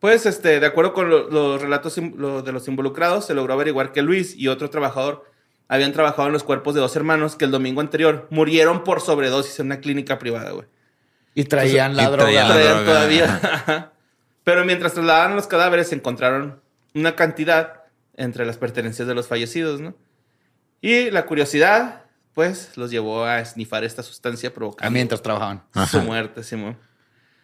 Pues, 0.00 0.26
este, 0.26 0.60
de 0.60 0.66
acuerdo 0.66 0.92
con 0.92 1.10
lo- 1.10 1.28
los 1.28 1.60
relatos 1.60 1.96
lo- 1.98 2.42
de 2.42 2.52
los 2.52 2.68
involucrados, 2.68 3.26
se 3.26 3.34
logró 3.34 3.54
averiguar 3.54 3.92
que 3.92 4.02
Luis 4.02 4.36
y 4.36 4.46
otro 4.48 4.70
trabajador 4.70 5.24
habían 5.66 5.92
trabajado 5.92 6.28
en 6.28 6.32
los 6.32 6.44
cuerpos 6.44 6.74
de 6.74 6.80
dos 6.80 6.94
hermanos 6.94 7.34
que 7.36 7.44
el 7.44 7.50
domingo 7.50 7.80
anterior 7.80 8.28
murieron 8.30 8.84
por 8.84 9.00
sobredosis 9.00 9.58
en 9.60 9.66
una 9.66 9.80
clínica 9.80 10.18
privada, 10.18 10.52
güey. 10.52 10.66
Y 11.34 11.44
traían 11.44 11.96
la 11.96 12.04
Y 12.04 12.06
droga. 12.06 12.22
traían 12.24 12.48
la 12.48 12.54
Traían 12.54 12.76
droga, 12.84 12.86
todavía. 12.86 13.92
Pero 14.44 14.64
mientras 14.64 14.94
trasladaban 14.94 15.34
los 15.36 15.46
cadáveres, 15.46 15.88
se 15.88 15.94
encontraron 15.96 16.60
una 16.94 17.16
cantidad 17.16 17.82
entre 18.16 18.46
las 18.46 18.56
pertenencias 18.56 19.06
de 19.08 19.14
los 19.14 19.26
fallecidos, 19.28 19.80
¿no? 19.80 19.94
Y 20.80 21.10
la 21.10 21.26
curiosidad, 21.26 22.04
pues, 22.34 22.70
los 22.76 22.90
llevó 22.90 23.24
a 23.24 23.40
esnifar 23.40 23.84
esta 23.84 24.02
sustancia 24.02 24.50
Ah, 24.50 24.54
provocando 24.54 24.90
mientras 24.92 25.22
trabajaban. 25.22 25.62
su 25.90 26.00
muerte, 26.02 26.42
Simón. 26.42 26.76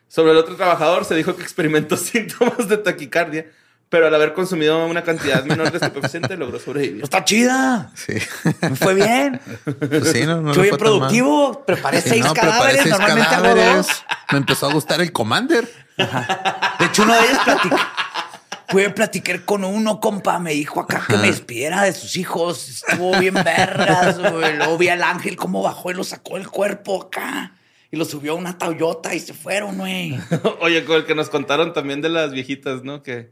Sobre 0.09 0.33
el 0.33 0.39
otro 0.39 0.55
trabajador 0.57 1.05
se 1.05 1.15
dijo 1.15 1.35
que 1.37 1.43
experimentó 1.43 1.97
síntomas 1.99 2.69
de 2.69 2.77
taquicardia, 2.77 3.47
pero 3.89 4.07
al 4.07 4.15
haber 4.15 4.33
consumido 4.33 4.87
una 4.87 5.03
cantidad 5.03 5.45
menor 5.45 5.71
de 5.71 5.79
estupefaciente 5.79 6.37
logró 6.37 6.59
sobrevivir. 6.59 7.03
Está 7.05 7.25
chida. 7.25 7.91
Sí. 7.95 8.15
Me 8.61 8.77
fue 8.77 8.95
bien. 8.95 9.41
Pues 9.65 10.11
sí, 10.11 10.25
no, 10.27 10.41
no 10.41 10.53
le 10.55 10.63
bien 10.63 10.77
productivo. 10.77 11.65
Preparé 11.65 12.01
Sí, 12.01 12.09
seis 12.11 12.25
no, 12.25 12.33
preparé 12.33 12.53
cadáveres. 12.53 12.83
seis 12.83 12.91
Normalmente 12.99 13.35
hago 13.35 13.43
cadáveres. 13.45 13.77
dos. 13.87 14.05
Me 14.33 14.39
empezó 14.39 14.69
a 14.69 14.73
gustar 14.73 15.01
el 15.01 15.13
Commander. 15.13 15.69
De 15.97 16.87
hecho, 16.87 17.03
uno 17.03 17.15
de 17.15 17.21
ellos 17.21 17.39
platicó. 17.45 17.77
Fui 18.69 18.85
a 18.85 18.95
platicar 18.95 19.45
con 19.45 19.65
uno, 19.65 20.01
compa. 20.01 20.39
Me 20.39 20.53
dijo 20.53 20.81
acá 20.81 21.05
que 21.07 21.17
me 21.17 21.27
despidiera 21.27 21.83
de 21.83 21.93
sus 21.93 22.17
hijos. 22.17 22.69
Estuvo 22.69 23.19
bien 23.19 23.35
vergas, 23.35 24.19
güey. 24.19 24.57
Luego 24.57 24.79
vi 24.79 24.89
al 24.89 25.03
ángel 25.03 25.37
cómo 25.37 25.63
bajó 25.63 25.91
y 25.91 25.95
lo 25.95 26.05
sacó 26.05 26.35
del 26.35 26.49
cuerpo 26.49 27.03
acá. 27.03 27.55
Y 27.91 27.97
lo 27.97 28.05
subió 28.05 28.33
a 28.33 28.37
una 28.37 28.59
Toyota 28.59 29.15
y 29.15 29.21
se 29.21 29.35
fueron, 29.35 29.79
güey. 29.79 30.19
Oye, 30.61 30.85
con 30.85 30.97
el 30.97 31.05
que 31.05 31.15
nos 31.15 31.29
contaron 31.29 31.73
también 31.73 32.01
de 32.01 32.09
las 32.09 32.33
viejitas, 32.33 32.83
¿no? 32.83 33.03
Que 33.03 33.31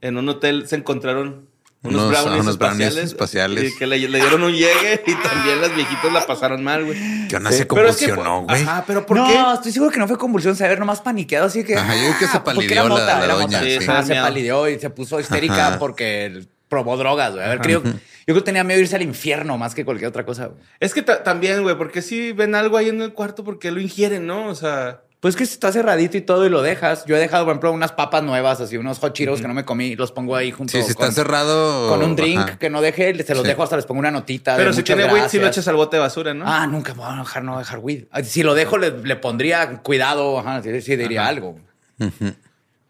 en 0.00 0.16
un 0.16 0.28
hotel 0.28 0.66
se 0.66 0.76
encontraron 0.76 1.49
unos, 1.82 2.02
Unos- 2.04 2.10
brownies, 2.10 2.42
unos 2.42 2.58
brownies 2.58 2.88
espaciales, 2.88 3.10
espaciales. 3.12 3.72
Y 3.74 3.78
que 3.78 3.86
le, 3.86 3.98
le 4.08 4.20
dieron 4.20 4.42
un 4.42 4.52
llegue 4.52 5.02
y 5.06 5.14
también 5.14 5.60
las 5.62 5.74
viejitas 5.74 6.12
la 6.12 6.26
pasaron 6.26 6.62
mal, 6.62 6.84
güey. 6.84 6.98
Que 7.28 7.40
no 7.40 7.50
se 7.50 7.64
Pero 7.66 7.88
es 7.88 7.96
que- 7.96 8.08
convulsionó, 8.08 8.42
güey. 8.42 8.62
Ajá, 8.62 8.84
pero 8.86 9.06
¿por 9.06 9.16
no, 9.16 9.26
qué? 9.28 9.40
estoy 9.54 9.72
seguro 9.72 9.90
que 9.90 9.98
no 9.98 10.06
fue 10.06 10.18
convulsión, 10.18 10.54
se 10.56 10.64
había 10.64 10.76
nomás 10.76 11.00
paniqueado, 11.00 11.46
así 11.46 11.64
que. 11.64 11.76
Ajá, 11.76 11.94
yo 11.94 12.00
creo 12.08 12.18
que 12.18 12.26
se 12.26 12.36
ah, 12.36 12.44
porque 12.44 12.56
palideó 12.58 12.72
era 12.74 12.82
la- 12.82 12.88
mota, 12.90 13.18
la 13.18 13.24
era 13.24 13.34
doña, 13.34 13.62
sí. 13.62 13.78
Ajá, 13.88 14.02
se 14.02 14.12
Miedo. 14.12 14.24
palideó 14.24 14.68
y 14.68 14.78
se 14.78 14.90
puso 14.90 15.18
histérica 15.20 15.68
Ajá. 15.68 15.78
porque 15.78 16.42
probó 16.68 16.96
drogas, 16.98 17.32
güey. 17.32 17.44
A 17.44 17.48
ver, 17.48 17.60
creo, 17.60 17.82
yo 17.82 17.92
creo 18.26 18.36
que 18.36 18.42
tenía 18.42 18.62
miedo 18.62 18.76
de 18.76 18.82
irse 18.82 18.96
al 18.96 19.02
infierno 19.02 19.56
más 19.58 19.74
que 19.74 19.84
cualquier 19.84 20.08
otra 20.10 20.24
cosa, 20.26 20.46
güey. 20.46 20.60
Es 20.80 20.92
que 20.94 21.02
ta- 21.02 21.22
también, 21.24 21.62
güey, 21.62 21.76
porque 21.78 22.02
si 22.02 22.32
ven 22.32 22.54
algo 22.54 22.76
ahí 22.76 22.90
en 22.90 23.00
el 23.02 23.12
cuarto, 23.14 23.42
porque 23.42 23.70
lo 23.70 23.80
ingieren, 23.80 24.26
no? 24.26 24.46
O 24.48 24.54
sea, 24.54 25.00
Pues 25.20 25.36
que 25.36 25.44
si 25.44 25.52
está 25.52 25.70
cerradito 25.70 26.16
y 26.16 26.22
todo 26.22 26.46
y 26.46 26.48
lo 26.48 26.62
dejas. 26.62 27.04
Yo 27.04 27.14
he 27.14 27.18
dejado, 27.18 27.44
por 27.44 27.52
ejemplo, 27.52 27.72
unas 27.72 27.92
papas 27.92 28.22
nuevas, 28.22 28.58
así 28.60 28.78
unos 28.78 28.98
hot 29.00 29.12
Cheetos 29.12 29.42
que 29.42 29.48
no 29.48 29.52
me 29.52 29.66
comí, 29.66 29.94
los 29.94 30.12
pongo 30.12 30.34
ahí 30.34 30.50
junto 30.50 30.72
Sí, 30.72 30.82
si 30.82 30.90
está 30.92 31.04
con, 31.06 31.14
cerrado. 31.14 31.90
con 31.90 32.02
un 32.02 32.16
drink 32.16 32.38
ajá. 32.38 32.58
que 32.58 32.70
no 32.70 32.80
dejé, 32.80 33.12
se 33.22 33.34
los 33.34 33.42
Sí. 33.42 33.48
dejo 33.48 33.62
hasta 33.62 33.76
les 33.76 33.84
pongo 33.84 33.98
una 34.00 34.10
notita. 34.10 34.52
de 34.52 34.58
pero 34.58 34.72
si 34.72 34.82
tiene 34.82 35.04
weed, 35.12 35.28
si 35.28 35.38
lo 35.38 35.46
echas 35.46 35.68
al 35.68 35.76
bote 35.76 35.96
de 35.96 36.00
basura, 36.00 36.32
¿no? 36.32 36.44
Ah, 36.48 36.66
nunca 36.66 36.94
voy 36.94 37.04
a 37.06 37.16
dejar, 37.16 37.44
no 37.44 37.52
voy 37.52 37.58
a 37.58 37.64
dejar 37.64 37.78
weed. 37.80 38.04
Si 38.24 38.42
lo 38.42 38.54
dejo, 38.54 38.78
le, 38.78 38.92
le 39.02 39.16
pondría 39.16 39.82
cuidado, 39.82 40.38
ajá, 40.38 40.62
sí, 40.62 40.80
sí 40.80 40.96
diría 40.96 41.26
algo. 41.26 41.58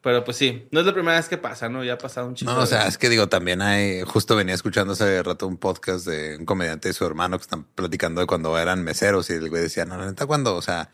Pero 0.03 0.25
pues 0.25 0.37
sí, 0.39 0.67
no 0.71 0.81
es 0.81 0.87
la 0.87 0.95
primera 0.95 1.17
vez 1.19 1.29
que 1.29 1.37
pasa, 1.37 1.69
¿no? 1.69 1.85
Ya 1.85 1.95
ha 1.95 1.99
pasado 1.99 2.27
un 2.27 2.35
chico. 2.35 2.51
No, 2.53 2.61
o 2.61 2.67
sea, 2.67 2.87
es 2.87 2.97
que 2.97 3.11
digo, 3.11 3.29
también 3.29 3.61
hay, 3.61 4.01
justo 4.03 4.35
venía 4.35 4.55
escuchando 4.55 4.95
hace 4.95 5.23
rato 5.23 5.47
un 5.47 5.59
podcast 5.59 6.07
de 6.07 6.37
un 6.39 6.47
comediante 6.47 6.89
y 6.89 6.93
su 6.95 7.05
hermano 7.05 7.37
que 7.39 7.43
están 7.43 7.65
platicando 7.75 8.23
de 8.23 8.27
cuando 8.27 8.57
eran 8.59 8.83
meseros 8.83 9.29
y 9.29 9.35
el 9.35 9.51
güey 9.51 9.63
decía, 9.63 9.85
no, 9.85 9.99
la 9.99 10.07
neta, 10.07 10.25
cuando, 10.25 10.55
o 10.57 10.63
sea, 10.63 10.89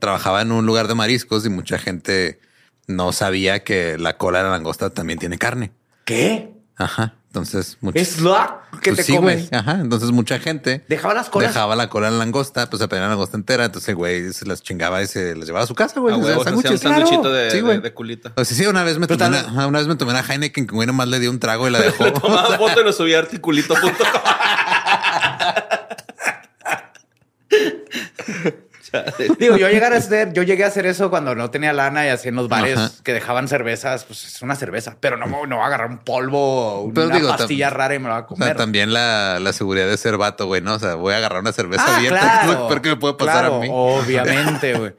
trabajaba 0.00 0.42
en 0.42 0.50
un 0.50 0.66
lugar 0.66 0.88
de 0.88 0.96
mariscos 0.96 1.46
y 1.46 1.50
mucha 1.50 1.78
gente 1.78 2.40
no 2.88 3.12
sabía 3.12 3.62
que 3.62 3.96
la 3.98 4.16
cola 4.16 4.38
de 4.38 4.44
la 4.44 4.50
langosta 4.50 4.90
también 4.90 5.20
tiene 5.20 5.38
carne. 5.38 5.70
¿Qué? 6.04 6.52
Ajá. 6.76 7.14
Entonces, 7.28 7.78
mucha- 7.80 8.00
¿Es 8.00 8.18
lo 8.20 8.34
que 8.82 8.90
Pues 8.90 8.96
te 8.96 9.02
sí, 9.04 9.14
comes? 9.14 9.48
güey. 9.50 9.60
Ajá. 9.60 9.78
Entonces, 9.80 10.10
mucha 10.10 10.40
gente 10.40 10.84
Dejaba 10.88 11.14
las 11.14 11.30
colas. 11.30 11.54
dejaba 11.54 11.76
la 11.76 11.88
cola 11.88 12.08
en 12.08 12.14
la 12.14 12.18
langosta, 12.24 12.68
pues 12.68 12.82
se 12.82 12.88
pedía 12.88 13.02
la 13.02 13.10
langosta 13.10 13.36
entera. 13.36 13.64
Entonces, 13.66 13.94
güey 13.94 14.32
se 14.32 14.46
las 14.46 14.64
chingaba 14.64 15.00
y 15.00 15.06
se 15.06 15.36
las 15.36 15.46
llevaba 15.46 15.62
a 15.62 15.66
su 15.68 15.76
casa, 15.76 16.00
güey. 16.00 16.12
a 16.12 16.16
Se 16.16 16.22
hacía 16.22 16.32
huevos, 16.38 16.46
hacía 16.48 16.56
un 16.56 16.62
sándwiches. 16.78 16.80
sándwichito 16.80 17.32
de, 17.32 17.50
Sí, 17.52 17.56
de- 17.58 17.62
güey. 17.62 17.80
de 17.80 17.94
culito. 17.94 18.32
O 18.36 18.44
sea, 18.44 18.56
sí, 18.56 18.66
una 18.66 18.82
vez 18.82 18.98
me 18.98 19.06
Pero 19.06 19.18
tomé 19.18 19.42
tal- 19.42 19.52
una, 19.68 19.78
vez 19.78 19.86
me 19.86 19.94
tomé 19.94 20.10
una 20.10 20.24
Heineken 20.28 20.66
que 20.66 20.74
güey 20.74 20.88
nomás 20.88 21.06
le 21.06 21.20
dio 21.20 21.30
un 21.30 21.38
trago 21.38 21.68
y 21.68 21.70
la 21.70 21.80
dejó. 21.80 22.04
Le 22.06 22.10
tomaba 22.10 22.48
foto 22.58 22.80
y 22.80 22.84
lo 22.84 22.92
subía 22.92 23.18
a 23.18 23.20
articulito.com. 23.20 23.90
Digo, 29.38 29.56
yo 29.56 29.68
llegar 29.68 29.92
a 29.92 29.96
hacer, 29.96 30.32
yo 30.32 30.42
llegué 30.42 30.64
a 30.64 30.68
hacer 30.68 30.86
eso 30.86 31.10
cuando 31.10 31.34
no 31.34 31.50
tenía 31.50 31.72
lana 31.72 32.06
y 32.06 32.08
así 32.08 32.28
en 32.28 32.34
los 32.36 32.48
bares 32.48 32.76
Ajá. 32.78 32.90
que 33.04 33.12
dejaban 33.12 33.46
cervezas, 33.48 34.04
pues 34.04 34.24
es 34.24 34.42
una 34.42 34.56
cerveza, 34.56 34.96
pero 35.00 35.16
no, 35.16 35.26
me- 35.26 35.46
no 35.46 35.56
voy 35.56 35.62
a 35.64 35.66
agarrar 35.66 35.90
un 35.90 35.98
polvo 35.98 36.38
o 36.38 36.80
una 36.82 36.94
Pero 36.94 37.08
digo, 37.10 37.28
pastilla 37.28 37.70
rara 37.70 37.94
y 37.94 37.98
me 37.98 38.08
la 38.08 38.14
voy 38.14 38.22
a 38.22 38.24
O 38.24 38.28
comer. 38.28 38.48
sea, 38.48 38.56
también 38.56 38.92
la, 38.92 39.38
la 39.40 39.52
seguridad 39.52 39.86
de 39.88 39.96
ser 39.96 40.16
vato, 40.16 40.46
güey, 40.46 40.60
¿no? 40.60 40.74
O 40.74 40.78
sea, 40.78 40.94
voy 40.96 41.14
a 41.14 41.18
agarrar 41.18 41.40
una 41.40 41.52
cerveza 41.52 41.84
Ah, 41.86 41.96
abierta. 41.98 42.20
claro, 42.20 42.40
¿qué 42.40 42.46
es 42.52 42.58
lo 42.58 42.68
peor 42.68 42.82
que 42.82 42.88
me 42.90 42.96
puede 42.96 43.14
pasar 43.14 43.40
claro, 43.42 43.54
a 43.56 43.60
mí? 43.60 43.68
Obviamente, 43.70 44.74
güey. 44.78 44.92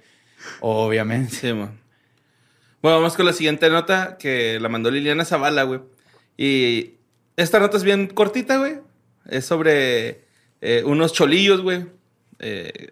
Obviamente. 0.62 1.36
Sí, 1.36 1.54
man. 1.54 1.80
Bueno, 2.82 2.98
vamos 2.98 3.16
con 3.16 3.26
la 3.26 3.34
siguiente 3.34 3.70
nota 3.70 4.18
que 4.18 4.60
la 4.60 4.70
mandó 4.70 4.90
Liliana 4.90 5.26
Zavala, 5.26 5.64
güey. 5.64 5.82
Y 6.38 6.96
esta 7.38 7.60
nota 7.60 7.78
es 7.78 7.84
bien 7.84 8.08
cortita, 8.08 8.58
güey. 8.58 8.80
Es 9.30 9.46
sobre 9.46 10.26
eh, 10.62 10.82
unos 10.86 11.14
cholillos, 11.14 11.62
güey. 11.62 11.86
Eh, 12.40 12.92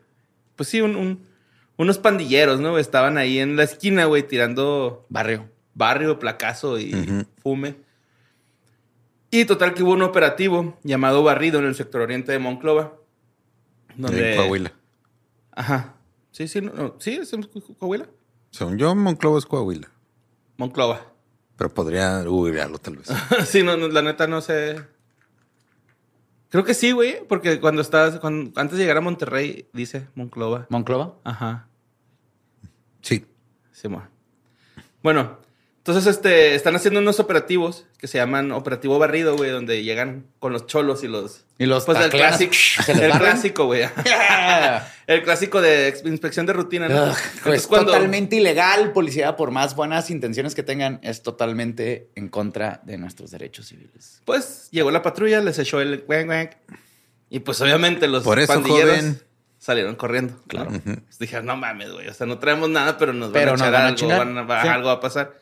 pues 0.59 0.67
sí, 0.67 0.81
un- 0.81 0.97
un- 0.97 1.23
unos 1.77 1.97
pandilleros, 1.99 2.59
¿no? 2.59 2.77
Estaban 2.77 3.17
ahí 3.17 3.39
en 3.39 3.55
la 3.55 3.63
esquina, 3.63 4.03
güey, 4.03 4.23
tirando 4.27 5.05
Barrio. 5.07 5.49
barrio, 5.73 6.19
placazo 6.19 6.77
y 6.77 6.91
fume. 7.41 7.77
Y 9.31 9.45
total 9.45 9.73
que 9.73 9.83
hubo 9.83 9.93
un 9.93 10.01
operativo 10.01 10.77
llamado 10.83 11.23
Barrido 11.23 11.59
en 11.59 11.65
el 11.67 11.75
sector 11.75 12.01
oriente 12.01 12.33
de 12.33 12.39
Monclova. 12.39 12.95
Donde, 13.95 14.31
En 14.33 14.37
Coahuila. 14.37 14.73
Ajá. 15.51 15.95
Sí, 16.31 16.49
sí, 16.49 16.59
no, 16.59 16.73
no. 16.73 16.95
sí, 16.99 17.11
es 17.11 17.31
en 17.31 17.43
Co- 17.43 17.61
Coahuila. 17.77 18.07
Según 18.51 18.77
yo, 18.77 18.93
Monclova 18.93 19.37
es 19.39 19.45
Coahuila. 19.45 19.89
Monclova. 20.57 21.05
Pero 21.55 21.73
podría 21.73 22.21
googlearlo 22.23 22.79
tal 22.79 22.97
vez. 22.97 23.07
sí, 23.47 23.63
no, 23.63 23.77
no, 23.77 23.87
la 23.87 24.01
neta 24.01 24.27
no 24.27 24.41
sé. 24.41 24.81
Creo 26.49 26.63
que 26.63 26.73
sí, 26.73 26.91
güey, 26.91 27.25
porque 27.27 27.59
cuando 27.59 27.81
estás, 27.81 28.19
cuando, 28.19 28.59
antes 28.59 28.77
de 28.77 28.83
llegar 28.83 28.97
a 28.97 29.01
Monterrey, 29.01 29.67
dice 29.71 30.07
Monclova. 30.15 30.65
¿Monclova? 30.69 31.15
Ajá. 31.23 31.67
Sí. 33.01 33.25
Simón. 33.71 34.09
Bueno, 35.03 35.37
entonces 35.89 36.15
este, 36.15 36.55
están 36.55 36.75
haciendo 36.75 36.99
unos 36.99 37.19
operativos 37.19 37.85
que 37.97 38.07
se 38.07 38.17
llaman 38.17 38.51
Operativo 38.51 38.99
Barrido, 38.99 39.35
güey, 39.35 39.49
donde 39.49 39.83
llegan 39.83 40.25
con 40.39 40.53
los 40.53 40.67
cholos 40.67 41.03
y 41.03 41.07
los... 41.07 41.45
Y 41.57 41.65
los 41.65 41.85
Pues 41.85 41.99
el 41.99 42.09
clásico, 42.11 42.51
así, 42.53 42.83
¿se 42.83 42.93
les 42.95 43.03
el 43.03 43.11
clásico, 43.19 43.65
güey. 43.65 43.81
el 45.07 45.23
clásico 45.23 45.61
de 45.61 45.99
inspección 46.05 46.45
de 46.45 46.53
rutina, 46.53 46.87
¿no? 46.87 46.95
Ugh, 46.95 47.07
Entonces, 47.09 47.41
pues 47.43 47.67
cuando- 47.67 47.91
totalmente 47.93 48.35
ilegal, 48.35 48.91
policía, 48.91 49.35
por 49.35 49.51
más 49.51 49.75
buenas 49.75 50.09
intenciones 50.09 50.55
que 50.55 50.63
tengan, 50.63 50.99
es 51.01 51.23
totalmente 51.23 52.09
en 52.15 52.29
contra 52.29 52.81
de 52.83 52.97
nuestros 52.97 53.31
derechos 53.31 53.67
civiles. 53.67 54.21
Pues 54.25 54.67
llegó 54.71 54.91
la 54.91 55.01
patrulla, 55.01 55.41
les 55.41 55.57
echó 55.59 55.81
el. 55.81 56.03
Y 57.29 57.39
pues 57.39 57.59
obviamente 57.61 58.07
los 58.07 58.23
Por 58.23 58.39
eso, 58.39 58.53
pandilleros 58.53 58.89
joven. 58.97 59.21
salieron 59.57 59.95
corriendo. 59.95 60.41
Claro. 60.47 60.71
Dijeron, 61.19 61.45
no 61.45 61.57
mames, 61.57 61.91
güey. 61.91 62.07
O 62.07 62.13
sea, 62.13 62.25
no 62.25 62.39
traemos 62.39 62.69
nada, 62.69 62.97
pero 62.97 63.13
nos 63.13 63.31
Pero 63.31 63.51
van 63.57 63.61
a 63.61 63.65
echar 63.65 63.71
van 63.71 63.81
a 63.81 63.87
algo, 63.87 64.07
van 64.17 64.37
a- 64.37 64.41
va- 64.43 64.61
Sí. 64.61 64.67
algo 64.67 64.87
va 64.87 64.93
a 64.93 64.99
pasar. 64.99 65.38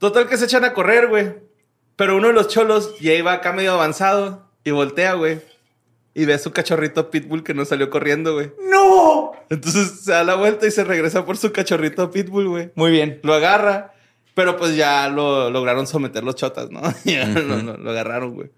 Total 0.00 0.26
que 0.28 0.36
se 0.36 0.46
echan 0.46 0.64
a 0.64 0.72
correr, 0.72 1.06
güey. 1.06 1.34
Pero 1.94 2.16
uno 2.16 2.26
de 2.28 2.32
los 2.32 2.48
cholos 2.48 2.98
ya 2.98 3.12
iba 3.14 3.32
acá 3.32 3.52
medio 3.52 3.72
avanzado 3.74 4.50
y 4.64 4.72
voltea, 4.72 5.12
güey. 5.12 5.40
Y 6.14 6.24
ve 6.24 6.34
a 6.34 6.38
su 6.38 6.50
cachorrito 6.50 7.10
Pitbull 7.10 7.44
que 7.44 7.54
no 7.54 7.64
salió 7.64 7.88
corriendo, 7.90 8.34
güey. 8.34 8.50
¡No! 8.68 9.30
Entonces 9.48 10.00
se 10.00 10.10
da 10.10 10.24
la 10.24 10.34
vuelta 10.34 10.66
y 10.66 10.70
se 10.72 10.82
regresa 10.82 11.24
por 11.24 11.36
su 11.36 11.52
cachorrito 11.52 12.10
Pitbull, 12.10 12.48
güey. 12.48 12.72
Muy 12.74 12.90
bien. 12.90 13.20
Lo 13.22 13.34
agarra, 13.34 13.94
pero 14.34 14.56
pues 14.56 14.74
ya 14.74 15.08
lo 15.08 15.50
lograron 15.50 15.86
someter 15.86 16.24
los 16.24 16.34
chotas, 16.34 16.70
¿no? 16.70 16.80
Ya 17.04 17.26
lo, 17.28 17.42
lo- 17.62 17.76
lo 17.76 17.90
agarraron, 17.90 18.34
güey. 18.34 18.50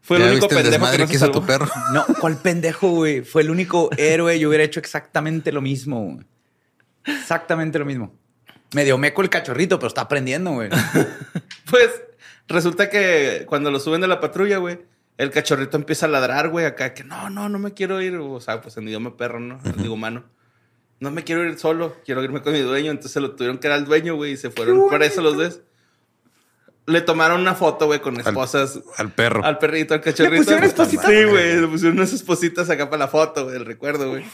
Fue 0.00 0.18
¿Ya 0.18 0.26
el 0.26 0.30
único 0.32 0.46
el 0.46 0.62
pendejo 0.62 0.90
que 0.90 0.98
no 0.98 1.04
que 1.04 1.08
se 1.08 1.16
hizo 1.16 1.26
salvó. 1.26 1.40
tu 1.40 1.46
perro? 1.46 1.68
No, 1.92 2.06
¿cuál 2.20 2.36
pendejo, 2.38 2.88
güey? 2.88 3.22
Fue 3.22 3.42
el 3.42 3.50
único 3.50 3.90
héroe. 3.98 4.38
Yo 4.38 4.48
hubiera 4.48 4.64
hecho 4.64 4.80
exactamente 4.80 5.50
lo 5.52 5.60
mismo. 5.60 6.04
güey. 6.04 6.24
Exactamente 7.04 7.78
lo 7.78 7.84
mismo. 7.84 8.14
Medio 8.72 8.98
meco 8.98 9.22
el 9.22 9.30
cachorrito, 9.30 9.78
pero 9.78 9.88
está 9.88 10.02
aprendiendo, 10.02 10.52
güey. 10.52 10.70
Pues 11.70 12.02
resulta 12.48 12.88
que 12.88 13.44
cuando 13.46 13.70
lo 13.70 13.78
suben 13.78 14.00
de 14.00 14.08
la 14.08 14.20
patrulla, 14.20 14.56
güey, 14.56 14.78
el 15.18 15.30
cachorrito 15.30 15.76
empieza 15.76 16.06
a 16.06 16.08
ladrar, 16.08 16.48
güey, 16.48 16.64
acá 16.64 16.94
que 16.94 17.04
no, 17.04 17.28
no, 17.28 17.48
no 17.48 17.58
me 17.58 17.74
quiero 17.74 18.00
ir. 18.00 18.16
O 18.16 18.40
sea, 18.40 18.62
pues 18.62 18.76
en 18.78 18.88
idioma 18.88 19.16
perro, 19.16 19.38
¿no? 19.38 19.60
En 19.64 19.78
idioma 19.80 19.92
humano. 19.92 20.24
No 21.00 21.10
me 21.10 21.24
quiero 21.24 21.44
ir 21.44 21.58
solo, 21.58 21.96
quiero 22.04 22.24
irme 22.24 22.40
con 22.40 22.54
mi 22.54 22.60
dueño. 22.60 22.90
Entonces 22.90 23.20
lo 23.20 23.32
tuvieron 23.32 23.58
que 23.58 23.68
dar 23.68 23.78
al 23.78 23.84
dueño, 23.84 24.14
güey, 24.14 24.32
y 24.32 24.36
se 24.36 24.50
fueron 24.50 24.88
por 24.88 25.02
eso 25.02 25.20
los 25.20 25.36
dos. 25.36 25.60
Le 26.86 27.02
tomaron 27.02 27.42
una 27.42 27.54
foto, 27.54 27.86
güey, 27.86 28.00
con 28.00 28.18
esposas. 28.18 28.80
Al 28.96 29.12
perro. 29.12 29.44
Al 29.44 29.58
perrito, 29.58 29.92
al 29.92 30.00
cachorrito. 30.00 30.42
pusieron 30.42 30.64
espositas? 30.64 31.06
Sí, 31.06 31.24
güey. 31.24 31.60
Le 31.60 31.68
pusieron 31.68 31.98
unas 31.98 32.14
espositas 32.14 32.70
acá 32.70 32.88
para 32.88 33.00
la 33.00 33.08
foto, 33.08 33.44
güey, 33.44 33.56
el 33.56 33.66
recuerdo, 33.66 34.08
güey. 34.08 34.24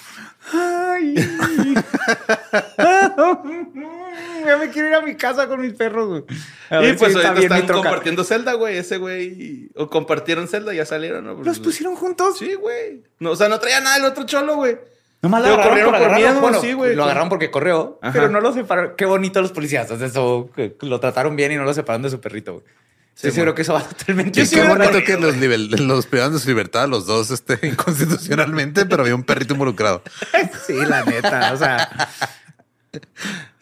Ay. 0.52 1.16
ya 4.44 4.56
me 4.56 4.70
quiero 4.70 4.88
ir 4.88 4.94
a 4.94 5.00
mi 5.00 5.14
casa 5.16 5.46
con 5.48 5.60
mis 5.60 5.72
perros, 5.74 6.08
güey. 6.08 6.22
Y 6.90 6.92
pues 6.94 7.12
si 7.12 7.18
ahorita 7.24 7.56
están 7.58 7.66
compartiendo 7.66 8.24
celda, 8.24 8.54
güey. 8.54 8.76
Ese 8.78 8.98
güey. 8.98 9.70
O 9.76 9.88
compartieron 9.88 10.48
celda, 10.48 10.72
ya 10.74 10.84
salieron, 10.86 11.24
¿no? 11.24 11.34
¿Los 11.42 11.58
pusieron 11.60 11.96
juntos? 11.96 12.38
Sí, 12.38 12.54
güey. 12.54 13.02
No, 13.18 13.30
o 13.32 13.36
sea, 13.36 13.48
no 13.48 13.58
traía 13.60 13.80
nada 13.80 13.96
el 13.98 14.04
otro 14.04 14.24
cholo, 14.24 14.56
güey. 14.56 14.76
Nomás 15.22 15.40
lo 15.42 15.48
agarraron 15.48 15.68
corrieron 15.70 15.90
por 15.92 15.98
por 16.00 16.08
agarrarlo. 16.08 16.28
miedo, 16.28 16.40
Bueno, 16.42 16.60
sí, 16.60 16.72
güey. 16.74 16.94
Lo 16.94 17.04
agarraron 17.04 17.28
porque 17.30 17.50
corrió, 17.50 17.98
Ajá. 18.02 18.12
pero 18.12 18.28
no 18.28 18.40
lo 18.40 18.52
separaron. 18.52 18.92
Qué 18.96 19.06
bonito 19.06 19.40
los 19.40 19.52
policías. 19.52 19.82
Entonces, 19.84 20.10
eso, 20.10 20.50
que 20.54 20.76
lo 20.82 21.00
trataron 21.00 21.34
bien 21.36 21.52
y 21.52 21.56
no 21.56 21.64
lo 21.64 21.72
separaron 21.72 22.02
de 22.02 22.10
su 22.10 22.20
perrito, 22.20 22.52
güey. 22.54 22.64
Sí, 23.16 23.28
seguro 23.30 23.52
bueno. 23.52 23.54
que 23.54 23.62
eso 23.62 23.72
va 23.74 23.80
totalmente. 23.88 24.32
Yo 24.38 24.42
Y 24.42 24.46
sí 24.46 24.56
qué 24.56 24.62
hubiera 24.62 24.74
bonito 24.86 25.04
que 25.06 25.16
los, 25.16 25.36
nivel- 25.36 25.70
los 25.86 26.04
privaron 26.06 26.32
de 26.34 26.40
su 26.40 26.48
libertad 26.48 26.82
a 26.82 26.86
los 26.88 27.06
dos 27.06 27.30
este, 27.30 27.58
inconstitucionalmente, 27.66 28.86
pero 28.86 29.02
había 29.02 29.14
un 29.14 29.22
perrito 29.22 29.54
involucrado. 29.54 30.02
Sí, 30.66 30.74
la 30.84 31.04
neta. 31.04 31.52
O 31.54 31.56
sea, 31.56 32.08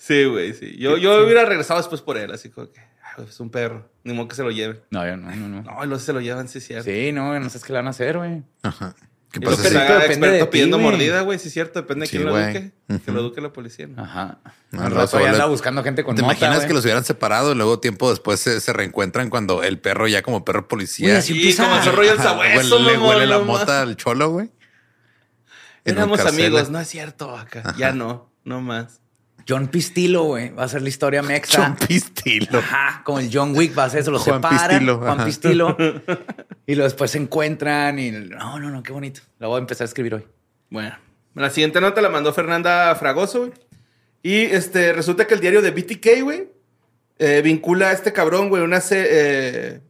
Sí, 0.04 0.24
güey, 0.24 0.52
sí. 0.54 0.76
Yo, 0.78 0.96
yo 0.96 1.24
hubiera 1.24 1.44
regresado 1.44 1.78
después 1.78 2.00
por 2.02 2.16
él, 2.18 2.32
así 2.32 2.50
como 2.50 2.70
que 2.72 2.80
"Ah, 2.80 3.22
es 3.22 3.38
un 3.38 3.50
perro. 3.50 3.88
Ni 4.02 4.12
modo 4.12 4.26
que 4.26 4.34
se 4.34 4.42
lo 4.42 4.50
lleven. 4.50 4.80
no, 4.90 5.06
yo 5.06 5.16
no, 5.16 5.30
no, 5.36 5.48
no. 5.48 5.62
No, 5.62 5.84
los 5.86 6.02
se 6.02 6.12
lo 6.12 6.20
llevan, 6.20 6.48
sí, 6.48 6.58
es 6.58 6.66
cierto. 6.66 6.90
Sí, 6.90 7.12
no, 7.12 7.38
no 7.38 7.48
sé 7.50 7.60
qué 7.64 7.72
le 7.72 7.78
van 7.78 7.86
a 7.86 7.90
hacer, 7.90 8.18
güey. 8.18 8.42
Ajá. 8.64 8.96
¿Qué 9.30 9.40
pasa 9.40 9.62
que 9.62 9.68
si- 9.70 9.76
haga 9.76 9.94
depende 10.00 10.26
de 10.26 10.32
experto 10.32 10.44
ti, 10.46 10.50
pidiendo 10.50 10.76
güey. 10.78 10.90
mordida, 10.90 11.20
güey, 11.22 11.38
sí 11.38 11.46
es 11.48 11.54
cierto. 11.54 11.80
Depende 11.80 12.02
de 12.02 12.06
Sí, 12.08 12.16
quién 12.16 12.24
lo 12.26 12.32
güey. 12.32 12.44
eduque. 12.44 12.72
Que 13.04 13.12
lo 13.12 13.20
eduque 13.20 13.40
la 13.40 13.52
policía. 13.52 13.86
¿no? 13.86 14.02
Ajá. 14.02 14.40
No, 14.72 14.82
Al 14.82 14.90
no, 14.90 14.96
rato 14.96 15.20
ya 15.20 15.30
anda 15.30 15.46
buscando 15.46 15.82
gente 15.84 16.02
con 16.04 16.16
¿Te 16.16 16.22
mota, 16.22 16.34
imaginas 16.34 16.56
güey. 16.56 16.66
que 16.68 16.74
los 16.74 16.84
hubieran 16.84 17.04
separado 17.04 17.52
y 17.52 17.54
luego 17.54 17.78
tiempo 17.78 18.10
después 18.10 18.40
se, 18.40 18.60
se 18.60 18.72
reencuentran 18.72 19.30
cuando 19.30 19.62
el 19.62 19.78
perro 19.78 20.08
ya 20.08 20.22
como 20.22 20.44
perro 20.44 20.66
policía 20.68 21.06
Güey, 21.10 21.18
así 21.18 21.32
Sí, 21.32 21.38
empieza. 21.38 21.64
como 21.64 21.76
ese 21.76 21.92
rollo 21.92 22.12
el 22.12 22.18
Ajá, 22.18 22.28
sabueso, 22.30 22.76
huele, 22.76 22.92
mamón, 22.94 23.08
huele 23.08 23.26
la 23.26 23.38
no 23.38 23.44
mota 23.44 23.82
al 23.82 23.96
cholo, 23.96 24.30
güey. 24.30 24.50
En 25.84 25.94
Éramos 25.96 26.18
carcel. 26.18 26.40
amigos, 26.44 26.70
no 26.70 26.80
es 26.80 26.88
cierto. 26.88 27.36
Acá. 27.36 27.74
Ya 27.78 27.92
no, 27.92 28.30
no 28.44 28.60
más. 28.60 29.00
John 29.48 29.68
Pistilo, 29.68 30.24
güey. 30.24 30.50
Va 30.50 30.64
a 30.64 30.68
ser 30.68 30.82
la 30.82 30.88
historia 30.88 31.22
mexa. 31.22 31.62
John 31.62 31.76
Pistilo. 31.88 32.58
Ajá, 32.58 33.02
como 33.04 33.18
el 33.20 33.30
John 33.32 33.54
Wick 33.56 33.76
va 33.76 33.84
a 33.84 33.90
ser 33.90 34.00
eso, 34.00 34.10
lo 34.10 34.18
Juan 34.18 34.36
separan. 34.42 34.68
Pistilo, 34.70 34.98
Juan 34.98 35.10
ajá. 35.12 35.24
Pistilo. 35.24 35.76
y 36.66 36.74
luego 36.74 36.84
después 36.84 37.10
se 37.10 37.18
encuentran 37.18 37.98
y 37.98 38.10
no, 38.10 38.58
no, 38.58 38.70
no, 38.70 38.82
qué 38.82 38.92
bonito. 38.92 39.20
Lo 39.38 39.48
voy 39.48 39.56
a 39.56 39.60
empezar 39.60 39.84
a 39.84 39.88
escribir 39.88 40.14
hoy. 40.14 40.24
Bueno, 40.70 40.96
la 41.34 41.50
siguiente 41.50 41.80
nota 41.80 42.00
la 42.00 42.08
mandó 42.08 42.32
Fernanda 42.32 42.94
Fragoso, 42.94 43.40
güey. 43.40 43.52
Y 44.22 44.36
este, 44.42 44.92
resulta 44.92 45.26
que 45.26 45.34
el 45.34 45.40
diario 45.40 45.62
de 45.62 45.70
BTK, 45.72 46.22
güey, 46.22 46.48
eh, 47.18 47.40
vincula 47.42 47.88
a 47.88 47.92
este 47.92 48.12
cabrón, 48.12 48.48
güey, 48.48 48.62
una 48.62 48.80
se- 48.80 49.06
eh, 49.10 49.80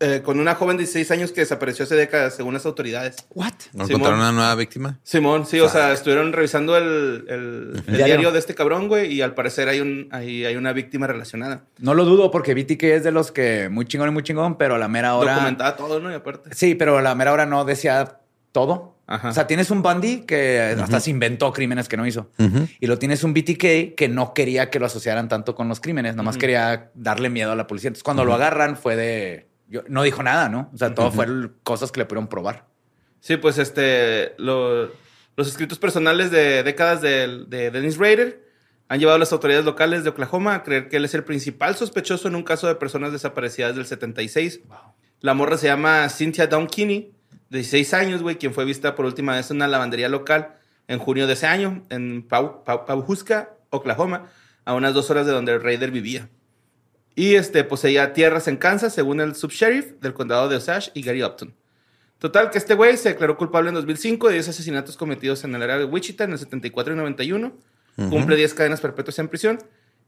eh, 0.00 0.22
con 0.24 0.40
una 0.40 0.54
joven 0.54 0.76
de 0.76 0.82
16 0.82 1.10
años 1.12 1.32
que 1.32 1.40
desapareció 1.40 1.84
hace 1.84 1.94
décadas, 1.94 2.34
según 2.34 2.54
las 2.54 2.66
autoridades. 2.66 3.16
What? 3.30 3.52
¿No 3.72 3.84
encontraron 3.84 4.18
una 4.20 4.32
nueva 4.32 4.54
víctima? 4.54 4.98
Simón, 5.02 5.46
sí, 5.46 5.60
o 5.60 5.68
sea, 5.68 5.92
estuvieron 5.92 6.32
revisando 6.32 6.76
el, 6.76 7.24
el- 7.28 7.82
el 7.86 7.96
Diario. 7.96 8.32
de 8.32 8.38
este 8.38 8.54
cabrón, 8.54 8.88
güey, 8.88 9.12
y 9.12 9.22
al 9.22 9.34
parecer 9.34 9.68
hay, 9.68 9.80
un, 9.80 10.08
hay, 10.10 10.44
hay 10.44 10.56
una 10.56 10.72
víctima 10.72 11.06
relacionada. 11.06 11.64
No 11.78 11.94
lo 11.94 12.04
dudo 12.04 12.30
porque 12.30 12.54
BTK 12.54 12.82
es 12.84 13.04
de 13.04 13.12
los 13.12 13.32
que 13.32 13.68
muy 13.70 13.84
chingón 13.86 14.08
y 14.08 14.12
muy 14.12 14.22
chingón, 14.22 14.56
pero 14.58 14.74
a 14.74 14.78
la 14.78 14.88
mera 14.88 15.14
hora. 15.14 15.34
Documentada 15.34 15.76
todo, 15.76 16.00
¿no? 16.00 16.10
Y 16.10 16.14
aparte. 16.14 16.50
Sí, 16.54 16.74
pero 16.74 16.98
a 16.98 17.02
la 17.02 17.14
mera 17.14 17.32
hora 17.32 17.46
no 17.46 17.64
decía 17.64 18.18
todo. 18.52 18.92
Ajá. 19.06 19.28
O 19.28 19.32
sea, 19.34 19.46
tienes 19.46 19.70
un 19.70 19.82
Bundy 19.82 20.22
que 20.22 20.76
hasta 20.80 20.98
se 20.98 21.10
inventó 21.10 21.52
crímenes 21.52 21.88
que 21.88 21.96
no 21.98 22.06
hizo. 22.06 22.30
Y 22.80 22.86
lo 22.86 22.98
tienes 22.98 23.22
un 23.22 23.34
BTK 23.34 23.94
que 23.94 24.08
no 24.10 24.32
quería 24.32 24.70
que 24.70 24.78
lo 24.80 24.86
asociaran 24.86 25.28
tanto 25.28 25.54
con 25.54 25.68
los 25.68 25.78
crímenes, 25.80 26.16
nomás 26.16 26.38
quería 26.38 26.90
darle 26.94 27.28
miedo 27.28 27.52
a 27.52 27.54
la 27.56 27.66
policía. 27.66 27.88
Entonces, 27.88 28.02
cuando 28.02 28.24
lo 28.24 28.32
agarran 28.34 28.76
fue 28.78 28.96
de. 28.96 29.46
Yo- 29.68 29.82
no 29.88 30.02
dijo 30.02 30.22
nada, 30.22 30.48
¿no? 30.48 30.70
O 30.72 30.76
sea, 30.78 30.94
todo 30.94 31.10
fueron 31.12 31.56
cosas 31.62 31.90
que 31.92 32.00
le 32.00 32.06
pudieron 32.06 32.28
probar. 32.28 32.66
Sí, 33.20 33.36
pues 33.36 33.58
este, 33.58 34.34
lo- 34.38 34.90
los 35.36 35.48
escritos 35.48 35.78
personales 35.78 36.30
de 36.30 36.62
décadas 36.62 37.00
de, 37.00 37.44
de 37.48 37.70
Dennis 37.70 37.96
Rader 37.98 38.44
han 38.88 39.00
llevado 39.00 39.16
a 39.16 39.18
las 39.18 39.32
autoridades 39.32 39.64
locales 39.64 40.04
de 40.04 40.10
Oklahoma 40.10 40.54
a 40.54 40.62
creer 40.62 40.88
que 40.88 40.96
él 40.98 41.04
es 41.06 41.14
el 41.14 41.24
principal 41.24 41.74
sospechoso 41.74 42.28
en 42.28 42.34
un 42.36 42.42
caso 42.42 42.66
de 42.68 42.74
personas 42.74 43.12
desaparecidas 43.12 43.74
del 43.74 43.86
76. 43.86 44.60
La 45.20 45.32
morra 45.34 45.56
se 45.56 45.66
llama 45.68 46.08
Cynthia 46.10 46.46
Down 46.46 46.66
Kinney, 46.66 47.12
de 47.48 47.58
16 47.58 47.94
años, 47.94 48.22
güey, 48.22 48.36
quien 48.36 48.52
fue 48.52 48.64
vista 48.66 48.94
por 48.94 49.06
última 49.06 49.34
vez 49.34 49.50
en 49.50 49.56
una 49.56 49.68
lavandería 49.68 50.08
local 50.08 50.56
en 50.86 50.98
junio 50.98 51.26
de 51.26 51.32
ese 51.32 51.46
año, 51.46 51.82
en 51.88 52.22
Pau, 52.22 52.62
Oklahoma, 53.70 54.26
a 54.66 54.74
unas 54.74 54.92
dos 54.94 55.10
horas 55.10 55.24
de 55.26 55.32
donde 55.32 55.58
Raider 55.58 55.90
vivía. 55.90 56.28
Y 57.14 57.36
este, 57.36 57.62
poseía 57.64 58.12
tierras 58.12 58.48
en 58.48 58.56
Kansas, 58.56 58.94
según 58.94 59.20
el 59.20 59.34
subsheriff 59.34 60.00
del 60.00 60.14
condado 60.14 60.48
de 60.48 60.56
Osage 60.56 60.90
y 60.94 61.02
Gary 61.02 61.22
Upton. 61.22 61.54
Total, 62.18 62.50
que 62.50 62.58
este 62.58 62.74
güey 62.74 62.96
se 62.96 63.10
declaró 63.10 63.36
culpable 63.36 63.68
en 63.68 63.74
2005 63.74 64.28
de 64.28 64.34
10 64.34 64.48
asesinatos 64.48 64.96
cometidos 64.96 65.44
en 65.44 65.54
el 65.54 65.62
área 65.62 65.78
de 65.78 65.84
Wichita 65.84 66.24
en 66.24 66.32
el 66.32 66.38
74 66.38 66.94
y 66.94 66.96
91. 66.96 67.52
Cumple 67.96 68.36
10 68.36 68.54
cadenas 68.54 68.80
perpetuas 68.80 69.18
en 69.18 69.28
prisión. 69.28 69.58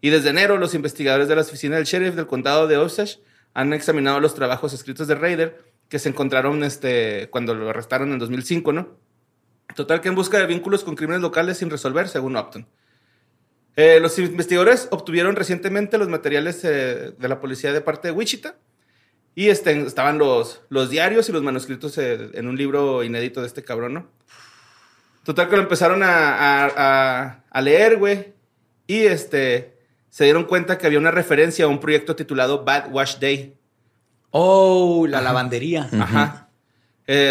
Y 0.01 0.11
desde 0.11 0.31
enero, 0.31 0.57
los 0.57 0.74
investigadores 0.74 1.28
de 1.28 1.37
la 1.37 1.43
oficina 1.43 1.76
del 1.76 1.85
sheriff 1.85 2.14
del 2.14 2.26
condado 2.26 2.66
de 2.66 2.76
Osage 2.76 3.18
han 3.55 3.72
examinado 3.72 4.20
los 4.20 4.35
trabajos 4.35 4.72
escritos 4.72 5.09
de 5.09 5.14
Raider 5.14 5.62
que 5.89 5.99
se 5.99 6.09
encontraron 6.09 6.64
este, 6.64 7.28
cuando 7.31 7.55
lo 7.55 7.70
arrestaron 7.70 8.12
en 8.12 8.18
2005, 8.18 8.72
¿no? 8.72 8.89
Total, 9.74 10.01
que 10.01 10.09
en 10.09 10.14
busca 10.14 10.39
de 10.39 10.47
vínculos 10.47 10.85
con 10.85 10.97
crímenes 10.97 11.22
locales 11.22 11.59
sin 11.59 11.70
resolver, 11.70 12.09
según 12.09 12.37
Upton. 12.37 12.66
Eh, 13.77 14.01
los 14.01 14.18
investigadores 14.18 14.89
obtuvieron 14.91 15.37
recientemente 15.37 15.99
los 15.99 16.09
materiales 16.09 16.64
eh, 16.64 17.12
de 17.18 17.29
la 17.29 17.41
policía 17.41 17.72
de 17.74 17.83
parte 17.83 18.09
de 18.09 18.12
Wichita 18.12 18.57
y 19.35 19.49
este, 19.51 19.79
estaban 19.83 20.16
los, 20.16 20.62
los 20.70 20.89
diarios 20.89 21.29
y 21.29 21.33
los 21.33 21.43
manuscritos 21.43 21.99
eh, 21.99 22.31
en 22.33 22.47
un 22.49 22.57
libro 22.57 23.05
inédito 23.05 23.43
de 23.43 23.47
este 23.49 23.62
cabrón, 23.62 23.93
¿no? 23.95 24.11
Total 25.24 25.49
que 25.51 25.57
lo 25.57 25.62
empezaron 25.62 26.03
a, 26.03 26.09
a- 26.64 26.72
a- 26.77 27.45
a 27.51 27.61
leer, 27.61 27.97
güey. 27.99 28.33
Y 28.87 29.01
este, 29.07 29.77
se 30.09 30.24
dieron 30.24 30.45
cuenta 30.45 30.79
que 30.79 30.87
había 30.87 30.99
una 31.01 31.11
referencia 31.11 31.64
a 31.66 31.68
un 31.68 31.81
proyecto 31.81 32.16
titulado 32.16 32.64
Bad 32.64 32.91
Wash 32.93 33.18
Day. 33.18 33.57
Oh, 34.31 35.07
la 35.09 35.20
lavandería. 35.20 35.89
Ajá. 35.93 36.49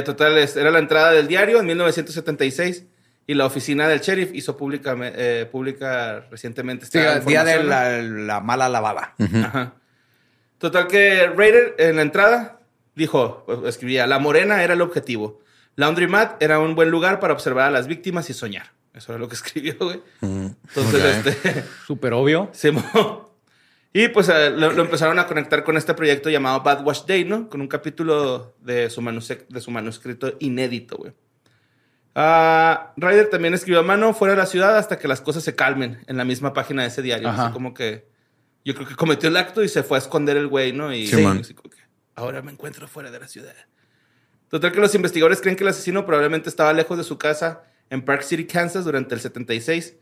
Total, 0.05 0.37
era 0.37 0.71
la 0.71 0.79
entrada 0.79 1.11
del 1.11 1.27
diario 1.27 1.59
en 1.59 1.65
1976. 1.65 2.85
Y 3.27 3.33
la 3.33 3.45
oficina 3.45 3.87
del 3.87 3.99
sheriff 4.01 4.31
hizo 4.33 4.55
pública, 4.55 4.95
eh, 5.01 5.47
pública 5.51 6.25
recientemente 6.29 6.85
Sí, 6.85 6.97
esta 6.99 7.17
el 7.17 7.25
día 7.25 7.43
de 7.43 7.63
la, 7.63 8.01
la 8.01 8.39
mala 8.39 8.69
lavada. 8.69 9.15
Ajá. 9.19 9.73
Total 10.59 10.87
que 10.87 11.27
Raider 11.27 11.75
en 11.79 11.95
la 11.95 12.01
entrada 12.03 12.59
dijo, 12.93 13.43
pues, 13.45 13.59
escribía, 13.65 14.05
la 14.07 14.19
morena 14.19 14.63
era 14.63 14.73
el 14.73 14.81
objetivo. 14.81 15.39
Laundry 15.75 16.07
Mat 16.07 16.41
era 16.41 16.59
un 16.59 16.75
buen 16.75 16.89
lugar 16.91 17.19
para 17.19 17.33
observar 17.33 17.65
a 17.67 17.71
las 17.71 17.87
víctimas 17.87 18.29
y 18.29 18.33
soñar. 18.33 18.71
Eso 18.93 19.11
era 19.11 19.19
lo 19.19 19.27
que 19.27 19.35
escribió, 19.41 19.75
güey. 19.79 20.01
Entonces, 20.21 21.25
este... 21.25 21.63
Súper 21.87 22.13
obvio. 22.13 22.49
Se 22.53 22.71
Y 23.91 24.07
pues 24.09 24.29
eh, 24.29 24.51
lo, 24.51 24.71
lo 24.71 24.83
empezaron 24.83 25.19
a 25.19 25.25
conectar 25.27 25.63
con 25.63 25.77
este 25.77 25.93
proyecto 25.93 26.29
llamado 26.29 26.61
Bad 26.61 26.85
Wash 26.85 27.05
Day, 27.05 27.25
¿no? 27.25 27.49
Con 27.49 27.59
un 27.61 27.67
capítulo 27.67 28.53
de 28.61 28.89
su, 28.89 29.01
manuse- 29.01 29.47
de 29.49 29.61
su 29.61 29.71
manuscrito 29.71 30.33
inédito, 30.39 30.97
güey. 30.97 31.13
Ah, 32.17 32.93
Ryder 32.95 33.29
también 33.29 33.53
escribió 33.53 33.81
a 33.81 33.83
mano 33.83 34.13
fuera 34.13 34.33
de 34.33 34.37
la 34.39 34.45
ciudad 34.45 34.77
hasta 34.77 34.97
que 34.97 35.07
las 35.07 35.19
cosas 35.21 35.43
se 35.43 35.53
calmen 35.53 36.01
en 36.07 36.15
la 36.17 36.23
misma 36.23 36.53
página 36.53 36.81
de 36.83 36.87
ese 36.87 37.01
diario. 37.01 37.29
Así 37.29 37.51
como 37.51 37.73
que 37.73 38.07
yo 38.63 38.73
creo 38.73 38.87
que 38.87 38.95
cometió 38.95 39.27
el 39.29 39.35
acto 39.37 39.61
y 39.63 39.67
se 39.69 39.83
fue 39.83 39.97
a 39.97 40.01
esconder 40.01 40.37
el 40.37 40.47
güey, 40.47 40.71
¿no? 40.71 40.93
Y 40.93 41.07
Sí, 41.07 41.23
ahora 42.15 42.41
me 42.41 42.51
encuentro 42.53 42.87
fuera 42.87 43.11
de 43.11 43.19
la 43.19 43.27
ciudad. 43.27 43.53
Total 44.49 44.71
que 44.71 44.79
los 44.79 44.95
investigadores 44.95 45.41
creen 45.41 45.57
que 45.57 45.63
el 45.63 45.69
asesino 45.69 46.05
probablemente 46.05 46.47
estaba 46.47 46.71
lejos 46.71 46.97
de 46.97 47.03
su 47.03 47.17
casa 47.17 47.63
en 47.89 48.03
Park 48.05 48.21
City, 48.21 48.45
Kansas 48.47 48.85
durante 48.85 49.13
el 49.13 49.19
76 49.19 49.95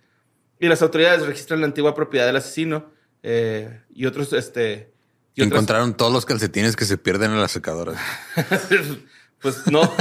y 0.59 0.67
las 0.67 0.81
autoridades 0.83 1.25
registran 1.25 1.61
la 1.61 1.65
antigua 1.65 1.95
propiedad 1.95 2.27
del 2.27 2.35
asesino 2.35 2.91
eh, 3.23 3.81
y 3.93 4.05
otros, 4.05 4.31
este... 4.33 4.93
Y 5.35 5.41
otras- 5.41 5.53
Encontraron 5.55 5.97
todos 5.97 6.13
los 6.13 6.25
calcetines 6.27 6.75
que 6.75 6.85
se 6.85 6.97
pierden 6.99 7.31
en 7.31 7.41
las 7.41 7.51
secadoras. 7.51 7.97
pues 9.41 9.65
no. 9.67 9.81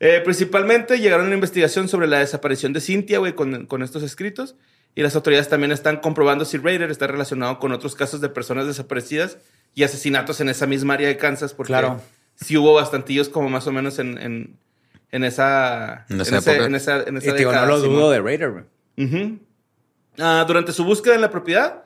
Eh, 0.00 0.20
principalmente 0.24 0.98
llegaron 0.98 1.26
a 1.26 1.28
una 1.28 1.34
investigación 1.36 1.88
sobre 1.88 2.06
la 2.08 2.18
desaparición 2.18 2.72
de 2.72 2.80
Cynthia, 2.80 3.18
güey, 3.18 3.34
con, 3.34 3.66
con 3.66 3.82
estos 3.82 4.02
escritos. 4.02 4.56
Y 4.94 5.02
las 5.02 5.14
autoridades 5.14 5.48
también 5.48 5.70
están 5.70 5.98
comprobando 5.98 6.44
si 6.44 6.56
Raider 6.58 6.90
está 6.90 7.06
relacionado 7.06 7.58
con 7.60 7.70
otros 7.72 7.94
casos 7.94 8.20
de 8.20 8.28
personas 8.28 8.66
desaparecidas 8.66 9.38
y 9.74 9.84
asesinatos 9.84 10.40
en 10.40 10.48
esa 10.48 10.66
misma 10.66 10.94
área 10.94 11.06
de 11.06 11.16
Kansas, 11.16 11.54
porque 11.54 11.68
Claro. 11.70 12.00
sí 12.34 12.56
hubo 12.56 12.74
bastantillos 12.74 13.28
como 13.28 13.48
más 13.50 13.66
o 13.68 13.72
menos 13.72 14.00
en, 14.00 14.18
en, 14.18 14.56
en 15.12 15.22
esa... 15.24 16.06
En 16.08 16.20
esa 16.20 16.38
ese- 16.38 16.50
época. 16.50 16.66
en 16.66 16.74
esa, 16.74 17.02
en 17.04 17.16
esa 17.18 17.30
Y 17.30 17.38
digo, 17.38 17.52
no 17.52 17.58
década, 17.60 17.66
lo 17.68 17.78
dudo 17.80 18.10
de 18.10 18.20
Raider, 18.20 18.50
güey. 18.50 18.64
Ujú. 19.06 19.38
Ah, 20.18 20.44
durante 20.48 20.72
su 20.72 20.82
búsqueda 20.84 21.14
en 21.14 21.20
la 21.20 21.30
propiedad, 21.30 21.84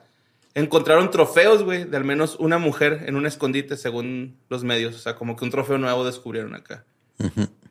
encontraron 0.55 1.11
trofeos, 1.11 1.61
güey, 1.63 1.83
de 1.83 1.97
al 1.97 2.05
menos 2.05 2.37
una 2.39 2.57
mujer 2.57 3.03
en 3.05 3.17
un 3.17 3.27
escondite, 3.27 3.77
según 3.77 4.35
los 4.49 4.63
medios. 4.63 4.95
O 4.95 4.99
sea, 4.99 5.13
como 5.15 5.35
que 5.35 5.45
un 5.45 5.51
trofeo 5.51 5.77
nuevo 5.77 6.03
descubrieron 6.05 6.55
acá. 6.55 6.85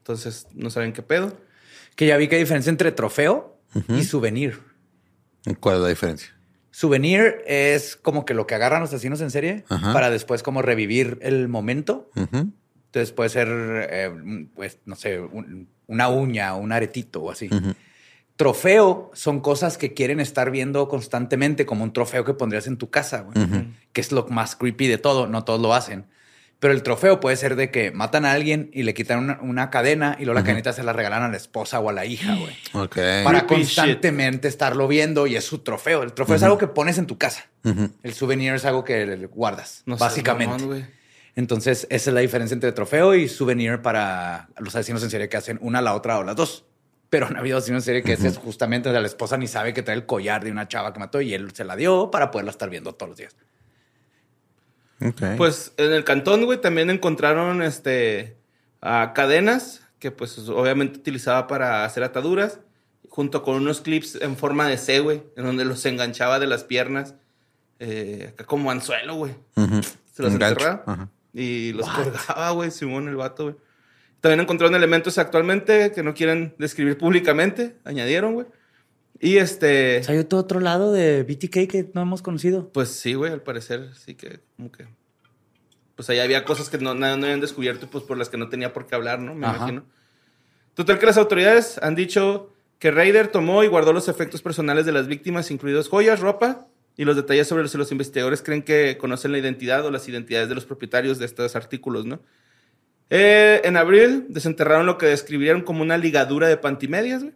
Entonces, 0.05 0.47
no 0.53 0.69
saben 0.69 0.93
qué 0.93 1.01
pedo. 1.01 1.35
Que 1.97 2.07
ya 2.07 2.19
vi 2.19 2.29
que 2.29 2.35
hay 2.37 2.43
diferencia 2.43 2.69
entre 2.69 2.93
trofeo 2.93 3.57
y 3.89 4.05
souvenir. 4.05 4.61
¿Cuál 5.61 5.77
es 5.77 5.83
la 5.83 5.89
diferencia? 5.89 6.29
Souvenir 6.71 7.37
es 7.47 7.97
como 7.97 8.27
que 8.27 8.35
lo 8.35 8.47
que 8.47 8.55
agarran 8.55 8.83
los 8.83 8.91
asesinos 8.91 9.23
en 9.23 9.31
serie 9.31 9.65
Ajá. 9.71 9.93
para 9.95 10.11
después 10.11 10.43
como 10.43 10.61
revivir 10.61 11.19
el 11.23 11.49
momento. 11.49 12.11
Entonces 12.17 13.13
puede 13.13 13.31
ser, 13.31 13.49
eh, 13.91 14.11
pues, 14.55 14.79
no 14.85 14.95
sé, 14.95 15.21
un- 15.21 15.69
una 15.87 16.09
uña, 16.09 16.55
un 16.55 16.73
aretito 16.73 17.23
o 17.23 17.31
así. 17.31 17.49
Trofeo 18.37 19.11
son 19.15 19.41
cosas 19.41 19.79
que 19.79 19.95
quieren 19.95 20.19
estar 20.21 20.51
viendo 20.51 20.89
constantemente, 20.89 21.65
como 21.67 21.85
un 21.85 21.93
trofeo 21.93 22.25
que 22.25 22.35
pondrías 22.35 22.67
en 22.67 22.77
tu 22.77 22.91
casa, 22.91 23.21
güey. 23.23 23.69
que 23.93 24.01
es 24.01 24.11
lo 24.13 24.27
más 24.27 24.57
creepy 24.57 24.89
de 24.89 24.99
todo. 24.99 25.29
No 25.29 25.45
todos 25.45 25.61
lo 25.61 25.73
hacen. 25.73 26.05
Pero 26.65 26.73
el 26.73 26.83
trofeo 26.83 27.21
puede 27.21 27.37
ser 27.37 27.57
de 27.57 27.71
que 27.71 27.91
matan 27.91 28.25
a 28.25 28.33
alguien 28.33 28.71
y 28.73 28.85
le 28.85 28.95
quitan 28.95 29.19
una, 29.19 29.39
una 29.43 29.69
cadena 29.69 30.17
y 30.19 30.25
luego 30.25 30.41
la 30.41 30.47
cadenita 30.47 30.73
se 30.73 30.83
la 30.83 30.95
regalan 30.95 31.23
a 31.23 31.29
la 31.29 31.37
esposa 31.37 31.79
o 31.79 31.91
a 31.91 31.93
la 31.93 32.07
hija, 32.07 32.37
güey. 32.37 32.57
Ok. 32.73 32.97
Para 33.23 33.47
Creepy 33.47 33.65
shit. 33.65 33.77
constantemente 33.77 34.49
estarlo 34.49 34.89
viendo 34.89 35.27
y 35.27 35.37
es 35.37 35.45
su 35.45 35.59
trofeo. 35.59 36.03
El 36.03 36.15
trofeo 36.15 36.37
es 36.37 36.43
algo 36.43 36.57
que 36.57 36.67
pones 36.67 36.97
en 36.97 37.05
tu 37.05 37.19
casa. 37.19 37.49
El 38.03 38.15
souvenir 38.15 38.55
es 38.55 38.65
algo 38.65 38.83
que 38.83 39.27
guardas, 39.27 39.83
No 39.85 39.99
básicamente. 39.99 40.65
mamón. 40.65 40.89
Entonces, 41.37 41.87
esa 41.91 42.09
es 42.09 42.15
la 42.15 42.21
diferencia 42.21 42.55
entre 42.55 42.73
trofeo 42.73 43.15
y 43.15 43.29
souvenir 43.29 43.83
para 43.83 44.49
los 44.57 44.75
asesinos 44.75 45.03
en 45.03 45.11
serie 45.11 45.29
que 45.29 45.37
hacen 45.37 45.59
una, 45.61 45.83
la 45.83 45.95
otra 45.95 46.19
o 46.19 46.25
las 46.25 46.35
dos. 46.35 46.65
Pero 47.11 47.27
han 47.27 47.37
habido 47.37 47.59
asesinos 47.59 47.83
en 47.83 47.85
serie 47.85 48.03
que 48.03 48.15
ese 48.15 48.29
es 48.29 48.39
justamente 48.39 48.89
o 48.89 48.93
sea, 48.93 49.03
la 49.03 49.07
esposa 49.07 49.37
ni 49.37 49.49
sabe 49.49 49.75
que 49.75 49.83
trae 49.83 49.97
el 49.99 50.07
collar 50.07 50.43
de 50.43 50.51
una 50.51 50.67
chava 50.67 50.95
que 50.95 50.99
mató 50.99 51.21
y 51.21 51.35
él 51.35 51.51
se 51.53 51.65
la 51.67 51.77
dio 51.77 52.11
para 52.11 52.31
poderla 52.31 52.53
estar 52.53 52.71
viendo 52.71 52.95
todos 52.95 53.11
los 53.11 53.19
días. 53.19 53.37
Pues 55.37 55.73
en 55.77 55.93
el 55.93 56.05
cantón, 56.05 56.45
güey, 56.45 56.61
también 56.61 56.91
encontraron 56.91 57.63
este 57.63 58.37
cadenas 58.81 59.81
que 59.99 60.11
pues 60.11 60.39
obviamente 60.51 60.99
utilizaba 60.99 61.47
para 61.47 61.85
hacer 61.85 62.03
ataduras, 62.03 62.61
junto 63.09 63.43
con 63.43 63.57
unos 63.57 63.81
clips 63.81 64.17
en 64.17 64.37
forma 64.37 64.69
de 64.69 64.77
C, 64.77 65.01
güey, 65.01 65.23
en 65.37 65.45
donde 65.45 65.65
los 65.65 65.85
enganchaba 65.87 66.39
de 66.39 66.47
las 66.47 66.65
piernas, 66.65 67.15
eh, 67.79 68.33
acá 68.35 68.45
como 68.45 68.71
anzuelo, 68.71 69.15
güey. 69.15 69.35
Se 70.13 70.23
los 70.23 70.33
enterraba 70.33 71.09
y 71.33 71.73
los 71.73 71.89
colgaba, 71.89 72.51
güey, 72.51 72.71
Simón 72.71 73.09
el 73.09 73.17
vato, 73.17 73.45
güey. 73.45 73.57
También 74.21 74.41
encontraron 74.41 74.75
elementos 74.75 75.17
actualmente 75.19 75.93
que 75.93 76.03
no 76.03 76.13
quieren 76.13 76.55
describir 76.59 76.99
públicamente, 76.99 77.77
añadieron, 77.85 78.35
güey. 78.35 78.47
Y 79.25 79.39
este... 79.39 80.03
hay 80.07 80.19
otro, 80.19 80.39
otro 80.39 80.61
lado 80.61 80.93
de 80.93 81.23
BTK 81.23 81.67
que 81.67 81.91
no 81.95 82.03
hemos 82.03 82.21
conocido. 82.21 82.69
Pues 82.69 82.91
sí, 82.91 83.15
güey, 83.15 83.33
al 83.33 83.41
parecer 83.41 83.89
sí 83.95 84.17
que 84.17 84.41
como 84.55 84.71
que... 84.71 84.87
Pues 85.97 86.11
ahí 86.11 86.19
había 86.19 86.45
cosas 86.45 86.69
que 86.69 86.77
no, 86.77 86.93
no, 86.93 87.17
no 87.17 87.25
habían 87.25 87.41
descubierto, 87.41 87.89
pues 87.89 88.05
por 88.05 88.19
las 88.19 88.29
que 88.29 88.37
no 88.37 88.51
tenía 88.51 88.75
por 88.75 88.87
qué 88.87 88.97
hablar, 88.97 89.21
¿no? 89.21 89.35
Me 89.35 89.47
Ajá. 89.47 89.57
imagino. 89.57 89.85
Total 90.75 90.99
que 90.99 91.07
las 91.07 91.17
autoridades 91.17 91.79
han 91.81 91.95
dicho 91.95 92.53
que 92.79 92.91
Raider 92.91 93.29
tomó 93.29 93.65
y 93.65 93.69
guardó 93.69 93.95
los 93.95 94.09
efectos 94.09 94.43
personales 94.43 94.85
de 94.85 94.93
las 94.93 95.07
víctimas, 95.07 95.51
incluidos 95.51 95.89
joyas, 95.89 96.21
ropa 96.21 96.67
y 96.95 97.07
los 97.07 97.17
detalles 97.17 97.49
sobre 97.49 97.67
si 97.69 97.79
los 97.79 97.93
investigadores 97.93 98.43
creen 98.43 98.63
que 98.63 98.99
conocen 98.99 99.33
la 99.33 99.39
identidad 99.39 99.87
o 99.87 99.91
las 99.91 100.07
identidades 100.07 100.51
de 100.51 100.55
los 100.55 100.67
propietarios 100.67 101.19
de 101.19 101.25
estos 101.25 101.57
artículos, 101.57 102.05
¿no? 102.05 102.21
Eh, 103.09 103.63
en 103.65 103.79
abril 103.79 104.27
desenterraron 104.29 104.85
lo 104.85 104.99
que 104.99 105.07
describieron 105.07 105.63
como 105.63 105.81
una 105.81 105.97
ligadura 105.97 106.47
de 106.47 106.59
pantimedias, 106.59 107.23
güey. 107.23 107.35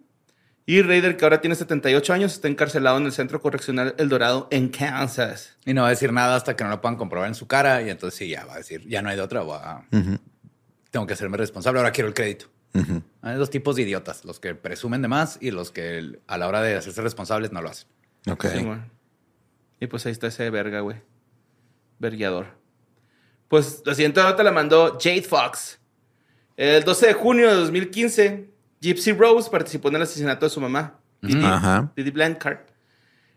Y 0.71 0.83
Raider, 0.83 1.17
que 1.17 1.25
ahora 1.25 1.41
tiene 1.41 1.55
78 1.57 2.13
años, 2.13 2.35
está 2.35 2.47
encarcelado 2.47 2.99
en 2.99 3.07
el 3.07 3.13
Centro 3.13 3.41
Correccional 3.41 3.95
El 3.97 4.11
Dorado 4.11 4.49
en 4.51 4.69
Kansas. 4.69 5.57
Y 5.65 5.73
no 5.73 5.81
va 5.81 5.87
a 5.87 5.91
decir 5.91 6.13
nada 6.13 6.37
hasta 6.37 6.57
que 6.57 6.63
no 6.63 6.69
lo 6.69 6.83
puedan 6.83 6.99
comprobar 6.99 7.27
en 7.27 7.35
su 7.35 7.47
cara. 7.47 7.81
Y 7.81 7.89
entonces 7.89 8.19
sí, 8.19 8.29
ya 8.29 8.45
va 8.45 8.53
a 8.53 8.59
decir, 8.59 8.87
ya 8.87 9.01
no 9.01 9.09
hay 9.09 9.17
de 9.17 9.23
otra. 9.23 9.41
voy 9.41 9.57
a- 9.59 9.87
Tengo 10.91 11.07
que 11.07 11.15
hacerme 11.15 11.39
responsable. 11.39 11.81
Ahora 11.81 11.91
quiero 11.93 12.09
el 12.09 12.13
crédito. 12.15 12.51
Hay 13.23 13.37
dos 13.37 13.49
tipos 13.49 13.77
de 13.77 13.83
idiotas. 13.83 14.27
Los 14.27 14.41
que 14.41 14.55
presumen 14.55 15.01
de 15.01 15.09
más 15.09 15.39
y 15.41 15.53
los 15.53 15.71
que 15.71 16.19
a 16.27 16.37
la 16.37 16.47
hora 16.47 16.61
de 16.61 16.77
hacerse 16.77 17.01
responsables 17.01 17.51
no 17.51 17.63
lo 17.63 17.71
hacen. 17.71 17.89
Ok. 18.31 18.45
Sí, 18.49 18.67
y 19.81 19.87
pues 19.87 20.05
ahí 20.05 20.13
está 20.13 20.27
ese 20.27 20.51
verga, 20.51 20.81
güey. 20.81 20.99
Vergueador. 21.99 22.47
Pues 23.49 23.81
la 23.87 23.95
siguiente 23.95 24.21
nota 24.23 24.43
la 24.43 24.53
mandó 24.53 24.99
Jade 25.01 25.23
Fox. 25.23 25.79
El 26.59 26.85
12 26.85 27.07
de 27.07 27.13
junio 27.15 27.49
de 27.49 27.55
2015, 27.57 28.51
Gypsy 28.81 29.13
Rose 29.13 29.51
participó 29.51 29.89
en 29.89 29.97
el 29.97 30.03
asesinato 30.03 30.47
de 30.47 30.51
su 30.51 30.61
mamá, 30.61 30.99
Didi, 31.21 31.45
Ajá. 31.45 31.93
Didi 31.97 32.11
Blanchard. 32.11 32.59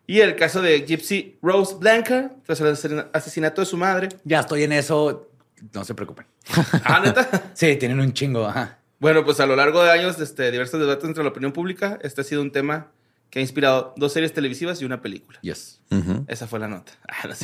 Y 0.07 0.19
el 0.19 0.35
caso 0.35 0.61
de 0.61 0.81
Gypsy 0.85 1.37
Rose 1.41 1.75
Blanchard, 1.79 2.31
tras 2.45 2.59
el 2.61 2.67
asesina- 2.67 3.07
asesinato 3.13 3.61
de 3.61 3.65
su 3.65 3.77
madre. 3.77 4.09
Ya 4.23 4.41
estoy 4.41 4.63
en 4.63 4.73
eso. 4.73 5.29
No 5.73 5.83
se 5.83 5.93
preocupen. 5.95 6.25
Ah, 6.83 6.99
neta. 7.03 7.27
Sí, 7.53 7.75
tienen 7.77 7.99
un 7.99 8.13
chingo. 8.13 8.45
Ajá. 8.45 8.79
Bueno, 8.99 9.23
pues 9.25 9.39
a 9.39 9.45
lo 9.47 9.55
largo 9.55 9.81
de 9.83 9.89
años, 9.91 10.19
este, 10.19 10.51
diversos 10.51 10.79
debates 10.79 11.05
entre 11.05 11.23
la 11.23 11.29
opinión 11.29 11.51
pública, 11.53 11.97
este 12.03 12.21
ha 12.21 12.23
sido 12.23 12.41
un 12.41 12.51
tema 12.51 12.91
que 13.31 13.39
ha 13.39 13.41
inspirado 13.41 13.93
dos 13.97 14.11
series 14.13 14.33
televisivas 14.33 14.81
y 14.81 14.85
una 14.85 15.01
película. 15.01 15.39
Yes. 15.41 15.81
Esa 16.27 16.45
fue 16.47 16.59
la 16.59 16.67
nota. 16.67 16.91
Ah, 17.07 17.25
no, 17.25 17.31
es 17.33 17.41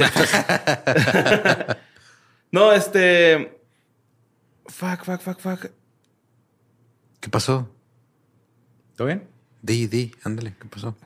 no, 2.52 2.72
este. 2.74 3.60
Fuck, 4.68 5.04
fuck, 5.06 5.22
fuck, 5.22 5.39
fuck. 5.39 5.66
¿Qué 7.20 7.30
pasó? 7.30 7.70
¿Todo 8.98 9.08
bien? 9.08 9.26
Di, 9.62 9.88
di, 9.88 10.12
ándale, 10.26 10.54
¿qué 10.60 10.68
pasó? 10.68 10.98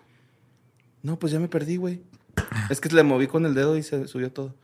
No, 1.03 1.19
pues 1.19 1.31
ya 1.33 1.39
me 1.39 1.47
perdí, 1.47 1.75
güey. 1.77 2.01
Es 2.71 2.81
que 2.81 2.89
le 2.89 3.03
moví 3.03 3.27
con 3.27 3.45
el 3.45 3.53
dedo 3.53 3.77
y 3.77 3.83
se 3.83 4.07
subió 4.07 4.31
todo. 4.31 4.55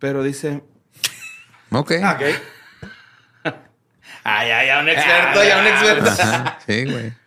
Pero 0.00 0.22
dice. 0.24 0.62
Ok. 1.70 1.92
Ah, 2.02 2.18
Ah, 4.28 4.44
ya, 4.44 4.64
ya, 4.64 4.80
un 4.80 4.88
experto, 4.88 5.44
ya 5.44 5.60
un 5.60 5.66
experto. 5.68 6.10
Ajá, 6.10 6.58
Sí, 6.66 6.84
güey. 6.84 7.12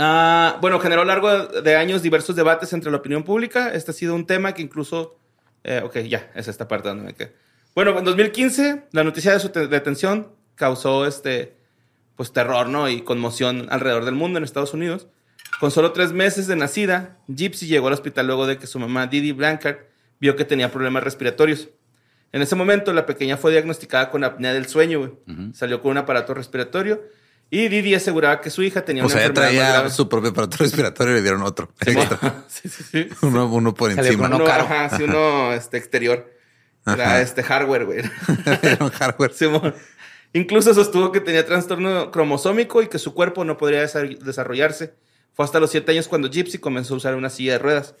Ah, 0.00 0.58
bueno, 0.60 0.78
generó 0.78 1.02
a 1.02 1.04
lo 1.04 1.08
largo 1.08 1.46
de 1.60 1.74
años 1.76 2.02
diversos 2.02 2.36
debates 2.36 2.72
entre 2.72 2.88
la 2.90 2.98
opinión 2.98 3.24
pública. 3.24 3.72
Este 3.72 3.90
ha 3.90 3.94
sido 3.94 4.14
un 4.14 4.26
tema 4.28 4.54
que 4.54 4.62
incluso... 4.62 5.18
eh, 5.64 5.82
ok, 5.84 5.98
ya, 6.08 6.30
es 6.36 6.46
esta 6.46 6.68
parte 6.68 6.88
donde 6.88 7.04
me 7.04 7.14
quedé. 7.14 7.34
Bueno, 7.74 7.98
en 7.98 8.04
2015, 8.04 8.84
la 8.92 9.02
noticia 9.02 9.32
de 9.32 9.40
su 9.40 9.48
te- 9.48 9.66
detención 9.66 10.32
causó 10.54 11.04
este, 11.04 11.56
pues, 12.18 12.32
terror 12.34 12.68
¿no? 12.68 12.90
y 12.90 13.00
conmoción 13.00 13.68
alrededor 13.70 14.04
del 14.04 14.14
mundo 14.14 14.36
en 14.36 14.44
Estados 14.44 14.74
Unidos. 14.74 15.06
Con 15.60 15.70
solo 15.70 15.92
tres 15.92 16.12
meses 16.12 16.46
de 16.46 16.56
nacida, 16.56 17.16
Gypsy 17.28 17.66
llegó 17.66 17.86
al 17.86 17.94
hospital 17.94 18.26
luego 18.26 18.46
de 18.46 18.58
que 18.58 18.66
su 18.66 18.78
mamá, 18.78 19.06
Didi 19.06 19.32
Blanchard, 19.32 19.78
vio 20.20 20.36
que 20.36 20.44
tenía 20.44 20.70
problemas 20.70 21.02
respiratorios. 21.02 21.70
En 22.32 22.42
ese 22.42 22.54
momento, 22.54 22.92
la 22.92 23.06
pequeña 23.06 23.38
fue 23.38 23.52
diagnosticada 23.52 24.10
con 24.10 24.22
apnea 24.22 24.52
del 24.52 24.66
sueño, 24.66 24.98
güey. 24.98 25.12
Salió 25.54 25.80
con 25.80 25.92
un 25.92 25.96
aparato 25.98 26.34
respiratorio 26.34 27.02
Y 27.50 27.68
Didi 27.68 27.94
aseguraba 27.94 28.42
que 28.42 28.50
su 28.50 28.62
hija 28.62 28.84
tenía 28.84 29.02
O 29.02 29.06
una 29.06 29.12
sea, 29.14 29.22
ella 29.22 29.28
enfermedad 29.30 29.50
traía 29.62 29.72
grave. 29.72 29.90
su 29.90 30.08
propio 30.08 30.30
aparato 30.30 30.56
respiratorio 30.60 31.14
y 31.14 31.16
le 31.16 31.22
dieron 31.22 31.42
otro. 31.42 31.72
sí, 32.48 32.68
sí, 32.68 32.82
sí. 32.84 33.08
uno, 33.22 33.46
uno 33.46 33.72
por 33.74 33.90
Salió 33.94 34.10
encima. 34.10 34.26
uno 34.26 34.36
Uno, 34.36 34.44
caro. 34.44 34.64
ajá, 34.64 34.96
sí, 34.96 35.04
uno 35.04 35.54
este, 35.54 35.78
exterior. 35.78 36.30
Era 36.86 37.20
este 37.22 37.42
hardware, 37.42 37.84
güey. 37.86 38.02
Le 38.44 38.56
dieron 38.62 38.90
hardware. 38.90 39.32
Simón. 39.32 39.74
Incluso 40.32 40.74
sostuvo 40.74 41.10
que 41.12 41.20
tenía 41.20 41.44
trastorno 41.46 42.10
cromosómico 42.10 42.82
y 42.82 42.88
que 42.88 42.98
su 42.98 43.14
cuerpo 43.14 43.44
no 43.44 43.56
podría 43.56 43.82
desa- 43.84 44.18
desarrollarse. 44.18 44.94
Fue 45.32 45.44
hasta 45.44 45.60
los 45.60 45.70
siete 45.70 45.92
años 45.92 46.08
cuando 46.08 46.28
Gypsy 46.30 46.58
comenzó 46.58 46.94
a 46.94 46.96
usar 46.98 47.14
una 47.14 47.30
silla 47.30 47.52
de 47.52 47.58
ruedas. 47.58 47.94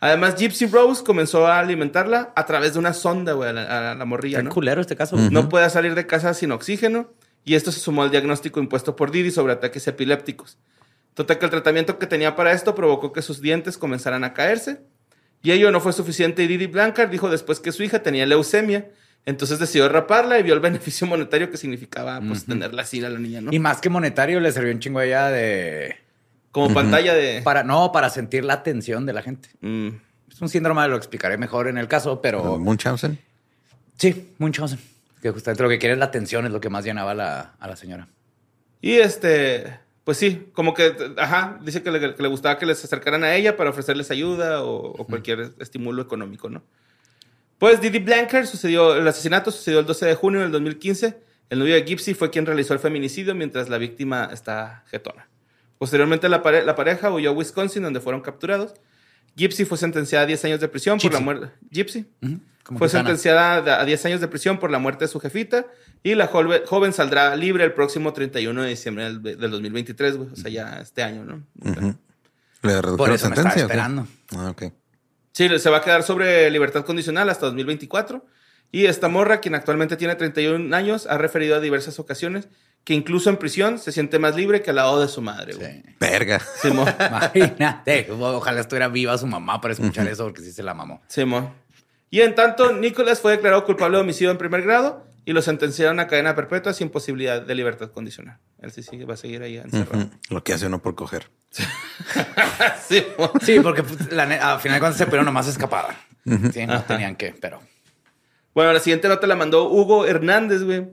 Además, 0.00 0.34
Gypsy 0.36 0.66
Rose 0.66 1.04
comenzó 1.04 1.46
a 1.46 1.60
alimentarla 1.60 2.32
a 2.34 2.46
través 2.46 2.72
de 2.72 2.78
una 2.78 2.94
sonda, 2.94 3.32
güey, 3.34 3.50
a 3.50 3.52
la, 3.52 3.90
a 3.92 3.94
la 3.94 4.04
morrilla, 4.06 4.38
Qué 4.38 4.44
¿no? 4.44 4.50
culero 4.50 4.80
este 4.80 4.96
caso. 4.96 5.16
No 5.16 5.48
puede 5.48 5.68
salir 5.68 5.94
de 5.94 6.06
casa 6.06 6.32
sin 6.32 6.52
oxígeno 6.52 7.12
y 7.44 7.54
esto 7.54 7.70
se 7.70 7.80
sumó 7.80 8.02
al 8.02 8.10
diagnóstico 8.10 8.60
impuesto 8.60 8.96
por 8.96 9.10
Didi 9.10 9.30
sobre 9.30 9.52
ataques 9.52 9.86
epilépticos. 9.86 10.56
Total 11.14 11.38
que 11.38 11.44
el 11.44 11.50
tratamiento 11.50 11.98
que 11.98 12.06
tenía 12.06 12.34
para 12.34 12.52
esto 12.52 12.74
provocó 12.74 13.12
que 13.12 13.20
sus 13.20 13.42
dientes 13.42 13.76
comenzaran 13.76 14.24
a 14.24 14.32
caerse 14.32 14.80
y 15.42 15.52
ello 15.52 15.70
no 15.70 15.80
fue 15.80 15.92
suficiente 15.92 16.42
y 16.44 16.46
Didi 16.46 16.66
Blanchard 16.66 17.10
dijo 17.10 17.28
después 17.28 17.60
que 17.60 17.72
su 17.72 17.82
hija 17.82 18.02
tenía 18.02 18.24
leucemia, 18.24 18.88
entonces 19.26 19.58
decidió 19.58 19.88
raparla 19.88 20.38
y 20.38 20.42
vio 20.42 20.54
el 20.54 20.60
beneficio 20.70 21.06
monetario 21.06 21.50
que 21.50 21.56
significaba 21.56 22.20
pues 22.20 22.44
tenerla 22.46 22.82
así 22.82 23.04
a 23.04 23.10
la 23.10 23.18
niña, 23.18 23.40
¿no? 23.40 23.52
Y 23.52 23.58
más 23.58 23.80
que 23.80 23.88
monetario, 23.88 24.40
le 24.40 24.52
sirvió 24.52 24.72
un 24.72 24.80
chingo 24.80 24.98
a 25.00 25.04
ella 25.04 25.28
de. 25.28 25.96
Como 26.52 26.74
pantalla 26.74 27.14
de... 27.14 27.42
Para, 27.42 27.62
no, 27.62 27.92
para 27.92 28.10
sentir 28.10 28.44
la 28.44 28.54
atención 28.54 29.06
de 29.06 29.12
la 29.12 29.22
gente. 29.22 29.50
Mm, 29.60 29.88
Es 30.32 30.40
un 30.42 30.48
síndrome, 30.48 30.86
lo 30.88 30.96
explicaré 30.96 31.38
mejor 31.38 31.68
en 31.68 31.78
el 31.78 31.86
caso, 31.86 32.20
pero. 32.20 32.58
Munchausen. 32.58 33.18
Sí, 33.96 34.32
Munchausen. 34.38 34.78
Que 35.22 35.30
justamente 35.30 35.62
lo 35.62 35.68
que 35.68 35.78
quiere 35.78 35.92
es 35.92 35.98
la 35.98 36.06
atención, 36.06 36.46
es 36.46 36.52
lo 36.52 36.60
que 36.60 36.70
más 36.70 36.84
llenaba 36.84 37.10
a 37.12 37.14
la, 37.14 37.52
a 37.60 37.68
la 37.68 37.76
señora. 37.76 38.08
Y 38.80 38.94
este, 38.94 39.78
pues 40.04 40.16
sí, 40.16 40.48
como 40.54 40.72
que, 40.74 40.94
ajá, 41.18 41.58
dice 41.62 41.82
que 41.82 41.90
le, 41.90 42.00
que 42.16 42.22
le 42.22 42.28
gustaba 42.28 42.58
que 42.58 42.64
les 42.66 42.82
acercaran 42.82 43.22
a 43.22 43.34
ella 43.34 43.56
para 43.58 43.68
ofrecerles 43.70 44.10
ayuda 44.10 44.62
o, 44.64 44.92
o 44.92 45.06
cualquier 45.06 45.52
estímulo 45.60 46.00
económico, 46.02 46.48
¿no? 46.48 46.62
Pues 47.60 47.80
Didi 47.80 48.00
Blanker 48.00 48.46
sucedió, 48.46 48.96
el 48.96 49.06
asesinato 49.06 49.52
sucedió 49.52 49.78
el 49.80 49.86
12 49.86 50.06
de 50.06 50.14
junio 50.16 50.40
del 50.40 50.50
2015. 50.50 51.22
El 51.50 51.58
novio 51.60 51.74
de 51.74 51.82
Gypsy 51.84 52.14
fue 52.14 52.30
quien 52.30 52.46
realizó 52.46 52.74
el 52.74 52.80
feminicidio 52.80 53.34
mientras 53.34 53.68
la 53.68 53.76
víctima 53.78 54.30
está 54.32 54.82
jetona. 54.90 55.28
Posteriormente 55.78 56.28
la, 56.28 56.42
pare- 56.42 56.64
la 56.64 56.74
pareja 56.74 57.12
huyó 57.12 57.30
a 57.30 57.32
Wisconsin 57.32 57.82
donde 57.82 58.00
fueron 58.00 58.22
capturados. 58.22 58.74
Gypsy 59.36 59.64
fue 59.66 59.78
sentenciada 59.78 60.24
a 60.24 60.26
10 60.26 60.44
años 60.46 60.60
de 60.60 60.68
prisión 60.68 60.98
por 60.98 61.12
la 61.12 61.18
Gypsy. 61.18 61.24
muerte. 61.24 61.46
Gypsy. 61.70 62.06
Como 62.64 62.78
Fue 62.78 62.88
gitana. 62.88 63.04
sentenciada 63.08 63.80
a 63.80 63.84
10 63.84 64.04
años 64.06 64.20
de 64.20 64.28
prisión 64.28 64.58
por 64.58 64.70
la 64.70 64.78
muerte 64.78 65.04
de 65.04 65.08
su 65.08 65.20
jefita 65.20 65.66
y 66.02 66.14
la 66.14 66.28
joven, 66.28 66.62
joven 66.66 66.92
saldrá 66.92 67.36
libre 67.36 67.64
el 67.64 67.72
próximo 67.74 68.12
31 68.12 68.62
de 68.62 68.68
diciembre 68.70 69.04
del, 69.04 69.22
del 69.22 69.50
2023, 69.50 70.16
güey. 70.16 70.28
O 70.32 70.36
sea, 70.36 70.50
ya 70.50 70.80
este 70.80 71.02
año, 71.02 71.24
¿no? 71.24 71.42
Le 71.62 72.74
Por 72.74 72.84
redujeron 72.84 73.14
eso 73.14 73.28
me 73.28 73.34
estaba 73.34 73.50
sentencia. 73.50 73.62
esperando. 73.62 74.06
Ah, 74.36 74.50
ok. 74.50 74.62
Sí, 75.32 75.48
se 75.58 75.70
va 75.70 75.78
a 75.78 75.82
quedar 75.82 76.02
sobre 76.02 76.50
libertad 76.50 76.84
condicional 76.84 77.28
hasta 77.30 77.46
2024. 77.46 78.24
Y 78.72 78.86
esta 78.86 79.08
morra, 79.08 79.40
quien 79.40 79.54
actualmente 79.54 79.96
tiene 79.96 80.14
31 80.14 80.74
años, 80.76 81.06
ha 81.06 81.18
referido 81.18 81.56
a 81.56 81.60
diversas 81.60 81.98
ocasiones 81.98 82.48
que 82.84 82.94
incluso 82.94 83.28
en 83.28 83.36
prisión 83.36 83.78
se 83.78 83.92
siente 83.92 84.18
más 84.18 84.36
libre 84.36 84.62
que 84.62 84.70
al 84.70 84.76
lado 84.76 85.00
de 85.00 85.08
su 85.08 85.20
madre. 85.20 85.52
Sí. 85.52 85.82
Verga. 85.98 86.40
Simón. 86.40 86.88
Imagínate. 86.98 88.08
Ojalá 88.10 88.60
estuviera 88.60 88.88
viva 88.88 89.18
su 89.18 89.26
mamá 89.26 89.60
para 89.60 89.74
escuchar 89.74 90.06
eso, 90.08 90.24
porque 90.24 90.40
sí 90.40 90.52
se 90.52 90.62
la 90.62 90.74
mamó. 90.74 91.02
Simón. 91.08 91.52
Y 92.10 92.20
en 92.22 92.34
tanto, 92.34 92.72
Nicholas 92.72 93.20
fue 93.20 93.32
declarado 93.32 93.64
culpable 93.64 93.96
de 93.98 94.02
homicidio 94.02 94.30
en 94.30 94.38
primer 94.38 94.62
grado 94.62 95.09
y 95.24 95.32
lo 95.32 95.42
sentenciaron 95.42 96.00
a 96.00 96.06
cadena 96.06 96.34
perpetua 96.34 96.72
sin 96.72 96.88
posibilidad 96.90 97.40
de 97.42 97.54
libertad 97.54 97.90
condicional. 97.90 98.38
Él 98.60 98.70
sí, 98.72 98.82
sí 98.82 99.02
va 99.04 99.14
a 99.14 99.16
seguir 99.16 99.42
ahí 99.42 99.56
encerrado. 99.58 100.10
Lo 100.30 100.42
que 100.42 100.52
hace 100.52 100.66
uno 100.66 100.80
por 100.82 100.94
coger. 100.94 101.30
Simón. 102.88 103.30
Sí, 103.42 103.60
porque 103.60 103.82
pues, 103.82 104.12
la 104.12 104.24
al 104.24 104.60
final 104.60 104.80
cuando 104.80 104.96
se 104.98 105.06
pero 105.06 105.22
nomás 105.22 105.46
escapaban. 105.48 105.96
Sí, 106.52 106.66
no 106.66 106.74
Ajá. 106.74 106.86
tenían 106.86 107.16
que, 107.16 107.34
pero. 107.40 107.60
Bueno, 108.54 108.72
la 108.72 108.80
siguiente 108.80 109.08
nota 109.08 109.26
la 109.26 109.36
mandó 109.36 109.68
Hugo 109.70 110.06
Hernández, 110.06 110.62
güey. 110.62 110.88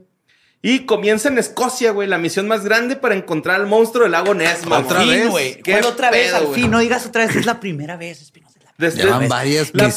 Y 0.62 0.86
comienza 0.86 1.28
en 1.30 1.38
Escocia, 1.38 1.92
güey, 1.92 2.08
la 2.08 2.18
misión 2.18 2.48
más 2.48 2.64
grande 2.66 2.96
para 2.96 3.16
encontrar 3.16 3.58
al 3.62 3.68
monstruo 3.68 4.04
del 4.04 4.12
lago 4.12 4.34
Ness. 4.34 4.66
¿Otra 4.66 5.02
Fin, 5.02 5.10
vez? 5.10 5.30
güey. 5.30 5.62
¿Qué 5.62 5.72
¿Cuál 5.74 5.86
otra 5.86 6.10
vez? 6.12 6.32
pedo, 6.32 6.50
Al 6.50 6.56
fin, 6.56 6.72
no 6.72 6.80
digas 6.80 7.06
otra 7.06 7.26
vez, 7.26 7.36
es 7.36 7.46
la 7.46 7.60
primera 7.60 7.96
vez, 7.96 8.22
Espinosa. 8.22 8.57
Desde, 8.78 9.04
Ya 9.04 9.18
van 9.18 9.28
varias 9.28 9.74
la 9.74 9.88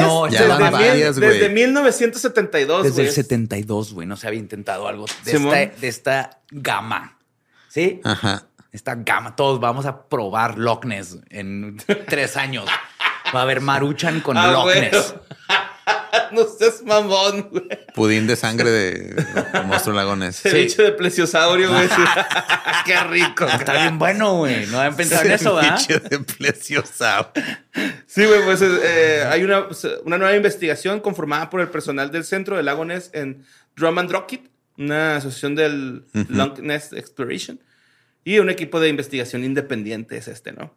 no, 0.00 0.28
ya 0.28 0.42
desde, 0.42 0.48
van 0.48 0.72
varias, 0.72 1.18
güey. 1.18 1.30
desde 1.30 1.48
1972, 1.48 2.84
Desde 2.84 3.02
el 3.02 3.10
72, 3.10 3.94
güey, 3.94 4.06
no 4.06 4.16
se 4.16 4.26
había 4.26 4.40
intentado 4.40 4.86
algo 4.86 5.06
de, 5.24 5.32
esta, 5.32 5.80
de 5.80 5.88
esta 5.88 6.40
gama. 6.50 7.18
¿Sí? 7.68 8.00
Ajá. 8.04 8.44
Esta 8.72 8.94
gama. 8.96 9.36
Todos 9.36 9.58
vamos 9.58 9.86
a 9.86 10.06
probar 10.08 10.58
Loch 10.58 10.84
Ness 10.84 11.16
en 11.30 11.78
tres 12.08 12.36
años. 12.36 12.66
Va 13.34 13.40
a 13.40 13.42
haber 13.42 13.60
Maruchan 13.62 14.20
con 14.20 14.36
Ah, 14.36 14.48
Loch. 14.52 14.66
Ness. 14.74 15.14
no 16.32 16.44
seas 16.46 16.82
mamón, 16.82 17.48
güey. 17.50 17.68
Pudín 17.94 18.26
de 18.26 18.36
sangre 18.36 18.70
de, 18.70 19.14
de 19.14 19.62
monstruo 19.66 19.94
lagones. 19.94 20.40
Ceviche 20.40 20.82
de 20.82 20.92
plesiosaurio, 20.92 21.70
güey. 21.70 21.88
Qué 22.86 23.00
rico. 23.04 23.46
Está 23.46 23.82
bien 23.82 23.98
bueno, 23.98 24.38
güey. 24.38 24.66
No 24.66 24.78
habían 24.78 24.96
pensado 24.96 25.24
en 25.24 25.32
eso, 25.32 25.54
¿verdad? 25.54 25.78
Ceviche 25.78 26.08
de 26.08 26.18
plesiosaurio. 26.20 27.32
Sí, 28.06 28.24
güey, 28.24 28.44
pues 28.44 28.62
eh, 28.62 29.24
hay 29.28 29.42
una, 29.42 29.66
una 30.04 30.18
nueva 30.18 30.36
investigación 30.36 31.00
conformada 31.00 31.50
por 31.50 31.60
el 31.60 31.68
personal 31.68 32.10
del 32.10 32.24
Centro 32.24 32.56
del 32.56 32.66
Lago 32.66 32.84
Ness 32.84 33.10
en 33.12 33.44
Drummond 33.76 34.10
Rocket, 34.10 34.42
una 34.78 35.16
asociación 35.16 35.54
del 35.54 36.04
Long 36.28 36.58
Ness 36.60 36.92
Exploration, 36.92 37.60
y 38.24 38.38
un 38.38 38.50
equipo 38.50 38.80
de 38.80 38.88
investigación 38.88 39.44
independiente 39.44 40.16
es 40.16 40.28
este, 40.28 40.52
¿no? 40.52 40.74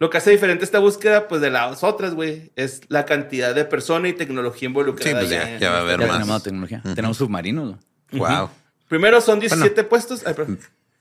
Lo 0.00 0.10
que 0.10 0.18
hace 0.18 0.30
diferente 0.30 0.64
esta 0.64 0.78
búsqueda, 0.78 1.26
pues, 1.28 1.40
de 1.40 1.50
las 1.50 1.82
otras, 1.82 2.14
güey, 2.14 2.52
es 2.54 2.82
la 2.88 3.04
cantidad 3.04 3.54
de 3.54 3.64
persona 3.64 4.08
y 4.08 4.12
tecnología 4.12 4.66
involucrada. 4.66 5.10
Sí, 5.10 5.16
pues 5.16 5.30
ya, 5.30 5.54
en- 5.54 5.58
ya 5.58 5.70
va 5.70 5.78
a 5.78 5.80
haber 5.80 6.00
Ya 6.00 6.06
más. 6.06 6.16
tenemos 6.18 6.42
tecnología. 6.42 6.82
Tenemos 6.94 7.16
submarinos. 7.16 7.76
güey. 8.12 8.20
Wow. 8.32 8.50
Primero 8.88 9.20
son 9.20 9.40
17 9.40 9.82
puestos. 9.84 10.22
Ay. 10.24 10.34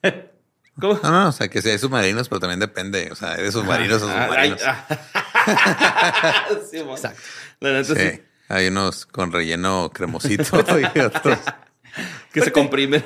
¿Cómo? 0.79 0.99
No, 1.01 1.09
no, 1.11 1.29
o 1.29 1.31
sea, 1.31 1.47
que 1.47 1.61
si 1.61 1.69
hay 1.69 1.77
submarinos, 1.79 2.27
pero 2.29 2.39
también 2.39 2.59
depende. 2.59 3.09
O 3.11 3.15
sea, 3.15 3.33
hay 3.33 3.43
de 3.43 3.51
submarinos 3.51 4.01
a 4.03 4.05
Ah, 4.05 4.29
ay, 4.31 4.49
submarinos. 4.51 4.61
ah. 4.65 6.47
sí, 6.71 6.83
mo. 6.83 6.95
Exacto. 6.95 7.21
La 7.59 7.71
neta, 7.73 7.95
sí. 7.95 8.09
Sí. 8.09 8.21
Hay 8.49 8.67
unos 8.67 9.05
con 9.05 9.31
relleno 9.31 9.89
cremosito 9.93 10.43
y 10.95 10.99
otros. 10.99 11.39
Que 12.31 12.41
se 12.41 12.51
comprimen. 12.51 13.03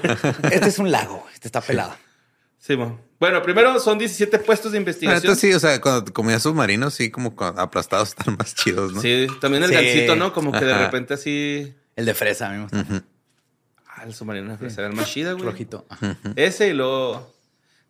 Este 0.52 0.68
es 0.70 0.80
un 0.80 0.92
lago. 0.92 1.26
Este 1.34 1.48
está 1.48 1.62
pelado. 1.62 1.96
Sí, 2.60 2.76
mo. 2.76 3.00
Bueno, 3.22 3.44
primero 3.44 3.80
son 3.80 4.00
17 4.00 4.40
puestos 4.40 4.72
de 4.72 4.78
La 4.78 4.82
investigación. 4.82 5.22
neta 5.22 5.36
sí, 5.40 5.54
o 5.54 5.60
sea, 5.60 5.80
cuando 5.80 6.12
comías 6.12 6.42
submarinos, 6.42 6.96
sí, 6.96 7.12
como 7.12 7.36
aplastados 7.40 8.10
están 8.10 8.36
más 8.36 8.56
chidos, 8.56 8.94
¿no? 8.94 9.00
Sí, 9.00 9.28
también 9.40 9.62
el 9.62 9.70
Sí. 9.70 9.76
gancito, 9.76 10.16
¿no? 10.16 10.34
Como 10.34 10.52
que 10.52 10.66
de 10.66 10.76
repente 10.76 11.14
así. 11.14 11.72
El 11.96 12.06
de 12.08 12.16
fresa, 12.16 12.48
a 12.48 12.50
mí 12.50 12.58
me 12.58 12.64
gusta. 12.64 13.04
Ah, 13.86 14.06
el 14.06 14.16
submarino 14.16 14.50
de 14.50 14.58
fresa 14.58 14.82
era 14.82 14.90
el 14.90 14.96
más 14.96 15.08
chida, 15.08 15.34
güey. 15.34 15.46
Rojito. 15.46 15.86
Ese 16.36 16.70
y 16.70 16.74
luego. 16.74 17.32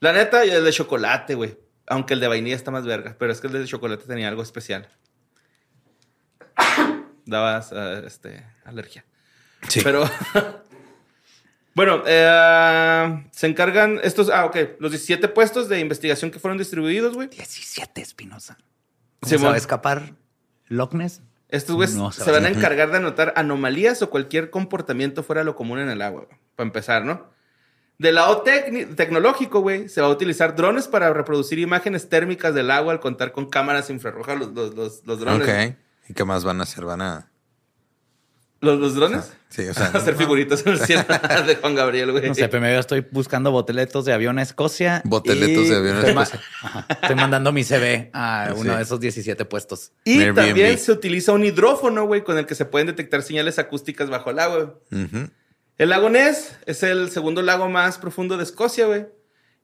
La 0.02 0.12
neta, 0.12 0.46
y 0.46 0.50
el 0.50 0.66
de 0.66 0.72
chocolate, 0.74 1.36
güey. 1.36 1.58
Aunque 1.88 2.14
el 2.14 2.20
de 2.20 2.28
vainilla 2.28 2.58
está 2.58 2.70
más 2.72 2.86
verga. 2.86 3.16
Pero 3.18 3.32
es 3.32 3.40
que 3.40 3.48
el 3.48 3.54
de 3.54 3.66
chocolate 3.66 4.04
tenía 4.06 4.28
algo 4.28 4.44
especial. 4.44 4.90
Dabas 7.26 7.72
eh, 7.74 8.04
este, 8.06 8.46
alergia. 8.66 9.06
Sí. 9.70 9.80
Pero. 9.82 10.10
Bueno, 11.74 12.04
eh, 12.06 13.26
se 13.32 13.48
encargan 13.48 14.00
estos. 14.04 14.30
Ah, 14.30 14.46
ok. 14.46 14.58
Los 14.80 14.92
17 14.92 15.28
puestos 15.30 15.70
de 15.70 15.80
investigación 15.80 16.32
que 16.32 16.40
fueron 16.40 16.58
distribuidos, 16.58 17.16
güey. 17.16 17.28
17 17.28 18.02
Espinosa. 18.02 18.58
¿Cómo 19.20 19.30
Simón. 19.30 19.42
se 19.42 19.48
va 19.48 19.54
a 19.54 19.58
escapar 19.58 20.14
Loch 20.68 20.94
Ness? 20.94 21.22
Estos 21.50 21.76
güeyes 21.76 21.96
No, 21.96 22.12
se 22.12 22.24
se 22.24 22.32
va 22.32 22.40
van 22.40 22.46
a 22.46 22.50
encargar 22.50 22.92
de 22.92 22.98
anotar 22.98 23.34
anomalías 23.36 24.02
o 24.02 24.10
cualquier 24.10 24.50
comportamiento 24.50 25.22
fuera 25.22 25.42
de 25.42 25.46
lo 25.46 25.56
común 25.56 25.80
en 25.80 25.90
el 25.90 26.02
agua, 26.02 26.24
güey, 26.26 26.40
para 26.56 26.66
empezar, 26.68 27.04
¿no? 27.04 27.30
Del 27.98 28.16
lado 28.16 28.42
tecnológico, 28.42 29.60
güey, 29.60 29.90
se 29.90 30.02
va 30.02 30.08
a 30.08 30.10
utilizar 30.10 30.56
drones 30.56 30.88
para 30.88 31.14
reproducir 31.14 31.60
imágenes 31.60 32.10
térmicas 32.10 32.56
del 32.56 32.72
agua 32.72 32.94
al 32.94 33.00
contar 33.00 33.32
con 33.32 33.50
cámaras 33.50 33.90
infrarrojas, 33.90 34.40
los, 34.40 34.54
los, 34.54 34.74
los, 34.74 35.06
los 35.06 35.20
drones. 35.20 35.48
Ok. 35.48 35.76
¿Y 36.10 36.14
qué 36.14 36.24
más 36.24 36.44
van 36.44 36.62
a 36.62 36.64
hacer? 36.64 36.86
Van 36.86 37.02
a. 37.02 37.31
¿Los, 38.62 38.80
los 38.80 38.96
drones? 38.96 39.34
Sí, 39.50 39.68
o 39.68 39.74
sea. 39.74 39.88
hacer 39.94 40.16
figuritas 40.16 40.64
en 40.66 40.74
el 40.74 40.80
cielo 40.80 41.04
de 41.48 41.56
Juan 41.56 41.76
Gabriel, 41.76 42.12
güey. 42.12 42.28
No 42.30 42.36
sé, 42.36 42.48
primero 42.48 42.80
estoy 42.80 43.06
buscando 43.12 43.52
boteletos 43.52 44.06
de 44.06 44.14
avión 44.14 44.38
a 44.40 44.44
Escocia. 44.44 45.02
Boteletos 45.04 45.66
y 45.66 45.70
de 45.70 45.76
avión 45.76 45.98
a 45.98 46.08
Escocia. 46.08 46.40
Ajá. 46.62 46.86
Estoy 46.90 47.16
mandando 47.16 47.52
mi 47.52 47.64
CV 47.64 48.12
a 48.14 48.52
Sí. 48.54 48.60
uno 48.62 48.76
de 48.78 48.84
esos 48.84 49.00
17 49.00 49.44
puestos. 49.46 49.92
Y 50.06 50.20
Airbnb. 50.22 50.36
también 50.36 50.78
se 50.78 50.92
utiliza 50.92 51.32
un 51.34 51.44
hidrófono, 51.44 52.06
güey, 52.06 52.24
con 52.24 52.38
el 52.38 52.46
que 52.46 52.54
se 52.56 52.66
pueden 52.66 52.88
detectar 52.88 53.24
señales 53.24 53.58
acústicas 53.60 54.10
bajo 54.10 54.30
el 54.30 54.40
agua. 54.40 54.76
El 55.78 55.90
lago 55.90 56.10
Ness 56.12 56.56
es 56.68 56.84
el 56.84 57.10
segundo 57.10 57.42
lago 57.42 57.68
más 57.68 57.98
profundo 57.98 58.38
de 58.38 58.44
Escocia, 58.44 58.86
güey. 58.86 59.08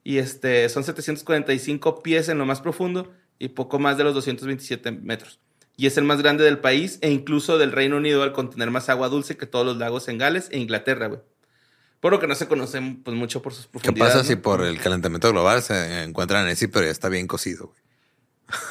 Y 0.03 0.17
este, 0.17 0.67
son 0.69 0.83
745 0.83 2.01
pies 2.01 2.29
en 2.29 2.37
lo 2.39 2.45
más 2.45 2.61
profundo 2.61 3.11
y 3.37 3.49
poco 3.49 3.77
más 3.77 3.97
de 3.97 4.03
los 4.05 4.13
227 4.15 4.91
metros. 4.91 5.39
Y 5.79 5.85
es 5.87 5.95
el 5.97 6.03
más 6.03 6.21
grande 6.21 6.43
del 6.43 6.57
país 6.59 6.97
e 7.01 7.11
incluso 7.11 7.57
del 7.59 7.71
Reino 7.71 7.97
Unido 7.97 8.23
al 8.23 8.33
contener 8.33 8.71
más 8.71 8.89
agua 8.89 9.09
dulce 9.09 9.37
que 9.37 9.45
todos 9.45 9.65
los 9.65 9.77
lagos 9.77 10.07
en 10.07 10.17
Gales 10.17 10.49
e 10.51 10.57
Inglaterra, 10.57 11.07
güey. 11.07 11.21
Por 11.99 12.11
lo 12.11 12.19
que 12.19 12.27
no 12.27 12.35
se 12.35 12.47
conocen 12.47 13.03
pues, 13.03 13.15
mucho 13.15 13.41
por 13.43 13.53
sus 13.53 13.65
¿Qué 13.67 13.71
profundidades. 13.71 14.13
pasa 14.13 14.23
¿no? 14.23 14.27
si 14.27 14.35
por 14.37 14.63
el 14.63 14.79
calentamiento 14.79 15.29
global 15.31 15.61
se 15.61 16.03
encuentran 16.03 16.43
a 16.43 16.47
Nessie, 16.47 16.67
pero 16.67 16.85
ya 16.85 16.91
está 16.91 17.09
bien 17.09 17.27
cocido? 17.27 17.67
güey? 17.67 17.77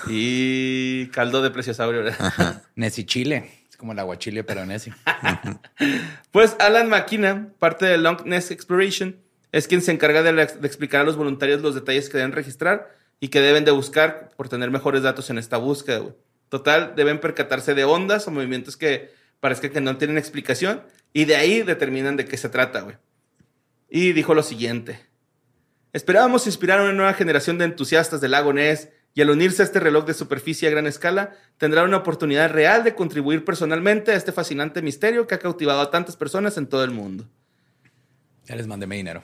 Y 0.08 1.06
caldo 1.08 1.42
de 1.42 1.50
plesiosaurio. 1.50 2.02
¿verdad? 2.04 2.62
Nessie 2.74 3.04
Chile. 3.06 3.50
Es 3.70 3.76
como 3.76 3.92
el 3.92 3.98
aguachile, 3.98 4.42
pero 4.44 4.64
Nessie. 4.66 4.92
Pues 6.32 6.56
Alan 6.58 6.88
McKenna, 6.88 7.48
parte 7.58 7.86
de 7.86 7.98
Long 7.98 8.24
Ness 8.26 8.50
Exploration, 8.50 9.16
es 9.52 9.66
quien 9.68 9.80
se 9.82 9.92
encarga 9.92 10.22
de, 10.22 10.32
la- 10.32 10.46
de 10.46 10.66
explicar 10.66 11.00
a 11.02 11.04
los 11.04 11.16
voluntarios 11.16 11.62
los 11.62 11.74
detalles 11.74 12.08
que 12.08 12.18
deben 12.18 12.32
registrar 12.32 12.90
y 13.20 13.28
que 13.28 13.40
deben 13.40 13.64
de 13.64 13.70
buscar 13.70 14.30
por 14.36 14.48
tener 14.48 14.70
mejores 14.70 15.02
datos 15.02 15.30
en 15.30 15.38
esta 15.38 15.56
búsqueda. 15.56 15.98
güey. 15.98 16.14
Total, 16.48 16.94
deben 16.96 17.20
percatarse 17.20 17.74
de 17.74 17.84
ondas 17.84 18.26
o 18.28 18.30
movimientos 18.30 18.76
que 18.76 19.10
parezca 19.40 19.68
que 19.70 19.80
no 19.80 19.96
tienen 19.96 20.18
explicación 20.18 20.82
y 21.12 21.24
de 21.24 21.36
ahí 21.36 21.62
determinan 21.62 22.16
de 22.16 22.24
qué 22.24 22.36
se 22.36 22.48
trata. 22.48 22.80
güey. 22.82 22.96
Y 23.88 24.12
dijo 24.12 24.34
lo 24.34 24.42
siguiente. 24.42 25.00
Esperábamos 25.92 26.46
inspirar 26.46 26.78
a 26.78 26.82
una 26.82 26.92
nueva 26.92 27.14
generación 27.14 27.58
de 27.58 27.64
entusiastas 27.64 28.20
del 28.20 28.32
lago 28.32 28.52
Ness 28.52 28.88
y 29.14 29.22
al 29.22 29.30
unirse 29.30 29.62
a 29.62 29.64
este 29.64 29.80
reloj 29.80 30.04
de 30.04 30.12
superficie 30.12 30.68
a 30.68 30.70
gran 30.70 30.86
escala, 30.86 31.32
tendrán 31.56 31.86
una 31.86 31.96
oportunidad 31.96 32.50
real 32.52 32.84
de 32.84 32.94
contribuir 32.94 33.44
personalmente 33.46 34.12
a 34.12 34.14
este 34.14 34.30
fascinante 34.30 34.82
misterio 34.82 35.26
que 35.26 35.34
ha 35.34 35.38
cautivado 35.38 35.80
a 35.80 35.90
tantas 35.90 36.16
personas 36.16 36.58
en 36.58 36.66
todo 36.66 36.84
el 36.84 36.90
mundo. 36.90 37.26
Ya 38.44 38.56
les 38.56 38.66
mandé 38.66 38.86
mi 38.86 38.96
dinero. 38.96 39.22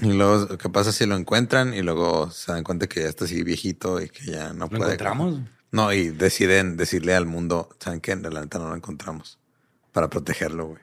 Y 0.00 0.12
luego, 0.14 0.56
¿qué 0.56 0.68
pasa 0.70 0.92
si 0.92 1.04
lo 1.04 1.14
encuentran 1.16 1.74
y 1.74 1.82
luego 1.82 2.30
se 2.30 2.52
dan 2.52 2.64
cuenta 2.64 2.86
que 2.86 3.00
ya 3.00 3.08
está 3.08 3.26
así 3.26 3.42
viejito 3.42 4.00
y 4.00 4.08
que 4.08 4.24
ya 4.32 4.52
no 4.54 4.60
¿Lo 4.64 4.68
puede? 4.70 4.84
encontramos? 4.84 5.40
No, 5.76 5.92
y 5.92 6.08
deciden 6.08 6.78
decirle 6.78 7.14
al 7.14 7.26
mundo, 7.26 7.68
¿saben 7.78 8.00
qué? 8.00 8.16
La 8.16 8.40
neta 8.40 8.58
no 8.58 8.70
lo 8.70 8.74
encontramos. 8.74 9.38
Para 9.92 10.08
protegerlo, 10.08 10.68
güey. 10.68 10.82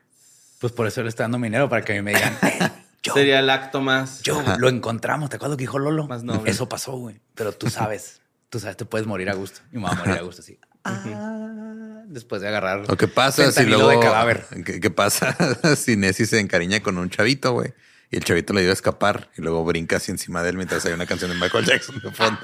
Pues 0.60 0.72
por 0.72 0.86
eso 0.86 1.02
le 1.02 1.10
estoy 1.10 1.24
dando 1.24 1.40
mi 1.40 1.48
dinero 1.48 1.68
para 1.68 1.84
que 1.84 2.00
me 2.04 2.14
digan. 2.14 2.38
"Eh, 2.44 2.60
yo, 3.02 3.14
Sería 3.16 3.40
el 3.40 3.50
acto 3.50 3.82
más... 3.82 4.22
yo 4.22 4.44
lo 4.60 4.70
encontramos. 4.70 5.32
¿Te 5.32 5.38
acuerdas 5.38 5.54
lo 5.54 5.58
que 5.58 5.64
dijo 5.64 5.80
Lolo? 5.80 6.08
Más 6.08 6.24
noble. 6.24 6.52
Eso 6.52 6.70
pasó, 6.70 6.92
güey. 6.94 7.20
Pero 7.34 7.54
tú 7.54 7.72
sabes, 7.72 8.22
tú 8.50 8.60
sabes, 8.60 8.78
te 8.78 8.86
puedes 8.86 9.08
morir 9.08 9.32
a 9.32 9.34
gusto. 9.34 9.62
Y 9.72 9.78
me 9.78 9.82
voy 9.82 9.92
a 9.94 9.96
morir 9.96 10.14
a 10.14 10.22
gusto 10.22 10.42
así. 10.44 10.60
Ah, 10.86 12.04
después 12.08 12.42
de 12.42 12.50
agarrar. 12.50 12.88
Lo 12.88 12.98
que 12.98 13.08
pasa 13.08 13.52
si 13.54 13.66
luego... 13.66 13.88
de 13.88 14.00
cadáver. 14.00 14.46
¿Qué, 14.66 14.80
qué 14.82 14.90
pasa 14.92 15.36
si 15.78 15.96
Nessie 15.96 16.26
se 16.28 16.40
encariña 16.40 16.84
con 16.84 16.98
un 16.98 17.10
chavito, 17.10 17.54
güey? 17.54 17.74
Y 18.12 18.18
el 18.18 18.24
chavito 18.26 18.52
le 18.54 18.60
ayuda 18.60 18.72
a 18.72 18.74
escapar 18.74 19.30
y 19.38 19.42
luego 19.42 19.64
brinca 19.66 19.96
así 19.96 20.12
encima 20.12 20.44
de 20.44 20.50
él 20.50 20.58
mientras 20.58 20.86
hay 20.86 20.92
una 20.94 21.06
canción 21.06 21.32
de 21.32 21.38
Michael 21.38 21.66
Jackson 21.66 22.00
de 22.00 22.12
fondo. 22.12 22.40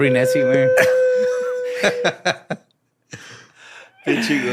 Free 0.00 0.10
Nessie, 0.10 0.42
güey. 0.42 0.66
Qué 4.06 4.20
chido. 4.22 4.50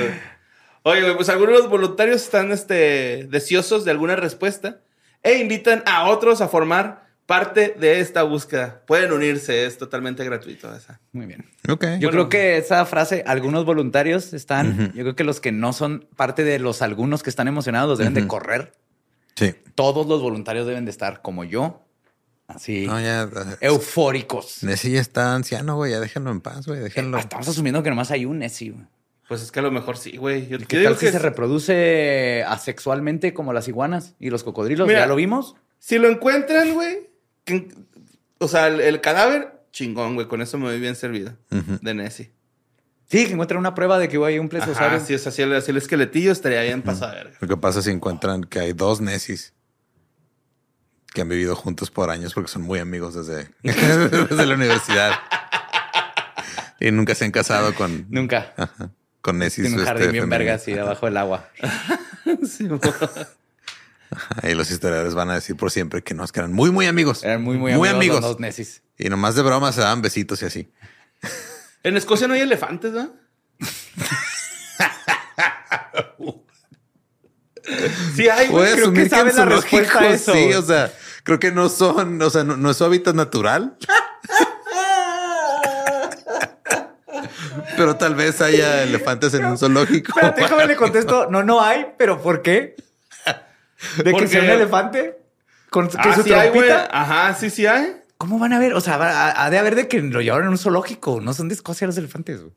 Oye, 0.84 1.04
güey, 1.04 1.16
pues 1.16 1.30
algunos 1.30 1.70
voluntarios 1.70 2.22
están 2.22 2.52
este, 2.52 3.28
deseosos 3.30 3.86
de 3.86 3.92
alguna 3.92 4.18
respuesta 4.18 4.82
e 5.24 5.38
invitan 5.38 5.84
a 5.86 6.10
otros 6.10 6.42
a 6.42 6.50
formar 6.50 7.08
parte 7.26 7.76
de 7.80 8.02
esta 8.02 8.24
búsqueda. 8.24 8.82
Pueden 8.86 9.14
unirse, 9.14 9.66
es 9.66 9.78
totalmente 9.78 10.26
gratuito. 10.26 10.76
Esa. 10.76 11.00
Muy 11.14 11.28
bien. 11.28 11.46
Ok. 11.70 11.82
Yo 11.84 12.10
Bueno. 12.10 12.12
creo 12.12 12.28
que 12.30 12.58
esa 12.58 12.86
frase, 12.86 13.24
algunos 13.26 13.64
voluntarios 13.64 14.34
están, 14.34 14.92
yo 14.94 15.04
creo 15.04 15.16
que 15.16 15.24
los 15.24 15.40
que 15.40 15.54
no 15.54 15.72
son 15.72 16.10
parte 16.18 16.44
de 16.44 16.60
los 16.60 16.82
algunos 16.82 17.24
que 17.24 17.30
están 17.30 17.48
emocionados 17.48 18.00
deben 18.00 18.14
de 18.16 18.20
Ujú. 18.24 18.28
correr. 18.28 18.74
Sí. 19.38 19.56
Todos 19.76 20.08
los 20.08 20.22
voluntarios 20.22 20.68
deben 20.68 20.84
de 20.84 20.92
estar 20.92 21.22
como 21.22 21.46
yo, 21.46 21.87
así 22.48 22.86
No, 22.88 23.00
ya... 23.00 23.30
eufóricos. 23.62 24.64
Nessie 24.64 24.92
ya 24.92 25.02
está 25.02 25.36
anciano, 25.36 25.76
güey. 25.76 25.92
Ya 25.92 26.00
déjenlo 26.00 26.32
en 26.32 26.42
paz, 26.42 26.66
güey. 26.68 26.80
Eh, 26.80 26.84
Déjenlo. 26.84 27.18
Estamos 27.18 27.48
asumiendo 27.48 27.84
que 27.84 27.90
nomás 27.90 28.12
hay 28.12 28.26
un 28.26 28.40
Nessie. 28.40 28.72
güey. 28.72 28.86
Pues 29.28 29.42
es 29.42 29.52
que 29.52 29.60
a 29.60 29.64
lo 29.64 29.72
mejor 29.72 29.98
sí, 29.98 30.16
güey. 30.18 30.48
Yo, 30.48 30.58
¿Y 30.58 30.62
yo 30.62 30.68
¿Qué 30.68 30.78
digo 30.80 30.90
tal 30.92 31.00
si 31.00 31.06
que 31.06 31.12
se 31.12 31.18
es- 31.18 31.24
reproduce 31.24 32.44
asexualmente 32.48 33.34
como 33.34 33.54
las 33.54 33.68
iguanas 33.68 34.14
y 34.20 34.30
los 34.30 34.44
cocodrilos? 34.44 34.88
Mira. 34.88 35.02
¿Ya 35.02 35.08
lo 35.08 35.16
vimos? 35.16 35.56
si 35.80 36.00
lo 36.00 36.10
encuentran, 36.10 36.74
güey, 36.74 37.10
que- 37.46 37.68
o 38.40 38.48
sea, 38.48 38.68
el, 38.68 38.80
el 38.82 39.00
cadáver, 39.02 39.62
chingón, 39.72 40.16
güey. 40.16 40.28
Con 40.28 40.42
eso 40.42 40.58
me 40.58 40.66
voy 40.66 40.80
bien 40.80 40.96
servido. 40.96 41.34
De 41.50 41.94
Nessie. 41.94 42.32
Sí, 43.10 43.26
que 43.26 43.34
encuentran 43.34 43.60
una 43.60 43.74
prueba 43.76 44.00
de 44.00 44.10
que 44.10 44.18
hay 44.26 44.38
un 44.40 44.50
plesiosaurio. 44.50 45.00
si 45.00 45.14
es 45.14 45.26
así, 45.28 45.42
el, 45.42 45.54
así 45.54 45.72
el 45.72 45.78
esqueletillo 45.78 46.32
estaría 46.32 46.62
bien 46.64 46.82
pasado, 46.82 47.12
de 47.14 47.18
verga. 47.24 47.38
Lo 47.40 47.48
que 47.48 47.56
pasa 47.58 47.82
si 47.82 47.90
encuentran 47.92 48.44
que 48.44 48.60
hay 48.60 48.74
dos 48.74 49.00
Nessies 49.02 49.54
que 51.14 51.22
han 51.22 51.30
vivido 51.30 51.56
juntos 51.56 51.90
por 51.92 52.10
años 52.10 52.34
porque 52.34 52.50
son 52.52 52.62
muy 52.64 52.80
amigos 52.80 53.16
desde, 53.16 53.50
desde 53.64 54.46
la 54.46 54.56
universidad. 54.56 55.12
Y 56.80 56.92
nunca 56.92 57.16
se 57.16 57.26
han 57.26 57.32
casado 57.32 57.74
con, 57.74 58.06
Nunca. 58.12 58.54
ajá, 58.56 58.92
con 59.22 59.40
Nessies. 59.40 59.66
Tiene 59.68 59.78
un 59.78 59.82
este, 59.82 59.88
jardín 59.94 60.12
bien 60.12 60.24
femeninos. 60.26 60.36
Ah. 60.36 60.38
verga 60.38 60.54
así 60.54 60.74
debajo 60.74 61.06
del 61.08 61.18
agua. 61.18 61.50
Sí, 62.48 62.66
mo- 62.66 62.80
Ajá, 64.12 64.50
Y 64.50 64.54
los 64.54 64.70
historiadores 64.70 65.16
van 65.16 65.32
a 65.32 65.34
decir 65.34 65.56
por 65.58 65.72
siempre 65.72 66.04
que 66.04 66.14
no, 66.14 66.24
es 66.24 66.32
que 66.32 66.40
eran 66.40 66.54
muy, 66.54 66.70
muy 66.70 66.86
amigos. 66.86 67.24
Eran 67.24 67.42
muy, 67.42 67.58
muy, 67.58 67.74
muy 67.74 67.88
amigos. 67.90 67.96
amigos. 67.96 68.22
Los 68.22 68.30
dos 68.34 68.40
Nessies. 68.40 68.84
Y 68.96 69.10
nomás 69.10 69.34
de 69.34 69.42
broma 69.42 69.72
se 69.74 69.82
daban 69.82 70.04
besitos 70.04 70.40
y 70.44 70.46
así. 70.46 70.72
en 71.84 71.98
Escocia 71.98 72.28
no 72.28 72.36
hay 72.36 72.42
elefantes, 72.42 72.92
¿no? 72.94 73.12
Sí 78.16 78.30
hay, 78.30 78.48
güey. 78.48 78.74
Creo 78.74 78.94
que 78.94 79.02
en 79.04 79.36
la 79.36 79.46
respuesta 79.46 80.00
a 80.00 80.08
eso. 80.10 80.34
sí, 80.34 80.54
o 80.54 80.62
sea, 80.62 80.92
creo 81.24 81.40
que 81.40 81.52
no 81.52 81.70
son, 81.70 82.22
o 82.22 82.30
sea, 82.30 82.44
no, 82.44 82.58
no 82.58 82.72
es 82.72 82.78
su 82.78 82.86
hábitat 82.86 83.16
natural. 83.16 83.78
Pero 87.76 87.96
tal 87.96 88.16
vez 88.16 88.42
haya 88.42 88.84
elefantes 88.84 89.34
en 89.34 89.46
un 89.46 89.58
zoológico. 89.58 90.10
Espérate, 90.12 90.42
déjame 90.42 90.66
le 90.68 90.76
contesto. 90.76 91.28
No, 91.30 91.44
no 91.44 91.62
hay, 91.62 91.88
pero 91.98 92.22
¿por 92.22 92.42
qué? 92.42 92.76
¿De 94.04 94.12
¿Por 94.12 94.22
que 94.22 94.28
sea 94.28 94.42
un 94.42 94.50
elefante? 94.50 95.18
Con 95.70 95.88
que 95.88 95.98
Ah, 96.00 96.16
su 96.16 96.24
sí 96.24 96.34
hay. 96.34 96.52
Ajá, 96.92 97.34
sí, 97.36 97.50
sí 97.50 97.66
hay. 97.68 97.98
¿Cómo 98.18 98.40
van 98.40 98.54
a 98.54 98.60
ver? 98.60 98.74
O 98.74 98.82
sea, 98.82 98.96
ha 98.96 99.46
ha 99.46 99.50
de 99.52 99.60
haber 99.60 99.76
de 99.76 99.88
que 99.88 100.02
lo 100.02 100.22
llevaron 100.22 100.46
en 100.46 100.52
un 100.52 100.58
zoológico. 100.58 101.22
No 101.22 101.34
son 101.34 101.50
de 101.50 101.54
Escocia 101.56 101.86
los 101.86 101.98
elefantes. 101.98 102.42
güey. 102.42 102.54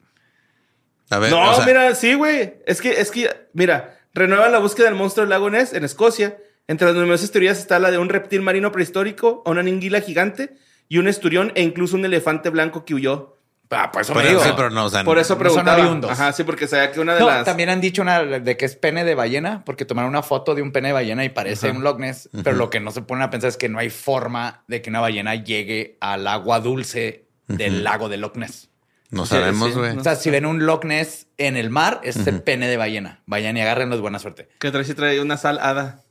A 1.11 1.19
ver, 1.19 1.31
No, 1.31 1.51
o 1.51 1.55
sea, 1.55 1.67
mira, 1.67 1.95
sí, 1.95 2.15
güey. 2.15 2.55
Es 2.67 2.81
que, 2.81 3.01
es 3.01 3.11
que, 3.11 3.29
mira, 3.53 3.99
renuevan 4.15 4.53
la 4.53 4.59
búsqueda 4.59 4.87
del 4.87 4.95
monstruo 4.97 5.23
del 5.25 5.31
lago 5.31 5.51
Ness 5.51 5.73
en 5.73 5.85
Escocia. 5.85 6.39
Entre 6.69 6.87
las 6.87 6.95
numerosas 6.95 7.31
teorías 7.31 7.59
está 7.59 7.79
la 7.79 7.91
de 7.91 7.99
un 7.99 8.09
reptil 8.09 8.43
marino 8.43 8.71
prehistórico, 8.71 9.43
una 9.47 9.61
anguila 9.61 10.01
gigante 10.01 10.55
y 10.89 10.99
un 10.99 11.09
esturión 11.09 11.53
e 11.57 11.63
incluso 11.63 11.97
un 11.97 12.05
elefante 12.05 12.49
blanco 12.51 12.85
que 12.85 12.95
huyó. 12.95 13.37
Ah, 13.73 13.93
por 13.93 14.03
eso 14.03 14.13
pero, 14.15 14.25
me 14.25 14.31
digo. 14.31 14.57
pero 14.57 14.71
no, 14.71 14.87
o 14.87 14.89
sea, 14.91 15.05
Por 15.05 15.19
eso 15.19 15.35
no 15.35 15.39
son 15.39 15.39
preguntaba. 15.39 15.79
oriundos. 15.81 16.11
Ajá, 16.11 16.33
sí, 16.33 16.43
porque 16.43 16.67
sabía 16.67 16.91
que 16.91 16.99
una 16.99 17.15
de 17.15 17.21
No, 17.21 17.27
las... 17.27 17.45
también 17.45 17.69
han 17.69 17.81
dicho 17.81 18.03
una 18.03 18.25
de 18.25 18.57
que 18.57 18.65
es 18.65 18.75
pene 18.75 19.05
de 19.05 19.15
ballena, 19.15 19.63
porque 19.65 19.85
tomaron 19.85 20.11
una 20.11 20.25
foto 20.25 20.57
de 20.57 20.63
un 20.63 20.73
pene 20.73 20.89
de 20.89 20.95
ballena 20.95 21.25
y 21.25 21.29
parece 21.29 21.71
un 21.71 21.85
Loch 21.85 22.01
Ness, 22.01 22.29
pero 22.43 22.57
lo 22.57 22.69
que 22.69 22.81
no 22.81 22.91
se 22.91 23.03
ponen 23.03 23.23
a 23.23 23.31
pensar 23.31 23.49
es 23.49 23.57
que 23.57 23.69
no 23.69 23.79
hay 23.79 23.91
forma 23.91 24.65
de 24.67 24.83
que 24.83 24.91
una 24.91 24.99
ballena 24.99 25.37
llegue 25.37 25.97
al 26.01 26.27
agua 26.27 26.59
dulce 26.59 27.27
del 27.47 27.85
lago 27.85 28.09
de 28.09 28.17
Loch 28.17 28.35
Ness. 28.37 28.70
No 29.11 29.27
sabemos, 29.27 29.73
sí, 29.73 29.79
güey. 29.79 29.97
O 29.97 30.03
sea, 30.03 30.15
si 30.15 30.31
ven 30.31 30.47
un 30.47 30.65
Loch 30.67 30.85
Ness 30.85 31.27
en 31.37 31.57
el 31.57 31.69
mar, 31.71 32.01
es 32.05 32.27
el 32.27 32.43
pene 32.43 32.69
de 32.69 32.77
ballena. 32.77 33.23
Vayan 33.27 33.57
y 33.57 33.61
agárrenlo, 33.61 33.97
es 33.97 34.01
buena 34.01 34.19
suerte. 34.21 34.49
Que 34.59 34.71
trae, 34.71 34.85
sí 34.85 34.95
trae 34.95 35.21
una 35.21 35.37
sal 35.37 35.59
hada. 35.59 36.05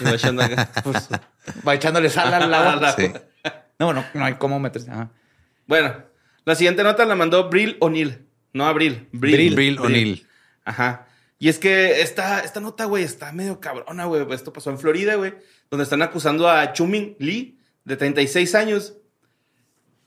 Y 0.00 0.04
va 0.04 0.12
echando 0.12 0.42
acá. 0.42 0.70
Pues, 0.82 1.08
Va 1.66 1.74
echándole 1.74 2.08
sal 2.10 2.32
al 2.32 2.52
agua. 2.52 2.92
Sí. 2.96 3.12
No, 3.78 3.92
no, 3.92 4.04
no 4.12 4.24
hay 4.24 4.34
cómo 4.34 4.60
meterse. 4.60 4.90
Ajá. 4.90 5.10
bueno, 5.66 5.94
la 6.44 6.54
siguiente 6.54 6.82
nota 6.82 7.04
la 7.06 7.14
mandó 7.14 7.48
Brill 7.48 7.76
O'Neill. 7.80 8.26
No 8.52 8.66
Abril. 8.66 9.08
Brill. 9.12 9.54
Brill 9.54 9.78
O'Neill. 9.78 10.26
Ajá. 10.64 11.06
Y 11.38 11.48
es 11.48 11.58
que 11.58 12.02
esta, 12.02 12.40
esta 12.40 12.60
nota, 12.60 12.84
güey, 12.84 13.04
está 13.04 13.32
medio 13.32 13.60
cabrona, 13.60 14.04
güey. 14.04 14.26
Esto 14.32 14.52
pasó 14.52 14.68
en 14.70 14.78
Florida, 14.78 15.14
güey, 15.14 15.34
donde 15.70 15.84
están 15.84 16.02
acusando 16.02 16.48
a 16.48 16.72
Chumin 16.74 17.16
Lee, 17.18 17.58
de 17.84 17.96
36 17.96 18.54
años. 18.54 18.94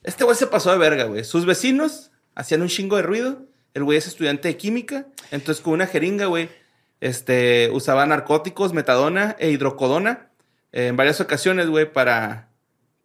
Este 0.04 0.22
güey 0.22 0.36
se 0.36 0.46
pasó 0.46 0.70
de 0.70 0.78
verga, 0.78 1.04
güey. 1.04 1.24
Sus 1.24 1.44
vecinos 1.44 2.12
hacían 2.34 2.62
un 2.62 2.68
chingo 2.68 2.96
de 2.96 3.02
ruido. 3.02 3.42
El 3.74 3.84
güey 3.84 3.98
es 3.98 4.06
estudiante 4.06 4.48
de 4.48 4.56
química. 4.56 5.06
Entonces, 5.30 5.62
con 5.62 5.72
una 5.72 5.86
jeringa, 5.86 6.26
güey, 6.26 6.48
este, 7.00 7.70
usaba 7.72 8.06
narcóticos, 8.06 8.72
metadona 8.72 9.36
e 9.38 9.50
hidrocodona 9.50 10.30
eh, 10.72 10.88
en 10.88 10.96
varias 10.96 11.20
ocasiones, 11.20 11.68
güey, 11.68 11.92
para, 11.92 12.48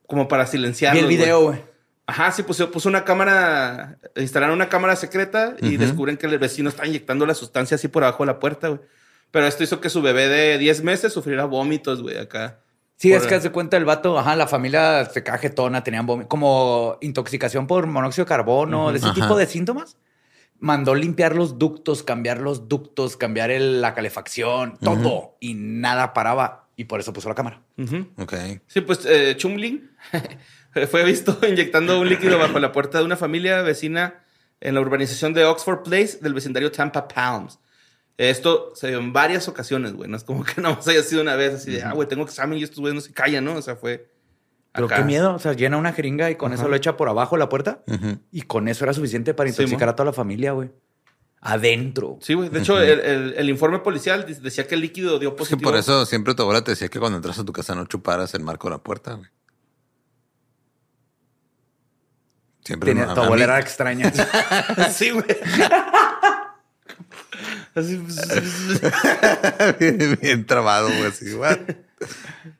como 0.07 0.27
para 0.27 0.45
Vi 0.45 0.51
silenciarlos, 0.51 1.03
el 1.03 1.09
video, 1.09 1.41
güey. 1.41 1.59
Ajá, 2.07 2.31
sí, 2.31 2.41
puso, 2.43 2.71
puso 2.71 2.89
una 2.89 3.03
cámara, 3.03 3.99
instalaron 4.15 4.55
una 4.55 4.69
cámara 4.69 4.95
secreta 4.95 5.55
y 5.61 5.77
descubren 5.77 6.17
que 6.17 6.25
el 6.25 6.39
vecino 6.39 6.69
está 6.69 6.87
inyectando 6.87 7.27
la 7.27 7.35
sustancia 7.35 7.75
así 7.75 7.87
por 7.87 8.03
abajo 8.03 8.23
de 8.23 8.27
la 8.27 8.39
puerta, 8.39 8.69
güey. 8.69 8.81
Pero 9.29 9.45
esto 9.45 9.63
hizo 9.63 9.79
que 9.79 9.91
su 9.91 10.01
bebé 10.01 10.27
de 10.27 10.57
10 10.57 10.81
meses 10.81 11.13
sufriera 11.13 11.45
vómitos, 11.45 12.01
güey, 12.01 12.17
acá. 12.17 12.61
Sí, 12.99 13.09
Por- 13.11 13.17
es 13.21 13.27
que 13.27 13.35
hace 13.35 13.51
cuenta 13.51 13.77
el 13.77 13.85
vato, 13.85 14.19
ajá, 14.19 14.35
la 14.35 14.45
familia 14.45 15.05
se 15.05 15.23
cajetona, 15.23 15.83
tenían 15.83 16.05
como 16.25 16.97
intoxicación 16.99 17.65
por 17.65 17.87
monóxido 17.87 18.25
de 18.25 18.29
carbono, 18.29 18.91
de 18.91 18.97
ese 18.97 19.07
Ajá. 19.07 19.15
tipo 19.15 19.37
de 19.37 19.45
síntomas. 19.45 19.95
Mandó 20.59 20.93
limpiar 20.93 21.33
los 21.35 21.57
ductos, 21.57 22.03
cambiar 22.03 22.39
los 22.41 22.67
ductos, 22.67 23.15
cambiar 23.15 23.51
el- 23.51 23.79
la 23.79 23.93
calefacción, 23.93 24.77
todo. 24.79 25.37
Y 25.39 25.53
nada 25.53 26.13
paraba. 26.13 26.67
Y 26.75 26.83
por 26.85 26.99
eso 26.99 27.13
puso 27.13 27.29
la 27.29 27.35
cámara. 27.35 27.61
Ujú. 27.77 28.07
Ok. 28.17 28.33
Sí, 28.67 28.81
pues 28.81 29.05
eh, 29.05 29.35
Chumling 29.37 29.89
fue 30.91 31.03
visto 31.05 31.37
inyectando 31.47 31.99
un 32.01 32.09
líquido 32.09 32.37
bajo 32.37 32.59
la 32.59 32.71
puerta 32.73 32.99
de 32.99 33.05
una 33.05 33.15
familia 33.17 33.61
vecina 33.61 34.23
en 34.59 34.75
la 34.75 34.81
urbanización 34.81 35.33
de 35.33 35.45
Oxford 35.45 35.83
Place 35.83 36.19
del 36.21 36.33
vecindario 36.33 36.69
Tampa 36.71 37.07
Palms. 37.07 37.59
Esto 38.19 38.73
se 38.75 38.89
dio 38.89 38.97
en 38.99 39.13
varias 39.13 39.47
ocasiones, 39.47 39.93
güey. 39.93 40.09
No 40.09 40.17
es 40.17 40.25
como 40.25 40.43
que 40.43 40.59
nada 40.61 40.75
más 40.75 40.85
haya 40.89 41.01
sido 41.03 41.21
una 41.21 41.35
vez 41.37 41.53
así 41.53 41.71
de, 41.71 41.83
ah, 41.83 41.93
güey, 41.93 42.05
tengo 42.07 42.23
examen 42.23 42.59
y 42.59 42.63
estos 42.63 42.79
güeyes 42.79 42.93
no 42.95 42.99
se 43.01 43.13
callan, 43.13 43.45
¿no? 43.45 43.53
O 43.55 43.61
sea, 43.61 43.77
fue. 43.77 44.11
Pero 44.73 44.87
acá. 44.87 44.97
qué 44.97 45.03
miedo. 45.03 45.33
O 45.33 45.39
sea, 45.39 45.53
llena 45.53 45.77
una 45.77 45.93
jeringa 45.93 46.29
y 46.29 46.35
con 46.35 46.51
eso 46.51 46.67
lo 46.67 46.75
echa 46.75 46.97
por 46.97 47.07
abajo 47.07 47.35
de 47.37 47.39
la 47.39 47.47
puerta. 47.49 47.81
Y 48.31 48.41
con 48.41 48.67
eso 48.67 48.83
era 48.83 48.93
suficiente 48.93 49.33
para 49.33 49.49
Sí, 49.49 49.61
intoxicar 49.61 49.87
a 49.89 49.95
toda 49.95 50.07
la 50.07 50.13
familia, 50.13 50.51
güey. 50.51 50.69
Adentro. 51.41 52.17
Sí, 52.21 52.33
güey. 52.33 52.49
De 52.49 52.59
hecho, 52.59 52.79
el, 52.81 52.99
el- 52.99 53.33
el 53.37 53.49
informe 53.49 53.79
policial 53.79 54.25
de- 54.25 54.35
decía 54.35 54.67
que 54.67 54.75
el 54.75 54.81
líquido 54.81 55.17
dio 55.17 55.37
positivo. 55.37 55.61
por 55.71 55.79
eso 55.79 56.05
siempre 56.05 56.35
tu 56.35 56.41
abuela 56.43 56.61
te 56.61 56.71
decía 56.71 56.89
que 56.89 56.99
cuando 56.99 57.15
entras 57.17 57.39
a 57.39 57.45
tu 57.45 57.53
casa 57.53 57.73
no 57.73 57.85
chuparas 57.85 58.33
el 58.33 58.43
marco 58.43 58.67
de 58.67 58.75
la 58.75 58.83
puerta, 58.83 59.13
güey. 59.13 59.29
Siempre 62.65 62.89
Tenía, 62.91 63.05
no- 63.05 63.13
tu 63.13 63.21
abuela 63.21 63.45
era 63.45 63.59
extraña. 63.61 64.11
sí, 64.91 65.09
güey. 65.11 65.25
Así, 67.75 67.97
pues, 67.97 68.19
bien, 69.79 70.17
bien 70.21 70.45
trabado, 70.45 70.87
güey. 70.87 71.05
Así, 71.05 71.33
what? 71.33 71.57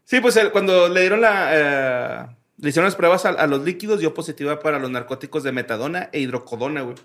Sí, 0.03 0.20
pues 0.22 0.36
el- 0.38 0.51
cuando 0.51 0.89
le 0.89 1.01
dieron 1.01 1.22
la. 1.22 1.49
eh, 1.51 2.36
le 2.57 2.70
hicieron 2.70 2.86
las 2.86 2.95
pruebas 2.95 3.26
a, 3.26 3.30
a 3.30 3.47
los 3.47 3.64
líquidos, 3.64 3.99
dio 3.99 4.14
positiva 4.14 4.60
para 4.60 4.80
los 4.80 4.91
narcóticos 4.91 5.43
de 5.43 5.51
metadona 5.53 6.10
e 6.12 6.20
hidrocodona, 6.20 6.82
güey. 6.82 6.95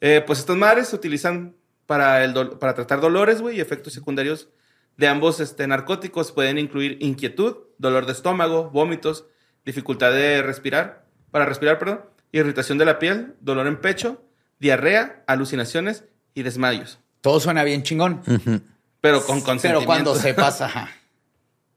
Eh, 0.00 0.22
pues 0.26 0.40
estas 0.40 0.56
madres 0.56 0.88
se 0.88 0.96
utilizan 0.96 1.54
para, 1.86 2.24
el 2.24 2.34
para 2.58 2.74
tratar 2.74 3.00
dolores, 3.00 3.40
güey, 3.40 3.56
y 3.56 3.60
efectos 3.60 3.92
secundarios 3.92 4.48
de 4.96 5.06
ambos 5.08 5.38
este, 5.40 5.66
narcóticos. 5.68 6.32
Pueden 6.32 6.58
incluir 6.58 6.98
inquietud, 7.00 7.56
dolor 7.78 8.06
de 8.06 8.12
estómago, 8.12 8.70
vómitos, 8.70 9.26
dificultad 9.64 10.12
de 10.12 10.42
respirar, 10.42 11.06
para 11.30 11.44
respirar, 11.46 11.78
perdón, 11.78 12.00
irritación 12.32 12.76
de 12.78 12.84
la 12.86 12.98
piel, 12.98 13.34
dolor 13.40 13.66
en 13.68 13.76
pecho, 13.80 14.24
diarrea, 14.58 15.22
alucinaciones 15.28 16.04
y 16.34 16.42
desmayos. 16.42 16.98
Todo 17.26 17.40
suena 17.40 17.64
bien 17.64 17.82
chingón. 17.82 18.22
Pero 18.24 18.40
con 18.40 18.62
Pero 19.00 19.26
consentimiento. 19.44 19.84
cuando 19.84 20.14
se 20.14 20.32
pasa. 20.32 20.88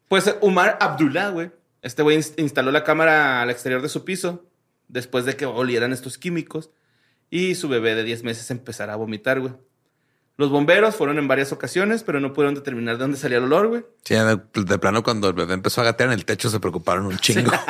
Pues 0.07 0.31
Umar 0.41 0.77
Abdullah, 0.79 1.29
güey. 1.29 1.49
Este 1.81 2.03
güey 2.03 2.19
ins- 2.19 2.35
instaló 2.37 2.71
la 2.71 2.83
cámara 2.83 3.41
al 3.41 3.49
exterior 3.49 3.81
de 3.81 3.89
su 3.89 4.05
piso 4.05 4.45
después 4.89 5.25
de 5.25 5.35
que 5.35 5.47
olieran 5.47 5.91
estos 5.91 6.19
químicos 6.19 6.69
y 7.31 7.55
su 7.55 7.67
bebé 7.67 7.95
de 7.95 8.03
10 8.03 8.21
meses 8.23 8.51
empezara 8.51 8.93
a 8.93 8.97
vomitar, 8.97 9.39
güey. 9.39 9.53
Los 10.37 10.51
bomberos 10.51 10.95
fueron 10.95 11.17
en 11.17 11.27
varias 11.27 11.51
ocasiones, 11.51 12.03
pero 12.03 12.19
no 12.19 12.31
pudieron 12.31 12.53
determinar 12.53 12.97
de 12.97 13.01
dónde 13.01 13.17
salía 13.17 13.39
el 13.39 13.45
olor, 13.45 13.69
güey. 13.69 13.83
Sí, 14.05 14.13
de, 14.13 14.39
de 14.53 14.77
plano, 14.77 15.01
cuando 15.01 15.29
el 15.29 15.33
bebé 15.33 15.55
empezó 15.55 15.81
a 15.81 15.85
gatear 15.85 16.09
en 16.09 16.13
el 16.13 16.25
techo, 16.25 16.51
se 16.51 16.59
preocuparon 16.59 17.07
un 17.07 17.17
chingo. 17.17 17.51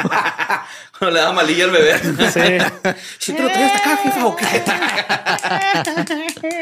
Cuando 1.00 1.16
le 1.16 1.22
daba 1.22 1.34
malilla 1.34 1.64
al 1.64 1.72
bebé. 1.72 1.98
Sí. 1.98 2.92
¿Si 3.20 3.34
te 3.34 3.42
lo 3.42 3.48
traes 3.48 3.72
hasta 3.74 3.94
acá, 3.94 4.04
jefa, 4.04 4.26
o 4.26 4.36
qué? 4.36 4.46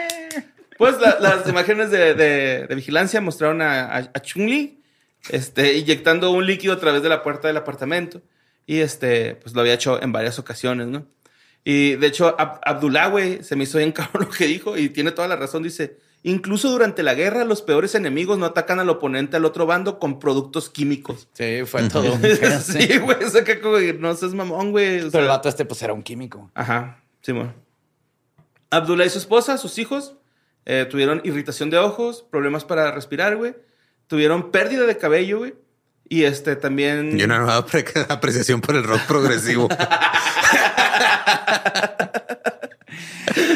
Pues 0.78 0.99
la- 0.99 1.17
las 1.19 1.47
imágenes 1.47 1.91
de, 1.91 2.13
de- 2.13 2.67
de 2.67 2.75
vigilancia 2.75 3.19
mostraron 3.21 3.61
a, 3.61 3.86
a, 3.86 3.97
a 3.97 4.21
Chung-Li 4.21 4.82
este, 5.30 5.78
inyectando 5.78 6.32
un 6.32 6.45
líquido 6.45 6.73
a 6.73 6.80
través 6.80 7.01
de 7.03 7.09
la 7.09 7.23
puerta 7.23 7.47
del 7.47 7.57
apartamento. 7.57 8.21
Y 8.65 8.80
este, 8.80 9.36
pues 9.36 9.55
lo 9.55 9.61
había 9.61 9.73
hecho 9.73 10.01
en 10.01 10.11
varias 10.11 10.39
ocasiones, 10.39 10.88
¿no? 10.88 11.05
Y 11.63 11.95
de 11.95 12.07
hecho, 12.07 12.36
Ab- 12.38 12.59
Abdullah, 12.63 13.07
güey, 13.07 13.43
se 13.43 13.55
me 13.55 13.63
hizo 13.63 13.78
bien 13.78 13.91
cabrón 13.93 14.25
lo 14.25 14.30
que 14.30 14.45
dijo 14.45 14.78
y 14.78 14.89
tiene 14.89 15.11
toda 15.11 15.28
la 15.28 15.36
razón. 15.36 15.63
Dice: 15.63 15.97
Incluso 16.23 16.69
durante 16.69 17.01
la 17.03 17.13
guerra, 17.13 17.43
los 17.45 17.61
peores 17.61 17.95
enemigos 17.95 18.38
no 18.38 18.45
atacan 18.45 18.80
al 18.80 18.89
oponente 18.89 19.38
al 19.38 19.45
otro 19.45 19.65
bando 19.65 19.99
con 19.99 20.19
productos 20.19 20.69
químicos. 20.69 21.28
Sí, 21.34 21.61
fue 21.65 21.88
todo. 21.89 22.13
un 22.15 22.21
sí. 22.21 22.82
sí, 22.88 22.97
güey, 22.99 23.23
o 23.23 23.30
sea 23.30 23.43
que 23.43 23.59
como 23.61 23.78
no 23.80 24.13
seas 24.15 24.34
mamón, 24.34 24.71
güey. 24.71 24.97
Pero 24.99 25.11
sea- 25.11 25.21
el 25.21 25.28
vato 25.28 25.47
este, 25.49 25.65
pues, 25.65 25.82
era 25.82 25.93
un 25.93 26.03
químico. 26.03 26.51
Ajá, 26.53 27.01
Simón. 27.21 27.53
Abdullah 28.69 29.05
y 29.05 29.09
su 29.09 29.17
esposa, 29.19 29.57
sus 29.57 29.78
hijos, 29.78 30.15
eh, 30.70 30.86
tuvieron 30.89 31.22
irritación 31.24 31.70
de 31.70 31.78
ojos, 31.78 32.24
problemas 32.30 32.65
para 32.65 32.91
respirar, 32.91 33.38
güey. 33.38 33.55
Tuvieron 34.07 34.51
pérdida 34.51 34.86
de 34.86 34.97
cabello, 34.97 35.39
güey. 35.39 35.55
Y 36.09 36.24
este 36.26 36.55
también. 36.55 37.20
y 37.20 37.24
una 37.24 37.39
nueva 37.39 37.65
pre- 37.65 37.86
apreciación 38.09 38.61
por 38.61 38.76
el 38.76 38.84
rock 38.84 39.01
progresivo. 39.07 39.68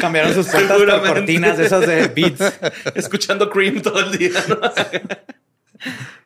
Cambiaron 0.00 0.34
sus 0.34 0.48
puertas 0.48 0.78
por 0.82 1.00
cortinas 1.06 1.58
esas 1.58 1.86
de 1.86 2.08
beats. 2.08 2.52
escuchando 2.94 3.48
Cream 3.50 3.80
todo 3.82 4.00
el 4.00 4.16
día, 4.18 4.30
¿no? 4.48 4.58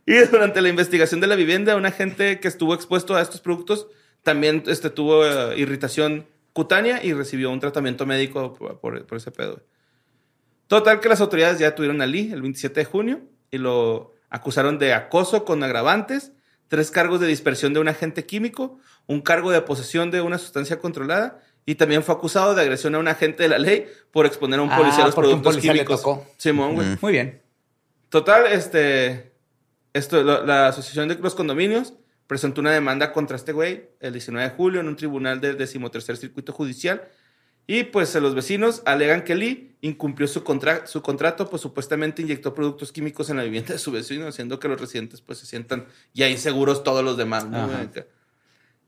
y 0.07 0.15
durante 0.31 0.61
la 0.61 0.69
investigación 0.69 1.21
de 1.21 1.27
la 1.27 1.35
vivienda, 1.37 1.77
un 1.77 1.87
agente 1.87 2.41
que 2.41 2.49
estuvo 2.49 2.75
expuesto 2.75 3.15
a 3.17 3.23
estos 3.23 3.41
productos 3.41 3.87
también 4.23 4.63
este, 4.67 4.91
tuvo 4.91 5.25
eh, 5.25 5.59
irritación 5.59 6.27
cutánea 6.53 7.05
y 7.05 7.13
recibió 7.13 7.51
un 7.51 7.61
tratamiento 7.61 8.07
médico 8.07 8.55
por, 8.55 8.81
por- 8.81 9.07
por 9.07 9.19
ese 9.19 9.31
pedo. 9.31 9.63
Total 10.69 11.01
que 11.01 11.09
las 11.09 11.21
autoridades 11.21 11.59
ya 11.59 11.75
tuvieron 11.75 12.01
a 12.03 12.07
Lee 12.07 12.31
el 12.33 12.43
27 12.43 12.81
de 12.81 12.85
junio 12.85 13.21
y 13.51 13.59
lo 13.59 14.13
acusaron 14.31 14.79
de 14.79 14.93
acoso 14.95 15.45
con 15.45 15.63
agravantes, 15.63 16.33
tres 16.69 16.91
cargos 16.91 17.21
de 17.21 17.27
dispersión 17.29 17.73
de 17.73 17.81
un 17.81 17.89
agente 17.89 18.27
químico, 18.27 18.79
un 19.07 19.21
cargo 19.21 19.53
de 19.53 19.61
posesión 19.63 20.11
de 20.11 20.21
una 20.21 20.39
sustancia 20.39 20.79
controlada 20.81 21.41
y 21.65 21.77
también 21.77 22.03
fue 22.03 22.15
acusado 22.15 22.55
de 22.55 22.63
agresión 22.63 22.95
a 22.97 22.99
un 22.99 23.07
agente 23.09 23.45
de 23.45 23.49
la 23.49 23.59
ley 23.59 23.87
por 24.11 24.27
exponer 24.27 24.59
a 24.59 24.63
un 24.63 24.71
Ah, 24.73 24.77
policía 24.79 25.03
a 25.05 25.07
los 25.07 25.15
porque 25.15 25.33
un 25.33 25.43
productos 25.43 25.65
le 25.65 25.73
químicos. 25.73 26.01
tocó. 26.03 26.27
Simón, 26.37 26.75
güey. 26.75 26.89
Muy 27.01 27.13
bien. 27.13 27.43
Total, 28.09 28.47
este, 28.47 29.33
esto, 29.93 30.23
lo- 30.23 30.45
la 30.45 30.69
Asociación 30.69 31.09
de 31.09 31.15
los 31.17 31.35
Condominios 31.35 31.95
presentó 32.27 32.61
una 32.61 32.73
demanda 32.73 33.13
contra 33.13 33.37
este 33.37 33.53
güey 33.53 33.89
el 34.01 34.13
19 34.13 34.49
de 34.51 34.55
julio 34.57 34.81
en 34.81 34.89
un 34.89 34.97
tribunal 34.97 35.41
del 35.41 35.57
decimotercer 35.57 36.17
circuito 36.17 36.53
judicial. 36.53 37.03
Y 37.69 37.85
pues 37.85 38.15
los 38.17 38.35
vecinos 38.35 38.83
alegan 38.85 39.23
que 39.25 39.35
Lee 39.35 39.76
incumplió 39.87 40.29
su, 40.29 40.43
contra- 40.45 40.87
su 40.87 41.01
contrato, 41.03 41.49
pues 41.49 41.63
supuestamente 41.63 42.23
inyectó 42.23 42.55
productos 42.55 42.93
químicos 42.93 43.31
en 43.31 43.37
la 43.39 43.43
vivienda 43.45 43.73
de 43.73 43.79
su 43.79 43.91
vecino, 43.93 44.27
haciendo 44.27 44.59
que 44.59 44.69
los 44.69 44.81
residentes 44.81 45.21
pues 45.21 45.39
se 45.39 45.47
sientan 45.47 45.87
ya 46.15 46.29
inseguros 46.29 46.85
todos 46.85 47.05
los 47.05 47.17
demás. 47.17 47.45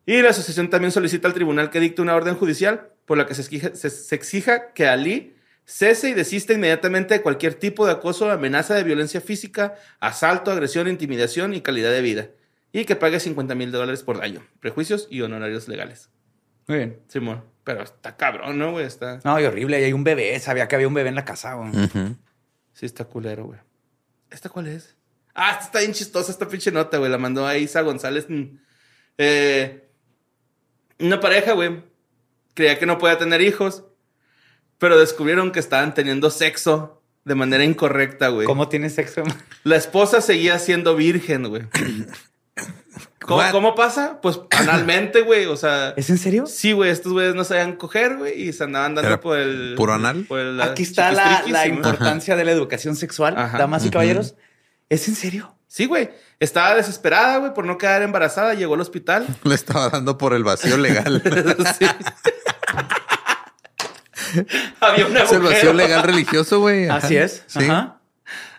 Y 0.07 0.22
la 0.22 0.30
asociación 0.30 0.70
también 0.70 0.90
solicita 0.92 1.28
al 1.28 1.34
tribunal 1.34 1.70
que 1.70 1.80
dicte 1.80 2.01
una 2.03 2.14
orden 2.14 2.34
judicial 2.34 2.90
por 3.05 3.18
la 3.18 3.26
que 3.26 3.34
se 3.34 3.42
exija, 3.42 3.74
se- 3.74 3.90
se 3.90 4.14
exija 4.14 4.72
que 4.72 4.86
Ali 4.86 5.34
cese 5.64 6.09
y 6.09 6.14
desista 6.14 6.55
inmediatamente 6.55 7.12
de 7.14 7.20
cualquier 7.22 7.53
tipo 7.55 7.84
de 7.84 7.92
acoso, 7.92 8.30
amenaza 8.30 8.74
de 8.74 8.84
violencia 8.84 9.20
física, 9.20 9.74
asalto, 10.01 10.51
agresión, 10.51 10.88
intimidación 10.88 11.53
y 11.53 11.61
calidad 11.61 11.90
de 11.92 12.01
vida. 12.01 12.28
Y 12.72 12.84
que 12.86 12.96
pague 12.96 13.20
50 13.20 13.55
mil 13.55 13.70
dólares 13.70 14.03
por 14.03 14.18
daño, 14.18 14.46
prejuicios 14.61 15.09
y 15.11 15.20
honorarios 15.22 15.68
legales. 15.68 16.09
Muy 16.66 16.78
bien. 16.78 16.99
Simón. 17.09 17.44
Pero 17.68 17.82
está 17.82 18.16
cabrón, 18.16 18.58
¿no, 18.58 18.70
güey? 18.70 18.86
Está... 18.86 19.20
No, 19.24 19.38
y 19.38 19.44
horrible. 19.44 19.78
Y 19.78 19.84
hay 19.84 19.92
un 19.92 20.02
bebé. 20.02 20.40
Sabía 20.40 20.66
que 20.66 20.74
había 20.74 20.88
un 20.88 20.94
bebé 20.94 21.10
en 21.10 21.16
la 21.16 21.26
casa, 21.26 21.52
güey. 21.52 21.70
Sí, 22.72 22.86
está 22.86 23.04
culero, 23.04 23.44
güey. 23.44 23.58
¿Esta 24.30 24.48
cuál 24.48 24.68
es? 24.68 24.96
Ah, 25.34 25.50
esta 25.50 25.64
está 25.64 25.78
bien 25.80 25.92
chistosa 25.92 26.32
esta 26.32 26.48
pinche 26.48 26.72
nota, 26.72 26.96
güey. 26.96 27.10
La 27.10 27.18
mandó 27.18 27.46
a 27.46 27.58
Isa 27.58 27.82
González. 27.82 28.24
Mm. 28.26 28.56
Eh, 29.18 29.86
una 30.98 31.20
pareja, 31.20 31.52
güey. 31.52 31.84
Creía 32.54 32.78
que 32.78 32.86
no 32.86 32.96
podía 32.96 33.18
tener 33.18 33.42
hijos. 33.42 33.84
Pero 34.78 34.98
descubrieron 34.98 35.52
que 35.52 35.60
estaban 35.60 35.92
teniendo 35.92 36.30
sexo 36.30 37.02
de 37.26 37.34
manera 37.34 37.64
incorrecta, 37.64 38.28
güey. 38.28 38.46
¿Cómo 38.46 38.70
tienes 38.70 38.94
sexo? 38.94 39.24
La 39.62 39.76
esposa 39.76 40.22
seguía 40.22 40.58
siendo 40.58 40.96
virgen, 40.96 41.50
güey. 41.50 41.66
¿Cómo, 43.28 43.74
pasa? 43.74 44.20
Pues 44.22 44.40
analmente, 44.50 45.20
güey. 45.22 45.46
O 45.46 45.56
sea, 45.56 45.94
¿Es 45.96 46.09
en 46.11 46.18
serio? 46.18 46.46
sí, 46.46 46.72
güey. 46.72 46.90
Estos 46.90 47.12
güeyes 47.12 47.34
no 47.34 47.44
sabían 47.44 47.76
coger, 47.76 48.16
güey. 48.16 48.48
Y 48.48 48.52
se 48.52 48.64
andaban 48.64 48.94
dando 48.94 49.09
¿Era 49.09 49.20
por 49.20 49.38
el... 49.38 49.74
puro 49.76 49.94
anal? 49.94 50.24
por 50.26 50.38
el- 50.40 50.61
Aquí 50.61 50.82
está 50.82 51.12
la, 51.12 51.66
importancia 51.66 52.36
de 52.36 52.44
la 52.44 52.52
educación 52.52 52.96
sexual, 52.96 53.34
Ajá. 53.36 53.59
damas 53.59 53.84
y 53.84 53.90
caballeros. 53.90 54.34
¿Es 54.88 55.06
en 55.09 55.14
serio? 55.14 55.54
Sí, 55.66 55.84
güey. 55.84 56.11
Estaba 56.40 56.74
desesperada, 56.74 57.38
güey, 57.38 57.52
por 57.52 57.66
no 57.66 57.76
quedar 57.76 58.00
embarazada. 58.02 58.54
Llegó 58.54 58.74
al 58.74 58.80
hospital. 58.80 59.26
Le 59.44 59.54
estaba 59.54 59.90
dando 59.90 60.16
por 60.16 60.32
el 60.32 60.44
vacío 60.44 60.78
legal. 60.78 61.22
Sí. 61.78 61.86
Había 64.80 65.06
un 65.06 65.16
es 65.16 65.32
el 65.32 65.40
vacío 65.40 65.72
legal 65.72 66.02
religioso, 66.02 66.61
güey. 66.61 66.88
Así 66.88 67.16
es. 67.16 67.44
Sí. 67.46 67.64
Ajá. 67.64 67.97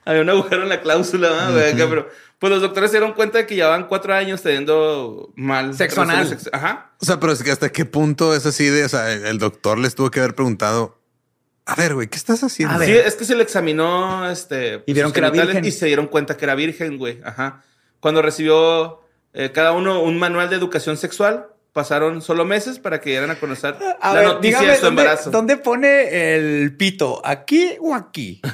Había 0.10 0.24
un 0.24 0.30
agujero 0.30 0.64
en 0.64 0.70
la 0.70 0.82
cláusula, 0.82 1.30
¿no, 1.50 1.56
Pero 1.56 2.10
pues 2.40 2.52
los 2.52 2.62
doctores 2.62 2.90
se 2.90 2.98
dieron 2.98 3.14
cuenta 3.14 3.38
de 3.38 3.46
que 3.46 3.54
llevaban 3.56 3.88
cuatro 3.88 4.14
años 4.14 4.42
teniendo 4.42 5.32
mal. 5.36 5.76
Sexo 5.76 6.02
anal. 6.02 6.16
relaciones 6.18 6.44
sex- 6.44 6.56
Ajá. 6.56 6.92
O 7.00 7.06
sea, 7.06 7.20
pero 7.20 7.32
es 7.34 7.44
que 7.44 7.52
hasta 7.52 7.70
qué 7.72 7.86
punto 7.86 8.34
es 8.34 8.46
así 8.46 8.66
de, 8.66 8.86
o 8.86 8.90
sea, 8.90 9.12
el 9.12 9.38
doctor 9.38 9.78
les 9.78 9.94
tuvo 9.94 10.10
que 10.10 10.20
haber 10.20 10.34
preguntado, 10.34 10.98
a 11.66 11.76
ver, 11.76 11.94
güey, 11.94 12.08
¿qué 12.08 12.18
estás 12.18 12.42
haciendo? 12.44 12.74
A 12.74 12.78
ver. 12.80 12.90
Sí, 12.90 12.96
es 13.06 13.16
que 13.16 13.26
se 13.26 13.36
le 13.36 13.44
examinó 13.44 14.28
este. 14.32 14.84
Y 14.88 14.94
vieron 14.94 15.12
que 15.12 15.20
era 15.20 15.30
virgen. 15.30 15.64
Y 15.64 15.70
se 15.72 15.86
dieron 15.86 16.08
cuenta 16.08 16.36
que 16.38 16.46
era 16.46 16.56
virgen, 16.56 16.98
güey. 16.98 17.22
Ajá. 17.24 17.62
Cuando 18.00 18.22
recibió 18.24 19.02
eh, 19.34 19.52
cada 19.54 19.74
uno 19.74 20.02
un 20.02 20.18
manual 20.18 20.50
de 20.50 20.56
educación 20.56 20.98
sexual, 20.98 21.48
pasaron 21.74 22.22
solo 22.22 22.46
meses 22.46 22.80
para 22.80 23.00
que 23.00 23.12
dieran 23.12 23.32
a 23.32 23.40
conocer 23.40 23.76
A 24.02 24.14
la 24.14 24.20
ver, 24.20 24.28
noticia 24.30 24.60
dígame, 24.60 24.68
de 24.74 24.76
su 24.80 24.86
¿dónde, 24.86 25.02
embarazo. 25.02 25.32
dónde 25.32 25.58
pone 25.58 26.36
el 26.36 26.76
pito? 26.76 27.22
¿Aquí 27.26 27.78
o 27.80 27.94
aquí? 27.96 28.42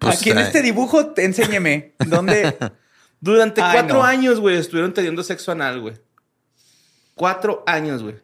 Pues, 0.00 0.16
aquí 0.20 0.30
en 0.30 0.38
eh, 0.38 0.42
este 0.42 0.62
dibujo, 0.62 1.12
enséñeme. 1.16 1.94
¿Dónde? 2.06 2.56
Durante 3.20 3.60
Ay, 3.60 3.72
cuatro 3.72 3.98
no. 3.98 4.04
años, 4.04 4.38
güey, 4.38 4.56
estuvieron 4.56 4.94
teniendo 4.94 5.24
sexo 5.24 5.50
anal, 5.50 5.80
güey. 5.80 5.94
Cuatro 7.14 7.64
años, 7.66 8.02
güey. 8.04 8.14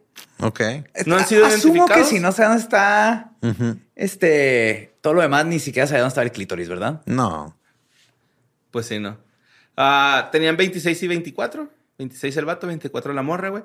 Ok. 0.41 0.61
No 1.07 1.17
han 1.17 1.27
sido 1.27 1.45
Asumo 1.47 1.87
que 1.87 2.05
si 2.05 2.21
no 2.21 2.31
sé 2.33 2.45
dónde 2.45 2.61
está 2.61 3.33
este 3.97 4.97
todo 5.01 5.15
lo 5.15 5.23
demás, 5.23 5.47
ni 5.47 5.59
siquiera 5.59 5.87
sabía 5.87 6.03
dónde 6.03 6.11
estaba 6.11 6.25
el 6.25 6.33
clítoris, 6.33 6.69
¿verdad? 6.69 7.03
No. 7.07 7.57
Pues 8.71 8.87
sí, 8.87 8.99
no. 9.01 9.19
Ah, 9.77 10.29
tenían 10.33 10.57
26 10.57 11.03
y 11.03 11.09
24. 11.09 11.69
26 11.99 12.37
el 12.37 12.45
vato, 12.45 12.67
24 12.67 13.13
la 13.13 13.23
morra, 13.23 13.49
güey. 13.49 13.65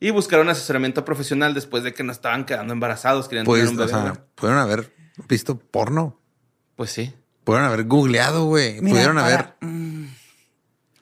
Y 0.00 0.10
buscaron 0.10 0.48
asesoramiento 0.48 1.04
profesional 1.04 1.54
después 1.54 1.82
de 1.82 1.92
que 1.92 2.04
no 2.04 2.12
estaban 2.12 2.44
quedando 2.44 2.72
embarazados. 2.72 3.28
Querían 3.28 3.44
Pues, 3.46 3.62
tener 3.62 3.74
un 3.74 3.80
o 3.80 3.86
bebé, 3.86 4.14
sea, 4.14 4.24
pudieron 4.34 4.60
haber 4.62 4.92
visto 5.28 5.58
porno. 5.58 6.20
Pues 6.76 6.90
sí. 6.90 7.12
Pudieron 7.44 7.66
haber 7.66 7.84
googleado, 7.84 8.44
güey. 8.44 8.80
Pudieron 8.80 9.18
haber. 9.18 9.54
mm, 9.60 10.04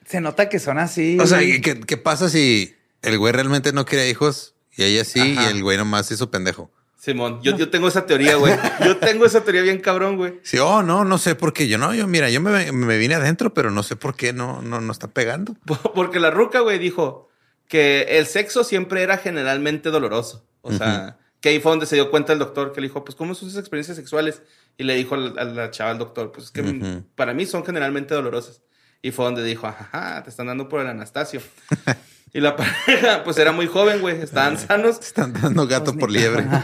se 0.07 0.21
nota 0.21 0.49
que 0.49 0.59
son 0.59 0.79
así. 0.79 1.19
O 1.21 1.27
sea, 1.27 1.43
¿y 1.43 1.61
¿qué, 1.61 1.81
qué 1.81 1.97
pasa 1.97 2.31
si 2.31 2.75
el 3.03 3.19
güey 3.19 3.33
realmente 3.33 3.73
no 3.73 3.85
quería 3.85 4.09
hijos 4.09 4.55
y 4.77 4.85
ella 4.85 5.05
sí 5.05 5.21
Ajá. 5.37 5.43
y 5.51 5.57
el 5.57 5.63
güey 5.63 5.77
nomás 5.77 6.11
hizo 6.11 6.31
pendejo? 6.31 6.71
Simón, 6.99 7.41
yo, 7.43 7.57
yo 7.57 7.69
tengo 7.69 7.87
esa 7.89 8.07
teoría, 8.07 8.35
güey. 8.37 8.55
Yo 8.85 8.97
tengo 8.97 9.27
esa 9.27 9.43
teoría 9.45 9.63
bien 9.63 9.81
cabrón, 9.81 10.17
güey. 10.17 10.41
Sí, 10.43 10.59
oh, 10.59 10.83
no, 10.83 11.05
no 11.05 11.19
sé 11.19 11.35
por 11.37 11.53
qué. 11.53 11.69
Yo 11.69 11.79
no, 11.79 11.95
yo, 11.95 12.07
mira, 12.09 12.31
yo 12.31 12.41
me, 12.41 12.73
me 12.73 12.99
vine 12.99 13.15
adentro, 13.15 13.53
pero 13.55 13.71
no 13.71 13.83
sé 13.83 13.95
por 13.95 14.17
qué 14.17 14.33
no, 14.33 14.63
no, 14.63 14.81
no 14.81 14.91
está 14.93 15.07
pegando. 15.09 15.55
Porque 15.95 16.19
la 16.19 16.31
ruca, 16.31 16.61
güey, 16.61 16.79
dijo 16.79 17.26
que 17.69 18.03
el 18.19 18.27
sexo 18.27 18.65
siempre 18.65 19.03
era 19.03 19.19
generalmente 19.19 19.91
doloroso. 19.91 20.47
O 20.63 20.73
sea, 20.73 21.19
que 21.41 21.51
ahí 21.51 21.61
fue 21.61 21.71
donde 21.71 21.87
se 21.87 21.95
dio 21.95 22.11
cuenta 22.11 22.33
el 22.33 22.39
doctor, 22.39 22.73
que 22.73 22.81
le 22.81 22.89
dijo, 22.89 23.05
pues, 23.05 23.15
¿cómo 23.15 23.35
son 23.35 23.49
sus 23.51 23.59
experiencias 23.59 23.97
sexuales? 23.97 24.43
Y 24.77 24.85
le 24.85 24.95
dijo 24.95 25.15
a 25.15 25.19
la, 25.19 25.43
a 25.43 25.45
la 25.45 25.71
chava 25.71 25.91
al 25.91 25.99
doctor, 25.99 26.33
pues, 26.33 26.47
es 26.47 26.51
que 26.51 27.03
para 27.15 27.35
mí 27.35 27.47
son 27.47 27.65
generalmente 27.65 28.15
dolorosas. 28.15 28.63
Y 29.03 29.13
fue 29.13 29.25
donde 29.27 29.45
dijo, 29.45 29.67
ajá, 29.67 30.23
te 30.23 30.31
están 30.31 30.47
dando 30.47 30.69
por 30.69 30.81
el 30.81 30.89
Anastasio. 30.89 31.41
y 32.33 32.41
la 32.41 32.57
pareja, 32.57 33.23
pues, 33.25 33.39
era 33.39 33.53
muy 33.53 33.67
joven, 33.67 34.01
güey, 34.01 34.21
estaban 34.21 34.59
sanos. 34.59 34.99
Están 35.01 35.33
dando 35.33 35.67
gato 35.67 35.95
por 35.95 36.11
liebre. 36.11 36.47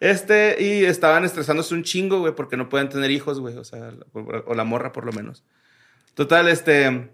Este, 0.00 0.56
y 0.60 0.86
estaban 0.86 1.26
estresándose 1.26 1.74
un 1.74 1.84
chingo, 1.84 2.20
güey, 2.20 2.34
porque 2.34 2.56
no 2.56 2.70
pueden 2.70 2.88
tener 2.88 3.10
hijos, 3.10 3.38
güey. 3.38 3.56
O 3.58 3.64
sea, 3.64 3.92
o, 4.14 4.20
o 4.20 4.54
la 4.54 4.64
morra, 4.64 4.92
por 4.92 5.04
lo 5.04 5.12
menos. 5.12 5.44
Total, 6.14 6.48
este. 6.48 7.10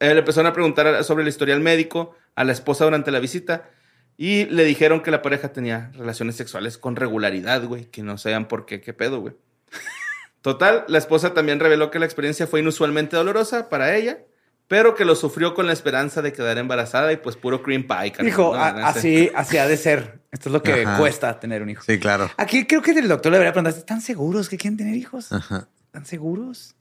Eh, 0.00 0.12
le 0.14 0.20
empezaron 0.20 0.46
a 0.46 0.52
preguntar 0.52 1.02
sobre 1.04 1.22
el 1.22 1.28
historial 1.28 1.60
médico 1.60 2.14
a 2.34 2.44
la 2.44 2.52
esposa 2.52 2.84
durante 2.84 3.10
la 3.10 3.18
visita. 3.20 3.70
Y 4.18 4.46
le 4.46 4.64
dijeron 4.64 5.02
que 5.02 5.10
la 5.10 5.20
pareja 5.20 5.52
tenía 5.52 5.90
relaciones 5.94 6.36
sexuales 6.36 6.78
con 6.78 6.96
regularidad, 6.96 7.62
güey. 7.64 7.84
Que 7.86 8.02
no 8.02 8.16
sabían 8.16 8.48
por 8.48 8.64
qué, 8.64 8.80
qué 8.80 8.92
pedo, 8.94 9.20
güey. 9.20 9.34
Total, 10.40 10.84
la 10.88 10.98
esposa 10.98 11.34
también 11.34 11.60
reveló 11.60 11.90
que 11.90 11.98
la 11.98 12.06
experiencia 12.06 12.46
fue 12.46 12.60
inusualmente 12.60 13.16
dolorosa 13.16 13.68
para 13.68 13.94
ella, 13.96 14.18
pero 14.68 14.94
que 14.94 15.04
lo 15.04 15.16
sufrió 15.16 15.54
con 15.54 15.66
la 15.66 15.72
esperanza 15.72 16.22
de 16.22 16.32
quedar 16.32 16.56
embarazada 16.58 17.12
y 17.12 17.16
pues 17.16 17.36
puro 17.36 17.62
cream 17.62 17.82
pie. 17.86 18.12
carnal, 18.12 18.26
Dijo, 18.26 18.54
¿no? 18.54 18.62
"A- 18.62 18.88
así, 18.88 19.30
así 19.34 19.58
ha 19.58 19.66
de 19.66 19.76
ser. 19.76 20.20
Esto 20.30 20.48
es 20.48 20.52
lo 20.52 20.62
que 20.62 20.84
Ajá. 20.84 20.98
cuesta 20.98 21.38
tener 21.40 21.62
un 21.62 21.70
hijo. 21.70 21.82
Sí, 21.84 21.98
claro. 21.98 22.30
Aquí 22.36 22.66
creo 22.66 22.80
que 22.82 22.92
el 22.92 23.08
doctor 23.08 23.32
le 23.32 23.38
debería 23.38 23.52
preguntar, 23.52 23.76
¿están 23.78 24.00
seguros 24.00 24.48
que 24.48 24.56
quieren 24.56 24.76
tener 24.76 24.94
hijos? 24.94 25.32
Ajá. 25.32 25.68
¿Están 25.86 26.06
seguros? 26.06 26.74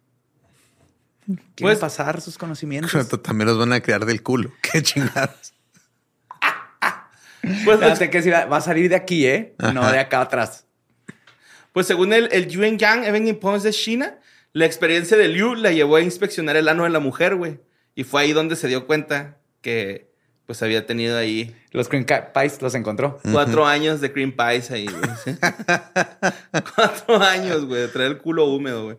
¿Quieren 1.25 1.43
Pues- 1.59 1.79
pasar 1.79 2.21
sus 2.21 2.37
conocimientos? 2.37 2.91
También 3.23 3.47
los 3.47 3.57
van 3.57 3.73
a 3.73 3.81
crear 3.81 4.05
del 4.05 4.21
culo. 4.23 4.51
Qué 4.61 4.81
chingados. 4.83 5.53
Pues, 7.63 7.79
Fíjate 7.79 8.09
que 8.09 8.23
si 8.23 8.31
va 8.31 8.45
va 8.45 8.57
a 8.57 8.61
salir 8.61 8.89
de 8.89 8.95
aquí, 8.95 9.27
¿eh? 9.27 9.53
No 9.59 9.81
Ajá. 9.81 9.91
de 9.91 9.99
acá 9.99 10.21
atrás. 10.21 10.65
Pues 11.73 11.85
según 11.85 12.11
el, 12.11 12.27
el 12.31 12.47
Yuan 12.47 12.79
Yang 12.79 13.03
Evening 13.03 13.35
Post 13.35 13.65
de 13.65 13.71
China, 13.71 14.17
la 14.53 14.65
experiencia 14.65 15.15
de 15.15 15.27
Liu 15.27 15.53
la 15.53 15.71
llevó 15.71 15.97
a 15.97 16.01
inspeccionar 16.01 16.55
el 16.55 16.67
ano 16.69 16.85
de 16.85 16.89
la 16.89 16.99
mujer, 16.99 17.35
güey. 17.35 17.59
Y 17.93 18.03
fue 18.03 18.21
ahí 18.23 18.33
donde 18.33 18.55
se 18.55 18.67
dio 18.67 18.87
cuenta 18.87 19.37
que 19.61 20.09
pues 20.47 20.61
había 20.63 20.85
tenido 20.87 21.17
ahí 21.17 21.55
Los 21.71 21.87
cream 21.89 22.05
pies 22.33 22.61
los 22.61 22.73
encontró. 22.75 23.19
cuatro 23.31 23.65
años 23.67 24.01
de 24.01 24.11
cream 24.11 24.31
pies 24.31 24.71
ahí, 24.71 24.87
güey. 24.87 25.09
¿sí? 25.23 25.37
cuatro 26.75 27.21
años, 27.21 27.65
güey, 27.65 27.81
de 27.81 27.87
traer 27.89 28.11
el 28.11 28.17
culo 28.19 28.45
húmedo, 28.45 28.85
güey. 28.85 28.97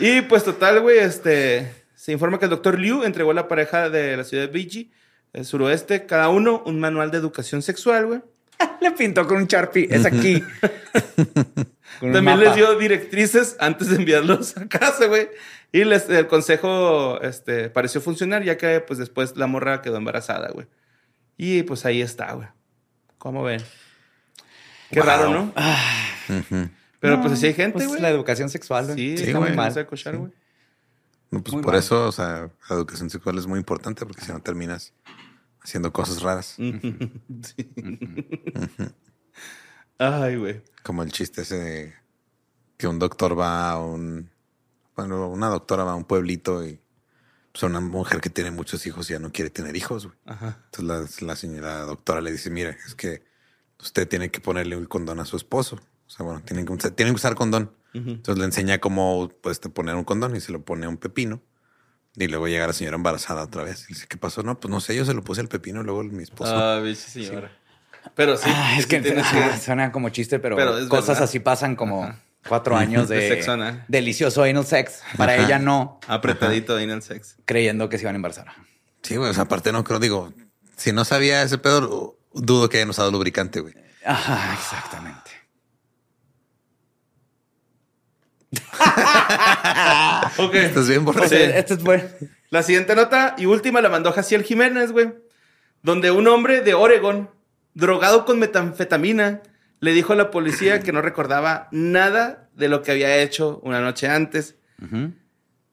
Y 0.00 0.22
pues 0.22 0.44
total, 0.44 0.80
güey, 0.80 0.98
este... 0.98 1.74
Se 1.94 2.12
informa 2.12 2.38
que 2.38 2.44
el 2.46 2.50
doctor 2.50 2.78
Liu 2.78 3.02
entregó 3.02 3.32
a 3.32 3.34
la 3.34 3.48
pareja 3.48 3.90
de 3.90 4.16
la 4.16 4.24
ciudad 4.24 4.44
de 4.44 4.52
Beiji, 4.52 4.92
el 5.32 5.44
suroeste, 5.44 6.06
cada 6.06 6.28
uno 6.28 6.62
un 6.64 6.78
manual 6.80 7.10
de 7.10 7.18
educación 7.18 7.60
sexual, 7.60 8.06
güey. 8.06 8.20
Le 8.80 8.92
pintó 8.92 9.26
con 9.26 9.36
un 9.38 9.46
Sharpie. 9.46 9.88
Es 9.90 10.06
aquí. 10.06 10.42
También 12.00 12.38
les 12.38 12.54
dio 12.54 12.78
directrices 12.78 13.56
antes 13.58 13.88
de 13.88 13.96
enviarlos 13.96 14.56
a 14.56 14.68
casa, 14.68 15.06
güey. 15.06 15.28
Y 15.72 15.84
les- 15.84 16.08
el 16.08 16.28
consejo 16.28 17.20
este, 17.20 17.68
pareció 17.68 18.00
funcionar, 18.00 18.44
ya 18.44 18.56
que 18.56 18.80
pues 18.80 18.98
después 18.98 19.36
la 19.36 19.46
morra 19.48 19.82
quedó 19.82 19.96
embarazada, 19.96 20.50
güey. 20.50 20.66
Y 21.36 21.62
pues 21.64 21.84
ahí 21.84 22.00
está, 22.00 22.32
güey. 22.32 22.48
¿Cómo 23.18 23.42
ven? 23.42 23.60
Qué 24.90 25.00
Wow. 25.00 25.06
raro, 25.08 25.30
¿no? 25.30 25.52
Ujú. 26.38 26.70
Pero 27.00 27.20
pues 27.20 27.32
así 27.34 27.46
hay 27.46 27.54
gente, 27.54 27.74
Pues 27.74 27.88
güey. 27.88 28.00
la 28.00 28.10
educación 28.10 28.48
sexual. 28.48 28.86
güey. 28.86 28.96
sí, 28.96 29.16
Sí, 29.18 29.24
está 29.24 29.40
muy 29.40 29.52
mal. 29.52 29.86
cochar, 29.86 30.16
güey. 30.16 30.32
No, 31.30 31.42
pues 31.42 31.52
Muy 31.54 31.62
por 31.62 31.72
mal. 31.74 31.80
eso, 31.80 32.06
o 32.08 32.12
sea, 32.12 32.50
la 32.68 32.76
educación 32.76 33.10
sexual 33.10 33.36
es 33.38 33.46
muy 33.46 33.58
importante 33.58 34.04
porque 34.06 34.24
si 34.24 34.32
no 34.32 34.40
terminas 34.40 34.92
haciendo 35.62 35.92
cosas 35.92 36.22
raras. 36.22 36.56
Sí. 36.58 37.68
Ay, 39.98 40.36
güey. 40.36 40.62
Como 40.82 41.02
el 41.02 41.12
chiste 41.12 41.42
ese 41.42 41.56
de 41.58 41.94
que 42.76 42.86
un 42.86 42.98
doctor 42.98 43.38
va 43.38 43.70
a 43.72 43.78
un. 43.80 44.30
Bueno, 44.96 45.28
una 45.28 45.48
doctora 45.48 45.84
va 45.84 45.92
a 45.92 45.96
un 45.96 46.04
pueblito 46.04 46.64
y 46.66 46.80
pues, 47.52 47.62
una 47.64 47.80
mujer 47.80 48.20
que 48.20 48.30
tiene 48.30 48.50
muchos 48.50 48.86
hijos 48.86 49.08
y 49.10 49.14
ya 49.14 49.18
no 49.18 49.32
quiere 49.32 49.50
tener 49.50 49.76
hijos, 49.76 50.06
güey. 50.06 50.18
Ajá. 50.26 50.60
Entonces 50.72 51.20
la, 51.22 51.28
la 51.28 51.36
señora 51.36 51.80
doctora 51.82 52.20
le 52.20 52.30
dice: 52.32 52.50
Mire, 52.50 52.76
es 52.86 52.94
que 52.94 53.24
usted 53.80 54.08
tiene 54.08 54.30
que 54.30 54.40
ponerle 54.40 54.76
un 54.76 54.86
condón 54.86 55.18
a 55.20 55.24
su 55.24 55.36
esposo. 55.36 55.80
O 56.08 56.10
sea, 56.10 56.24
bueno, 56.26 56.42
tienen 56.44 56.66
que, 56.66 56.72
usar- 56.72 56.90
tienen 56.96 57.14
que 57.14 57.18
usar 57.18 57.34
condón. 57.36 57.70
Ujú. 57.94 58.10
Entonces 58.10 58.38
le 58.38 58.44
enseña 58.46 58.78
cómo 58.78 59.30
pues, 59.40 59.60
te 59.60 59.68
poner 59.68 59.94
un 59.94 60.04
condón 60.04 60.34
y 60.34 60.40
se 60.40 60.50
lo 60.52 60.62
pone 60.64 60.86
a 60.86 60.88
un 60.88 60.96
pepino. 60.96 61.40
Y 62.16 62.26
luego 62.26 62.48
llega 62.48 62.66
la 62.66 62.72
señora 62.72 62.96
embarazada 62.96 63.42
otra 63.44 63.62
vez. 63.62 63.84
Y 63.84 63.94
dice, 63.94 64.06
¿qué 64.08 64.16
pasó? 64.16 64.42
No, 64.42 64.58
pues 64.58 64.70
no 64.70 64.80
sé, 64.80 64.96
yo 64.96 65.04
se 65.04 65.14
lo 65.14 65.22
puse 65.22 65.40
al 65.40 65.48
pepino 65.48 65.82
y 65.82 65.84
luego 65.84 66.02
mi 66.02 66.22
esposo. 66.24 66.52
Ah, 66.56 66.80
bicho, 66.80 67.08
señora. 67.08 67.52
Pero 68.14 68.36
sí. 68.36 68.48
Ah, 68.52 68.74
es 68.78 68.84
sí 68.84 68.88
que 68.88 69.00
tienes 69.00 69.26
ah, 69.32 69.56
suena 69.62 69.92
como 69.92 70.08
chiste, 70.08 70.38
pero, 70.38 70.56
Pero 70.56 70.72
cosas 70.88 71.08
verdad. 71.08 71.22
así 71.24 71.38
pasan 71.40 71.76
como 71.76 72.04
Ajá. 72.04 72.18
cuatro 72.48 72.76
años 72.76 73.08
de, 73.08 73.16
De 73.16 73.28
sexo 73.28 73.52
anal. 73.52 73.84
delicioso 73.88 74.42
anal 74.42 74.64
sex. 74.66 75.02
Para 75.16 75.34
Ajá. 75.34 75.44
ella 75.44 75.58
no, 75.58 76.00
Apretadito 76.08 76.78
en 76.78 76.90
el 76.90 77.02
sex. 77.02 77.36
creyendo 77.44 77.88
que 77.88 77.98
se 77.98 78.04
iban 78.04 78.14
a 78.14 78.16
embarazar. 78.16 78.46
Sí, 79.02 79.16
güey. 79.16 79.30
O 79.30 79.34
sea, 79.34 79.44
aparte 79.44 79.70
no 79.72 79.84
creo, 79.84 80.00
digo, 80.00 80.32
si 80.76 80.92
no 80.92 81.04
sabía 81.04 81.42
ese 81.42 81.58
pedo, 81.58 82.16
dudo 82.32 82.68
que 82.68 82.78
hayan 82.78 82.90
usado 82.90 83.10
lubricante, 83.12 83.60
güey. 83.60 83.74
Ajá, 84.04 84.54
exactamente. 84.54 85.30
Ok. 90.38 90.54
Estás 90.54 90.88
bien 90.88 91.04
borracho. 91.04 91.28
Sí. 91.28 91.36
Este 91.36 91.74
es 91.74 91.82
bueno. 91.82 92.04
La 92.50 92.62
siguiente 92.62 92.94
nota 92.94 93.34
y 93.38 93.46
última 93.46 93.80
la 93.80 93.88
mandó 93.88 94.12
Jaciel 94.12 94.42
Jiménez, 94.42 94.92
güey. 94.92 95.12
Donde 95.82 96.10
un 96.10 96.26
hombre 96.28 96.60
de 96.60 96.74
Oregon, 96.74 97.30
drogado 97.74 98.24
con 98.24 98.38
metanfetamina, 98.38 99.42
le 99.80 99.92
dijo 99.92 100.12
a 100.12 100.16
la 100.16 100.30
policía 100.30 100.80
que 100.80 100.92
no 100.92 101.02
recordaba 101.02 101.68
nada 101.70 102.48
de 102.54 102.68
lo 102.68 102.82
que 102.82 102.92
había 102.92 103.18
hecho 103.18 103.60
una 103.62 103.80
noche 103.80 104.08
antes. 104.08 104.56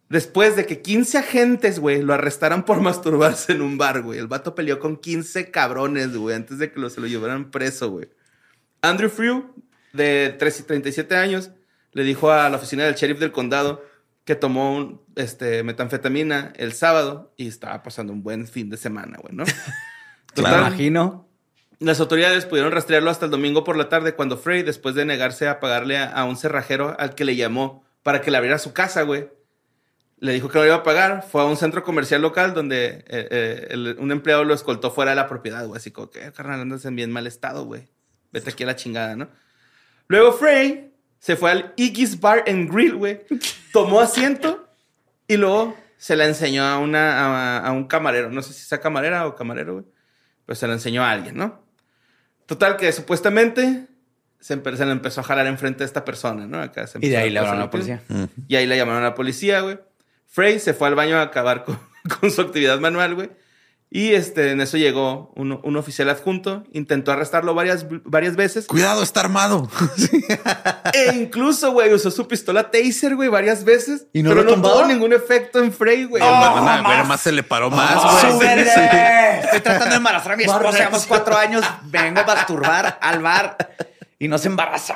Después 0.09 0.55
de 0.55 0.65
que 0.65 0.81
15 0.81 1.17
agentes, 1.17 1.79
güey, 1.79 2.01
lo 2.01 2.13
arrestaran 2.13 2.65
por 2.65 2.81
masturbarse 2.81 3.53
en 3.53 3.61
un 3.61 3.77
bar, 3.77 4.01
güey. 4.01 4.19
El 4.19 4.27
vato 4.27 4.53
peleó 4.53 4.79
con 4.79 4.97
15 4.97 5.51
cabrones, 5.51 6.15
güey, 6.15 6.35
antes 6.35 6.59
de 6.59 6.71
que 6.71 6.79
lo, 6.79 6.89
se 6.89 7.01
lo 7.01 7.07
llevaran 7.07 7.51
preso, 7.51 7.89
güey. 7.89 8.09
Andrew 8.81 9.09
Frew, 9.09 9.55
de 9.93 10.35
13 10.37 10.61
y 10.61 10.65
37 10.65 11.15
años, 11.15 11.51
le 11.95 12.03
dijo 12.03 12.29
a 12.31 12.47
la 12.49 12.57
oficina 12.57 12.83
del 12.83 12.93
sheriff 12.95 13.19
del 13.19 13.31
condado 13.31 13.83
que 14.25 14.35
tomó 14.35 14.75
un, 14.75 15.01
este, 15.15 15.63
metanfetamina 15.63 16.53
el 16.57 16.73
sábado 16.73 17.33
y 17.37 17.47
estaba 17.47 17.81
pasando 17.83 18.11
un 18.13 18.21
buen 18.21 18.47
fin 18.47 18.69
de 18.69 18.77
semana, 18.77 19.17
güey, 19.21 19.33
¿no? 19.35 19.43
Me 20.35 20.43
imagino. 20.49 21.27
las 21.79 21.99
autoridades 21.99 22.45
pudieron 22.45 22.71
rastrearlo 22.71 23.09
hasta 23.09 23.25
el 23.25 23.31
domingo 23.31 23.63
por 23.63 23.77
la 23.77 23.87
tarde 23.89 24.13
cuando 24.13 24.37
Frey, 24.37 24.61
después 24.63 24.93
de 24.95 25.05
negarse 25.05 25.47
a 25.47 25.59
pagarle 25.59 25.97
a, 25.97 26.11
a 26.11 26.25
un 26.25 26.37
cerrajero 26.37 26.95
al 26.99 27.15
que 27.15 27.23
le 27.25 27.35
llamó 27.35 27.85
para 28.03 28.21
que 28.21 28.29
le 28.31 28.37
abriera 28.37 28.59
su 28.59 28.73
casa, 28.73 29.03
güey, 29.03 29.29
le 30.19 30.33
dijo 30.33 30.49
que 30.49 30.57
no 30.57 30.63
le 30.63 30.69
iba 30.69 30.77
a 30.77 30.83
pagar. 30.83 31.25
Fue 31.29 31.41
a 31.41 31.45
un 31.45 31.55
centro 31.57 31.83
comercial 31.83 32.21
local 32.21 32.53
donde 32.53 32.85
eh, 32.87 33.27
eh, 33.31 33.67
el- 33.71 33.95
un 33.99 34.11
empleado 34.11 34.43
lo 34.43 34.53
escoltó 34.53 34.91
fuera 34.91 35.11
de 35.11 35.15
la 35.15 35.27
propiedad, 35.27 35.65
güey. 35.67 35.77
Así 35.77 35.91
como 35.91 36.09
que, 36.09 36.25
"Eh, 36.25 36.31
carnal, 36.31 36.59
andas 36.61 36.83
en 36.85 36.95
bien 36.95 37.11
mal 37.11 37.27
estado, 37.27 37.65
güey. 37.65 37.87
Vete 38.31 38.49
aquí 38.49 38.63
a 38.63 38.67
la 38.67 38.75
chingada, 38.75 39.15
¿no? 39.15 39.29
Luego 40.07 40.33
Frey 40.33 40.93
se 41.25 41.35
fue 41.35 41.49
al 41.49 41.73
Iggy's 41.75 42.19
Bar 42.19 42.43
and 42.45 42.71
Grill, 42.71 42.97
güey. 42.97 43.21
Tomó 43.73 43.99
asiento 43.99 44.69
y 45.27 45.37
luego 45.37 45.75
se 45.97 46.15
la 46.15 46.27
enseñó 46.27 46.63
a, 46.63 46.77
una, 46.77 47.57
a, 47.57 47.67
a 47.67 47.71
un 47.71 47.87
camarero. 47.87 48.29
No 48.29 48.43
sé 48.43 48.53
si 48.53 48.63
sea 48.63 48.79
camarera 48.79 49.25
o 49.25 49.33
camarero, 49.33 49.73
güey. 49.73 49.85
Pues 50.45 50.59
se 50.59 50.67
la 50.67 50.73
enseñó 50.73 51.03
a 51.03 51.09
alguien, 51.09 51.35
¿no? 51.35 51.65
Total 52.45 52.77
que 52.77 52.91
supuestamente 52.91 53.87
se, 54.39 54.61
se 54.61 54.85
le 54.85 54.91
empezó 54.91 55.21
a 55.21 55.23
jalar 55.23 55.47
enfrente 55.47 55.79
de 55.79 55.85
esta 55.85 56.05
persona, 56.05 56.45
¿no? 56.45 56.61
Acá 56.61 56.85
se 56.85 56.99
Y 57.01 57.09
de 57.09 57.17
ahí 57.17 57.31
le 57.31 57.39
hablaron 57.39 57.59
a 57.59 57.63
la 57.65 57.71
policía. 57.71 58.03
Y 58.47 58.55
ahí 58.55 58.67
le 58.67 58.77
llamaron 58.77 59.01
a 59.01 59.05
la 59.07 59.15
policía, 59.15 59.61
güey. 59.61 59.79
Frey 60.27 60.59
se 60.59 60.75
fue 60.75 60.89
al 60.89 60.93
baño 60.93 61.17
a 61.17 61.23
acabar 61.23 61.63
con, 61.63 61.79
con 62.19 62.29
su 62.29 62.39
actividad 62.39 62.79
manual, 62.79 63.15
güey. 63.15 63.31
Y 63.91 64.13
este, 64.13 64.51
en 64.51 64.61
eso 64.61 64.77
llegó 64.77 65.31
un, 65.35 65.59
un 65.63 65.77
oficial 65.77 66.09
adjunto, 66.09 66.63
intentó 66.73 67.11
arrestarlo 67.11 67.53
varias, 67.53 67.85
varias 68.03 68.35
veces. 68.35 68.67
Cuidado, 68.67 69.03
está 69.03 69.21
armado. 69.21 69.69
E 70.93 71.13
incluso, 71.13 71.71
güey, 71.71 71.93
usó 71.93 72.09
su 72.09 72.25
pistola 72.27 72.71
taser, 72.71 73.15
güey, 73.15 73.27
varias 73.27 73.65
veces. 73.65 74.07
¿Y 74.13 74.23
no 74.23 74.29
pero 74.29 74.43
lo 74.43 74.55
no 74.55 74.61
tuvo 74.61 74.85
ningún 74.85 75.11
efecto 75.11 75.59
en 75.61 75.73
Frey, 75.73 76.05
güey. 76.05 76.23
Oh, 76.23 76.25
más 77.05 77.19
se 77.19 77.33
le 77.33 77.43
paró 77.43 77.69
más, 77.69 78.33
güey. 78.33 78.47
Estoy 78.59 79.59
tratando 79.61 79.89
de 79.89 79.95
embarazar 79.95 80.33
a 80.33 80.35
mi 80.37 80.43
esposa. 80.43 80.77
Llevamos 80.77 81.05
cuatro 81.05 81.35
años. 81.35 81.65
Vengo 81.83 82.21
a 82.21 82.25
masturbar 82.25 82.97
al 83.01 83.21
bar 83.21 83.57
y 84.19 84.27
no 84.27 84.37
se 84.37 84.47
embaraza. 84.47 84.95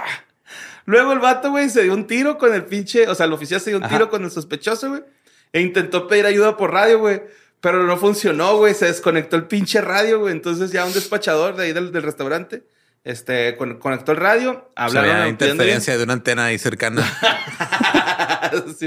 Luego 0.85 1.11
el 1.11 1.19
vato, 1.19 1.51
güey, 1.51 1.69
se 1.69 1.83
dio 1.83 1.93
un 1.93 2.07
tiro 2.07 2.37
con 2.37 2.53
el 2.53 2.65
pinche, 2.65 3.07
o 3.07 3.15
sea, 3.15 3.25
el 3.25 3.33
oficial 3.33 3.59
se 3.59 3.71
dio 3.71 3.77
un 3.77 3.83
Ajá. 3.83 3.95
tiro 3.95 4.09
con 4.09 4.23
el 4.23 4.31
sospechoso, 4.31 4.89
güey. 4.89 5.03
E 5.51 5.61
intentó 5.61 6.07
pedir 6.07 6.25
ayuda 6.25 6.55
por 6.57 6.71
radio, 6.71 6.99
güey. 6.99 7.21
Pero 7.61 7.83
no 7.83 7.97
funcionó, 7.97 8.57
güey. 8.57 8.73
Se 8.73 8.85
desconectó 8.85 9.35
el 9.35 9.45
pinche 9.45 9.81
radio, 9.81 10.19
güey. 10.19 10.31
Entonces 10.33 10.71
ya 10.71 10.85
un 10.85 10.93
despachador 10.93 11.55
de 11.55 11.65
ahí 11.65 11.73
del, 11.73 11.91
del 11.91 12.03
restaurante, 12.03 12.63
este, 13.03 13.57
con- 13.57 13.79
conectó 13.79 14.11
el 14.13 14.17
radio. 14.17 14.51
O 14.51 14.53
sea, 14.75 14.85
Hablaron 14.85 15.11
había 15.11 15.23
a 15.23 15.27
interferencia 15.29 15.97
de 15.97 16.03
una 16.03 16.13
antena 16.13 16.45
ahí 16.45 16.57
cercana. 16.57 17.03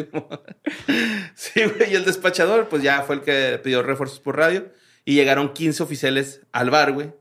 sí, 1.35 1.61
güey. 1.65 1.93
Y 1.93 1.95
el 1.95 2.05
despachador, 2.05 2.69
pues 2.69 2.83
ya 2.83 3.03
fue 3.03 3.17
el 3.17 3.21
que 3.23 3.61
pidió 3.63 3.83
refuerzos 3.83 4.21
por 4.21 4.37
radio. 4.37 4.67
Y 5.05 5.15
llegaron 5.15 5.53
15 5.53 5.83
oficiales 5.83 6.41
al 6.53 6.71
bar, 6.71 6.93
güey. 6.93 7.13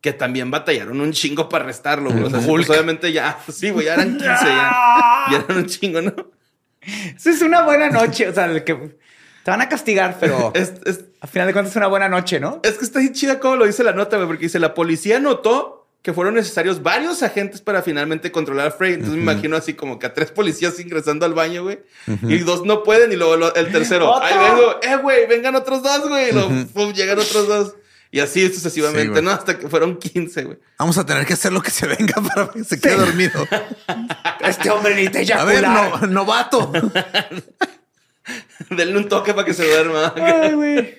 Que 0.00 0.12
también 0.12 0.50
batallaron 0.50 1.00
un 1.00 1.12
chingo 1.12 1.48
para 1.48 1.64
arrestarlo, 1.64 2.10
güey. 2.10 2.24
O 2.24 2.30
sea, 2.30 2.40
pues, 2.40 2.68
obviamente 2.70 3.12
ya, 3.12 3.38
sí, 3.52 3.70
güey, 3.70 3.86
ya 3.86 3.94
eran 3.94 4.16
15 4.16 4.26
ya. 4.26 4.72
Ya 5.30 5.36
eran 5.46 5.58
un 5.58 5.66
chingo, 5.66 6.00
¿no? 6.00 6.14
Eso 6.80 7.30
es 7.30 7.42
una 7.42 7.62
buena 7.62 7.90
noche. 7.90 8.28
O 8.28 8.34
sea, 8.34 8.46
el 8.46 8.64
que 8.64 8.96
te 9.44 9.50
van 9.50 9.60
a 9.60 9.68
castigar, 9.68 10.16
pero 10.20 10.52
Es, 10.54 10.72
es, 10.84 11.00
a 11.20 11.26
final 11.26 11.46
de 11.46 11.52
cuentas 11.52 11.72
es 11.72 11.76
una 11.76 11.86
buena 11.88 12.08
noche, 12.08 12.40
¿no? 12.40 12.60
es 12.62 12.72
que 12.78 12.84
está 12.84 12.98
ahí 13.00 13.12
chida 13.12 13.38
como 13.40 13.56
lo 13.56 13.66
dice 13.66 13.82
la 13.84 13.92
nota, 13.92 14.16
güey, 14.16 14.26
porque 14.28 14.44
dice, 14.44 14.58
la 14.58 14.74
policía 14.74 15.18
notó 15.20 15.76
que 16.02 16.14
fueron 16.14 16.34
necesarios 16.34 16.82
varios 16.82 17.22
agentes 17.22 17.60
para 17.60 17.82
finalmente 17.82 18.32
controlar 18.32 18.68
a 18.68 18.70
Frey. 18.70 18.94
Entonces 18.94 19.16
me 19.16 19.22
imagino 19.22 19.54
así 19.58 19.74
como 19.74 19.98
que 19.98 20.06
a 20.06 20.14
tres 20.14 20.30
policías 20.30 20.80
ingresando 20.80 21.26
al 21.26 21.34
baño, 21.34 21.62
güey. 21.62 21.80
Y 22.22 22.38
dos 22.38 22.64
no 22.64 22.82
pueden 22.84 23.12
y 23.12 23.16
luego 23.16 23.36
lo- 23.36 23.54
el 23.54 23.70
tercero, 23.70 24.18
ahí 24.22 24.32
vengo, 24.38 24.76
eh, 24.82 24.96
güey, 25.02 25.26
vengan 25.26 25.56
otros 25.56 25.82
dos, 25.82 26.08
güey. 26.08 26.30
Y 26.30 26.32
luego, 26.32 26.48
pum, 26.72 26.94
llegan 26.94 27.18
otros 27.18 27.46
dos. 27.46 27.74
Y 28.10 28.20
así 28.20 28.48
Sí, 28.48 28.54
sucesivamente, 28.54 29.08
güey. 29.10 29.22
¿no? 29.22 29.30
Hasta 29.30 29.58
que 29.58 29.68
fueron 29.68 29.98
15, 29.98 30.44
güey. 30.44 30.58
Vamos 30.78 30.96
a 30.96 31.04
tener 31.04 31.26
que 31.26 31.34
hacer 31.34 31.52
lo 31.52 31.60
que 31.60 31.70
se 31.70 31.86
venga 31.86 32.14
para 32.34 32.48
que 32.50 32.64
se 32.64 32.80
quede 32.80 32.96
dormido. 32.96 33.46
Este 34.40 34.70
hombre 34.70 34.94
necesita 34.94 35.42
A 35.42 35.44
ver, 35.44 35.58
eyacular. 35.58 36.00
no, 36.00 36.06
novato. 36.08 36.72
Denle 38.70 38.96
un 38.98 39.08
toque 39.08 39.32
para 39.34 39.44
que 39.46 39.54
se 39.54 39.66
duerma. 39.66 40.12
Ay, 40.16 40.52
güey. 40.54 40.98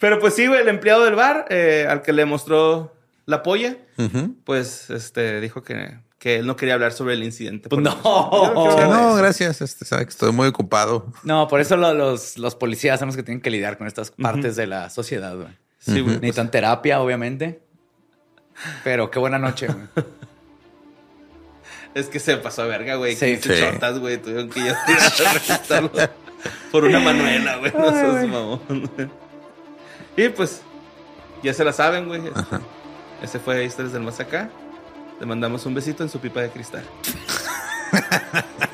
Pero 0.00 0.18
pues 0.18 0.34
sí, 0.34 0.46
güey, 0.46 0.60
el 0.60 0.68
empleado 0.68 1.04
del 1.04 1.14
bar, 1.14 1.46
eh, 1.50 1.86
al 1.88 2.02
que 2.02 2.12
le 2.12 2.24
mostró 2.24 2.94
la 3.26 3.42
polla, 3.42 3.76
pues 4.44 4.90
este 4.90 5.40
dijo 5.40 5.62
que, 5.62 5.96
que 6.18 6.36
él 6.36 6.46
no 6.46 6.56
quería 6.56 6.74
hablar 6.74 6.92
sobre 6.92 7.14
el 7.14 7.22
incidente. 7.22 7.68
Pues 7.70 7.80
no. 7.80 7.94
No, 8.02 9.14
gracias. 9.14 9.62
Este, 9.62 9.84
sabe 9.86 10.04
que 10.04 10.10
estoy 10.10 10.32
muy 10.32 10.48
ocupado. 10.48 11.06
No, 11.22 11.48
por 11.48 11.60
eso 11.60 11.76
lo- 11.76 11.94
los, 11.94 12.36
los 12.36 12.54
policías 12.54 12.98
son 12.98 13.06
los 13.08 13.16
que 13.16 13.22
tienen 13.22 13.40
que 13.40 13.50
lidiar 13.50 13.78
con 13.78 13.86
estas 13.86 14.10
partes 14.10 14.56
de 14.56 14.66
la 14.66 14.90
sociedad, 14.90 15.34
güey. 15.36 15.48
Sí, 15.78 16.00
güey. 16.00 16.16
Necesitan 16.16 16.50
terapia, 16.50 17.00
obviamente. 17.00 17.60
Pero 18.82 19.10
qué 19.10 19.18
buena 19.18 19.38
noche, 19.38 19.68
güey. 19.68 19.86
Es 21.94 22.06
que 22.08 22.18
se 22.18 22.36
pasó 22.38 22.62
a 22.62 22.66
verga, 22.66 22.96
güey. 22.96 23.14
Sí. 23.14 23.26
15 23.38 23.54
Sí. 23.56 23.62
chotas, 23.72 23.98
güey. 24.00 24.18
Tuvieron 24.20 24.50
que 24.50 24.60
ir 24.60 24.70
a 24.72 25.32
registrarlo 25.32 25.92
por 26.70 26.84
una 26.84 27.00
manuela, 27.00 27.56
güey. 27.56 27.72
No 27.72 27.90
seas 27.90 28.26
mamón. 28.26 28.60
Y 30.16 30.28
pues, 30.28 30.62
ya 31.42 31.52
se 31.52 31.64
la 31.64 31.72
saben, 31.72 32.06
güey. 32.06 32.22
Ese 33.22 33.38
fue 33.38 33.64
Historias 33.64 33.92
del 33.92 34.02
Más 34.02 34.20
Acá. 34.20 34.50
Le 35.20 35.26
mandamos 35.26 35.64
un 35.66 35.74
besito 35.74 36.02
en 36.02 36.08
su 36.08 36.18
pipa 36.18 36.40
de 36.40 36.50
cristal. 36.50 36.84